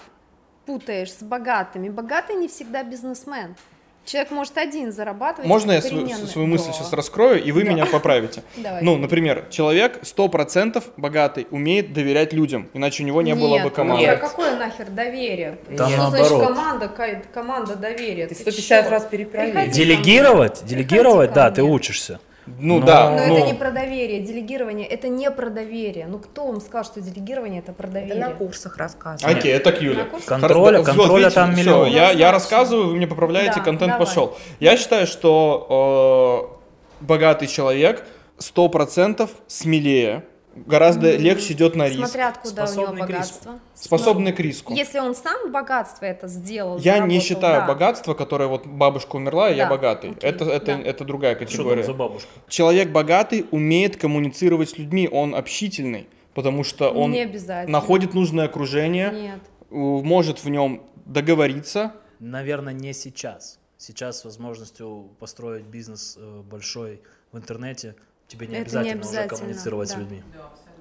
путаешь 0.66 1.12
с 1.12 1.22
богатыми, 1.22 1.88
богатый 1.88 2.36
не 2.36 2.48
всегда 2.48 2.82
бизнесмен. 2.84 3.56
Человек 4.04 4.30
может 4.32 4.58
один 4.58 4.92
зарабатывать. 4.92 5.48
Можно 5.48 5.72
я 5.72 5.80
свою, 5.80 6.06
свою 6.08 6.46
мысль 6.46 6.66
Да. 6.66 6.72
сейчас 6.74 6.92
раскрою, 6.92 7.42
и 7.42 7.52
вы 7.52 7.64
Да. 7.64 7.70
меня 7.70 7.86
поправите? 7.86 8.42
Давай. 8.56 8.82
Ну, 8.82 8.96
например, 8.98 9.46
человек 9.50 10.00
100% 10.02 10.84
богатый, 10.98 11.46
умеет 11.50 11.92
доверять 11.94 12.32
людям, 12.34 12.68
иначе 12.74 13.02
у 13.02 13.06
него 13.06 13.22
не 13.22 13.34
было 13.34 13.58
бы 13.58 13.64
Нет, 13.64 13.72
команды. 13.74 14.06
ну, 14.06 14.12
про 14.18 14.28
какое 14.28 14.56
нахер 14.58 14.90
доверие? 14.90 15.58
Там 15.76 15.88
что 15.88 15.96
наоборот. 15.98 16.26
значит 16.28 16.46
команда, 16.48 16.88
команда 17.32 17.76
доверия? 17.76 18.26
Ты 18.26 18.34
Ты 18.34 18.40
150 18.42 18.84
чё? 18.84 18.90
раз 18.90 19.04
перепроверил. 19.04 19.70
Делегировать, 19.72 20.64
делегировать, 20.64 21.32
да, 21.32 21.50
ты 21.50 21.62
учишься. 21.62 22.20
Ну 22.46 22.80
Но- 22.80 22.86
да, 22.86 23.10
Но 23.10 23.16
ну, 23.26 23.36
это 23.38 23.46
не 23.46 23.54
про 23.54 23.70
доверие, 23.70 24.20
делегирование, 24.20 24.86
это 24.86 25.08
не 25.08 25.30
про 25.30 25.48
доверие. 25.50 26.06
Ну 26.06 26.18
кто 26.18 26.46
вам 26.46 26.60
сказал, 26.60 26.84
что 26.84 27.00
делегирование 27.00 27.60
это 27.60 27.72
про 27.72 27.86
Это 27.86 27.94
доверие? 27.94 28.20
на 28.26 28.30
курсах 28.30 28.76
рассказывают. 28.76 29.38
Окей, 29.38 29.52
это 29.52 29.72
к 29.72 29.80
Юле. 29.80 30.04
Контроля, 30.26 30.82
Хорошо, 30.82 30.98
контроля 30.98 31.18
видите, 31.24 31.34
там 31.34 31.52
всё, 31.54 31.60
миллион. 31.62 31.86
я, 31.88 31.92
я 31.92 32.00
Однозначно. 32.08 32.32
рассказываю, 32.32 32.86
вы 32.88 32.94
мне 32.96 33.06
поправляете, 33.06 33.54
Да, 33.56 33.60
контент 33.62 33.92
давай. 33.92 34.06
пошел. 34.06 34.36
Я 34.60 34.76
считаю, 34.76 35.06
что 35.06 36.58
э, 37.00 37.04
богатый 37.04 37.46
человек 37.46 38.04
100% 38.38 39.30
смелее, 39.46 40.24
гораздо 40.66 41.16
легче 41.16 41.52
идет 41.54 41.74
на 41.76 41.88
риск, 41.88 41.98
Смотря 41.98 42.28
откуда 42.28 42.64
у 42.64 42.66
Способный 42.66 42.96
него 42.96 43.06
к 43.06 43.10
риску. 43.10 43.12
богатство. 43.44 43.58
способный 43.74 44.32
к 44.32 44.40
риску. 44.40 44.72
Если 44.74 44.98
он 44.98 45.14
сам 45.14 45.50
богатство 45.52 46.04
это 46.04 46.28
сделал, 46.28 46.78
Я 46.78 46.94
не 46.94 46.98
заработал, 47.18 47.20
считаю 47.20 47.60
да. 47.62 47.66
богатство, 47.66 48.14
которое 48.14 48.48
вот 48.48 48.66
бабушка 48.66 49.16
умерла, 49.16 49.50
и 49.50 49.56
я 49.56 49.64
Да, 49.64 49.70
богатый. 49.70 50.10
окей, 50.10 50.28
это, 50.28 50.44
это, 50.44 50.66
да. 50.66 50.80
это 50.80 51.04
другая 51.04 51.34
Что 51.34 51.40
там 51.44 51.48
категория. 51.48 51.82
за 51.82 51.92
бабушка? 51.94 52.28
Человек 52.48 52.90
богатый 52.90 53.46
умеет 53.50 53.96
коммуницировать 53.96 54.70
с 54.70 54.78
людьми, 54.78 55.08
он 55.10 55.34
общительный, 55.34 56.08
потому 56.34 56.64
что 56.64 56.90
он 56.90 57.10
Не 57.12 57.20
обязательно. 57.22 57.78
находит 57.78 58.14
нужное 58.14 58.46
окружение, 58.46 59.10
Нет. 59.12 59.40
может 59.70 60.44
в 60.44 60.48
нем 60.48 60.82
договориться. 61.04 61.92
Наверное, 62.20 62.72
не 62.72 62.92
сейчас. 62.92 63.58
Сейчас 63.76 64.20
с 64.20 64.24
возможностью 64.24 65.10
построить 65.18 65.64
бизнес 65.66 66.16
э, 66.18 66.42
большой 66.48 67.02
в 67.32 67.36
интернете 67.38 67.96
тебе 68.34 68.46
не 68.46 68.54
Это 68.56 68.82
не 68.82 68.90
обязательно, 68.90 69.00
уже 69.00 69.08
обязательно, 69.08 69.38
коммуницировать 69.38 69.88
да. 69.88 69.94
с 69.94 69.98
людьми. 69.98 70.22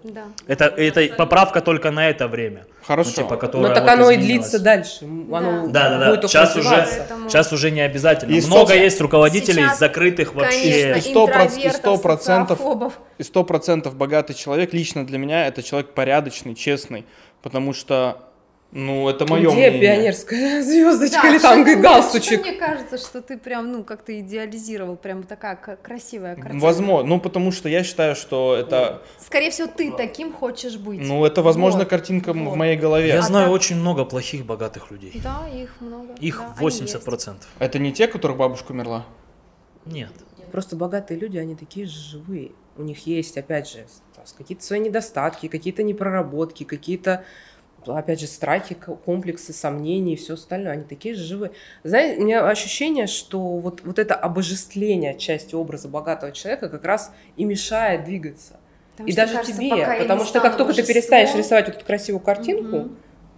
Да. 0.03 0.23
Это, 0.47 0.65
это 0.65 1.15
поправка 1.15 1.61
только 1.61 1.89
на 1.89 2.09
это 2.09 2.27
время. 2.27 2.65
Хорошо. 2.85 3.11
Ну, 3.11 3.15
типа, 3.23 3.29
Но 3.35 3.37
которая 3.37 3.73
так 3.73 3.83
вот 3.83 3.91
оно 3.93 4.11
и 4.11 4.15
изменилась. 4.15 4.49
длится 4.49 4.59
дальше. 4.59 5.05
Оно 5.05 5.67
Да, 5.69 5.89
да, 5.91 5.97
да. 5.97 6.09
будет 6.09 6.29
Сейчас 6.29 6.55
уже. 6.57 6.69
Поэтому- 6.69 7.29
сейчас 7.29 7.53
уже 7.53 7.71
не 7.71 7.79
обязательно. 7.79 8.33
И 8.33 8.41
Много 8.41 8.65
сто- 8.73 8.73
есть 8.73 8.99
руководителей 8.99 9.63
Сейчас, 9.63 9.79
закрытых 9.79 10.33
вообще. 10.35 10.59
Конечно, 10.93 10.97
И 10.97 11.11
сто 11.71 11.95
и 11.95 12.01
процентов-. 12.01 12.59
И 13.17 13.23
сто 13.23 13.43
процентов 13.45 13.95
богатый 13.95 14.33
человек, 14.33 14.73
лично 14.73 15.05
для 15.05 15.17
меня, 15.17 15.47
это 15.47 15.63
человек 15.63 15.93
порядочный, 15.93 16.53
честный, 16.55 17.05
потому 17.41 17.71
что, 17.73 18.17
ну, 18.73 19.07
это 19.07 19.25
мое 19.27 19.49
Где 19.51 19.69
мнение. 19.69 19.81
пионерская 19.81 20.61
звездочка 20.63 21.21
Да, 21.21 21.29
или 21.29 21.39
там 21.39 21.61
мне- 21.61 21.75
галстучек? 21.75 22.23
что-то 22.39 22.49
Мне 22.49 22.59
кажется, 22.59 22.97
что 22.97 23.21
ты 23.21 23.37
прям, 23.37 23.71
ну, 23.71 23.83
как-то 23.83 24.19
идеализировал, 24.19 24.95
прям 24.95 25.23
такая 25.23 25.55
красивая 25.55 26.35
картина. 26.35 26.59
Возможно, 26.59 27.07
ну, 27.09 27.19
потому 27.19 27.51
что 27.51 27.69
я 27.69 27.83
считаю, 27.83 28.15
что 28.15 28.55
это, 28.55 29.01
Скорее 29.19 29.51
всего, 29.51 29.67
ты 29.67 29.91
таким 29.91 30.33
хочешь 30.33 30.77
быть. 30.77 30.99
ну, 31.01 31.23
это, 31.25 31.41
возможно, 31.41 31.81
Вот. 31.81 31.89
картинка 31.89 32.31
м- 32.31 32.45
в 32.45 32.49
Вот. 32.49 32.55
моей 32.57 32.75
голове. 32.77 33.07
Я 33.09 33.19
А 33.19 33.21
знаю 33.21 33.45
так- 33.47 33.55
очень 33.55 33.75
много 33.77 34.05
плохих 34.05 34.45
богатых 34.45 34.91
людей. 34.91 35.11
Да, 35.23 35.47
их 35.47 35.75
много. 35.79 36.13
Их 36.19 36.37
да, 36.39 36.45
они 36.47 36.55
80%. 36.59 37.47
Это 37.59 37.79
не 37.79 37.91
те, 37.93 38.07
которых 38.07 38.37
бабушка 38.37 38.71
умерла? 38.71 39.05
Нет. 39.85 40.11
просто 40.51 40.75
богатые 40.75 41.19
люди, 41.19 41.37
они 41.39 41.55
такие 41.55 41.87
же 41.87 41.99
живые. 41.99 42.51
У 42.77 42.83
них 42.83 43.07
есть, 43.07 43.37
опять 43.39 43.67
же, 43.67 43.85
какие-то 44.37 44.63
свои 44.63 44.79
недостатки, 44.79 45.47
какие-то 45.47 45.81
непроработки, 45.81 46.63
какие-то 46.63 47.23
опять 47.87 48.19
же, 48.19 48.27
страхи, 48.27 48.75
комплексы, 48.75 49.53
сомнения 49.53 50.13
и 50.13 50.15
все 50.15 50.33
остальное, 50.35 50.73
они 50.73 50.83
такие 50.83 51.15
же 51.15 51.23
живые. 51.23 51.51
Знаете, 51.83 52.21
у 52.21 52.25
меня 52.25 52.47
ощущение, 52.47 53.07
что 53.07 53.39
вот, 53.57 53.81
вот 53.83 53.99
это 53.99 54.15
обожествление 54.15 55.17
части 55.17 55.55
образа 55.55 55.87
богатого 55.87 56.31
человека 56.31 56.69
как 56.69 56.83
раз 56.85 57.11
и 57.37 57.45
мешает 57.45 58.05
двигаться. 58.05 58.59
Потому 58.91 59.09
и 59.09 59.13
даже 59.13 59.33
кажется, 59.33 59.57
тебе, 59.57 59.99
потому 60.01 60.23
что 60.23 60.39
как 60.39 60.55
только 60.57 60.73
ты 60.73 60.85
перестанешь 60.85 61.33
рисовать 61.35 61.67
вот 61.67 61.77
эту 61.77 61.85
красивую 61.85 62.21
картинку, 62.21 62.75
угу. 62.75 62.89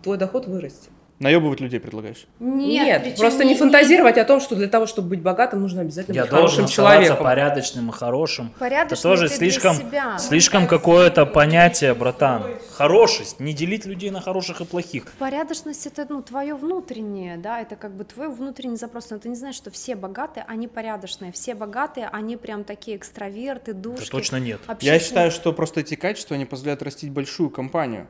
твой 0.04 0.18
доход 0.18 0.48
вырастет. 0.48 0.89
Наебывать 1.20 1.61
людей 1.61 1.80
предлагаешь? 1.80 2.28
Нет, 2.39 3.05
Нет 3.05 3.18
просто 3.18 3.45
не, 3.45 3.53
не 3.53 3.55
фантазировать 3.55 4.18
не... 4.18 4.22
о 4.22 4.26
том, 4.26 4.41
что 4.41 4.55
для 4.55 4.68
того, 4.68 4.86
чтобы 4.86 5.09
быть 5.09 5.22
богатым, 5.22 5.61
нужно 5.61 5.82
обязательно 5.82 6.13
Я 6.13 6.24
быть 6.24 6.32
хорошим 6.32 6.68
человеком. 6.68 7.24
порядочным 7.24 7.89
и 7.89 7.93
хорошим. 7.93 8.51
Порядочный 8.59 8.97
Это 8.97 9.01
тоже 9.01 9.30
слишком, 9.30 9.78
слишком 10.20 10.68
какое-то 10.68 11.26
понятие, 11.26 11.93
братан. 11.93 12.43
Хорошесть, 12.74 13.39
не 13.39 13.53
делить 13.53 13.86
людей 13.86 14.09
на 14.11 14.20
хороших 14.20 14.59
и 14.59 14.66
плохих. 14.66 15.05
Порядочность 15.18 15.88
это 15.88 16.05
ну 16.09 16.22
твое 16.22 16.53
внутреннее, 16.53 17.38
да, 17.38 17.61
это 17.61 17.78
как 17.78 17.95
бы 17.95 18.03
твой 18.03 18.28
внутренний 18.28 18.76
запрос. 18.76 19.09
Но 19.09 19.18
ты 19.18 19.30
не 19.30 19.36
знаешь, 19.36 19.55
что 19.55 19.72
все 19.72 19.95
богатые, 19.95 20.45
они 20.49 20.68
порядочные, 20.68 21.32
все 21.32 21.55
богатые, 21.55 22.09
они 22.11 22.36
прям 22.36 22.66
такие 22.66 22.97
экстраверты, 22.97 23.74
душки. 23.74 24.03
Да 24.03 24.11
точно 24.11 24.36
нет. 24.38 24.59
Я 24.82 24.99
считаю, 24.99 25.32
что 25.32 25.53
просто 25.53 25.80
эти 25.80 25.95
качества, 25.95 26.36
они 26.36 26.43
позволяют 26.43 26.82
растить 26.82 27.11
большую 27.11 27.49
компанию. 27.49 28.07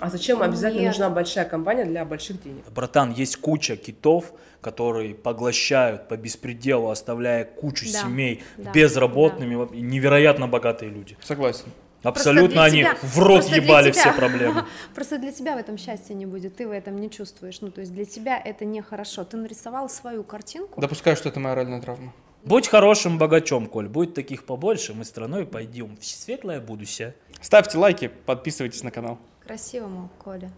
А 0.00 0.10
зачем 0.10 0.42
обязательно 0.42 0.80
Нет. 0.80 0.88
нужна 0.90 1.10
большая 1.10 1.44
компания 1.44 1.84
для 1.84 2.04
больших 2.04 2.42
денег? 2.42 2.64
Братан, 2.74 3.12
есть 3.12 3.36
куча 3.36 3.76
китов, 3.76 4.32
которые 4.60 5.14
поглощают 5.14 6.08
по 6.08 6.16
беспределу, 6.16 6.90
оставляя 6.90 7.44
кучу 7.44 7.86
да. 7.92 8.00
семей 8.00 8.42
да. 8.56 8.72
безработными, 8.72 9.66
да. 9.66 9.76
невероятно 9.76 10.48
богатые 10.48 10.90
люди. 10.90 11.16
Согласен. 11.20 11.66
Абсолютно 12.02 12.64
они 12.64 12.80
тебя, 12.80 12.96
в 13.00 13.18
рот 13.18 13.44
ебали 13.44 13.92
тебя, 13.92 14.00
все 14.00 14.12
проблемы. 14.12 14.64
Просто 14.94 15.18
для 15.18 15.32
тебя 15.32 15.54
в 15.54 15.58
этом 15.58 15.78
счастья 15.78 16.14
не 16.14 16.26
будет, 16.26 16.56
ты 16.56 16.66
в 16.66 16.72
этом 16.72 17.00
не 17.00 17.10
чувствуешь. 17.10 17.60
Ну, 17.60 17.70
то 17.70 17.80
есть 17.80 17.92
для 17.92 18.04
тебя 18.04 18.40
это 18.44 18.64
нехорошо. 18.64 19.24
Ты 19.24 19.36
нарисовал 19.36 19.88
свою 19.88 20.24
картинку. 20.24 20.80
Допускаю, 20.80 21.16
что 21.16 21.28
это 21.28 21.38
моральная 21.38 21.80
травма. 21.80 22.12
Будь 22.44 22.66
хорошим 22.66 23.18
богачом, 23.18 23.68
Коль. 23.68 23.88
Будет 23.88 24.14
таких 24.14 24.44
побольше, 24.44 24.94
мы 24.94 25.04
страной 25.04 25.46
пойдем 25.46 25.96
в 25.96 26.04
светлое 26.04 26.60
будущее. 26.60 27.14
Ставьте 27.40 27.78
лайки, 27.78 28.10
подписывайтесь 28.26 28.82
на 28.82 28.90
канал. 28.90 29.18
Красивому, 29.46 30.08
Коля. 30.18 30.50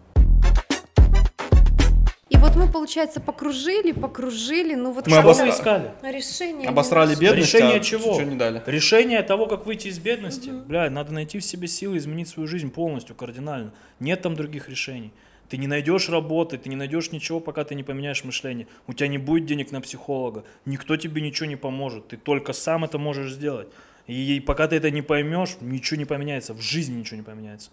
И 2.29 2.37
вот 2.37 2.55
мы, 2.55 2.67
получается, 2.71 3.19
покружили, 3.19 3.91
покружили, 3.91 4.75
ну 4.75 4.91
вот 4.91 5.07
мы 5.07 5.17
обос... 5.17 5.39
искали. 5.39 5.91
Решение. 6.03 6.69
Обосрали 6.69 7.15
бедность, 7.15 7.53
Решение 7.53 7.77
а 7.77 7.79
чего? 7.79 8.13
Ничего 8.13 8.29
не 8.29 8.35
дали. 8.35 8.61
Решение 8.65 9.23
того, 9.23 9.47
как 9.47 9.65
выйти 9.65 9.87
из 9.87 9.99
бедности. 9.99 10.49
Угу. 10.49 10.65
Бля, 10.65 10.89
надо 10.89 11.13
найти 11.13 11.39
в 11.39 11.43
себе 11.43 11.67
силы, 11.67 11.97
изменить 11.97 12.27
свою 12.27 12.47
жизнь 12.47 12.71
полностью, 12.71 13.15
кардинально. 13.15 13.73
Нет 13.99 14.21
там 14.21 14.35
других 14.35 14.69
решений. 14.69 15.11
Ты 15.49 15.57
не 15.57 15.67
найдешь 15.67 16.09
работы, 16.09 16.57
ты 16.57 16.69
не 16.69 16.75
найдешь 16.75 17.11
ничего, 17.11 17.39
пока 17.39 17.63
ты 17.63 17.75
не 17.75 17.83
поменяешь 17.83 18.23
мышление. 18.23 18.67
У 18.87 18.93
тебя 18.93 19.07
не 19.07 19.19
будет 19.19 19.45
денег 19.45 19.71
на 19.71 19.81
психолога. 19.81 20.43
Никто 20.65 20.97
тебе 20.97 21.21
ничего 21.21 21.47
не 21.47 21.55
поможет. 21.55 22.07
Ты 22.07 22.17
только 22.17 22.53
сам 22.53 22.83
это 22.83 22.97
можешь 22.97 23.33
сделать. 23.33 23.67
И 24.07 24.39
пока 24.45 24.67
ты 24.67 24.75
это 24.75 24.91
не 24.91 25.01
поймешь, 25.01 25.57
ничего 25.61 25.97
не 25.97 26.05
поменяется. 26.05 26.53
В 26.53 26.61
жизни 26.61 26.99
ничего 26.99 27.17
не 27.17 27.23
поменяется. 27.23 27.69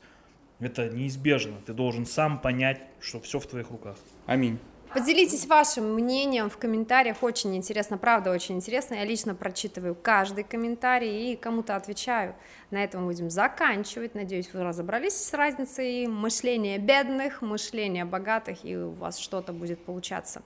Это 0.63 0.89
неизбежно. 0.89 1.57
Ты 1.67 1.73
должен 1.73 2.07
сам 2.07 2.41
понять, 2.41 2.81
что 3.01 3.21
все 3.21 3.41
в 3.41 3.47
твоих 3.47 3.71
руках. 3.71 3.97
Аминь. 4.27 4.59
Поделитесь 4.95 5.47
вашим 5.47 5.95
мнением 5.95 6.51
в 6.51 6.59
комментариях, 6.59 7.23
очень 7.23 7.57
интересно, 7.57 7.97
правда 7.97 8.31
очень 8.31 8.57
интересно. 8.57 8.95
Я 8.95 9.07
лично 9.07 9.35
прочитываю 9.35 9.95
каждый 9.95 10.45
комментарий 10.45 11.33
и 11.33 11.37
кому-то 11.37 11.77
отвечаю. 11.77 12.35
На 12.71 12.85
этом 12.85 13.01
мы 13.01 13.13
будем 13.13 13.31
заканчивать. 13.31 14.15
Надеюсь, 14.15 14.53
вы 14.53 14.63
разобрались 14.63 15.15
с 15.15 15.33
разницей 15.33 16.07
мышления 16.07 16.77
бедных, 16.79 17.41
мышления 17.41 18.05
богатых, 18.05 18.65
и 18.65 18.77
у 18.77 18.91
вас 18.91 19.19
что-то 19.19 19.55
будет 19.55 19.83
получаться 19.83 20.43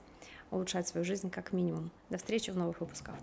улучшать 0.49 0.87
свою 0.87 1.05
жизнь 1.05 1.29
как 1.29 1.51
минимум. 1.51 1.91
До 2.09 2.17
встречи 2.17 2.49
в 2.49 2.57
новых 2.57 2.79
выпусках. 2.79 3.15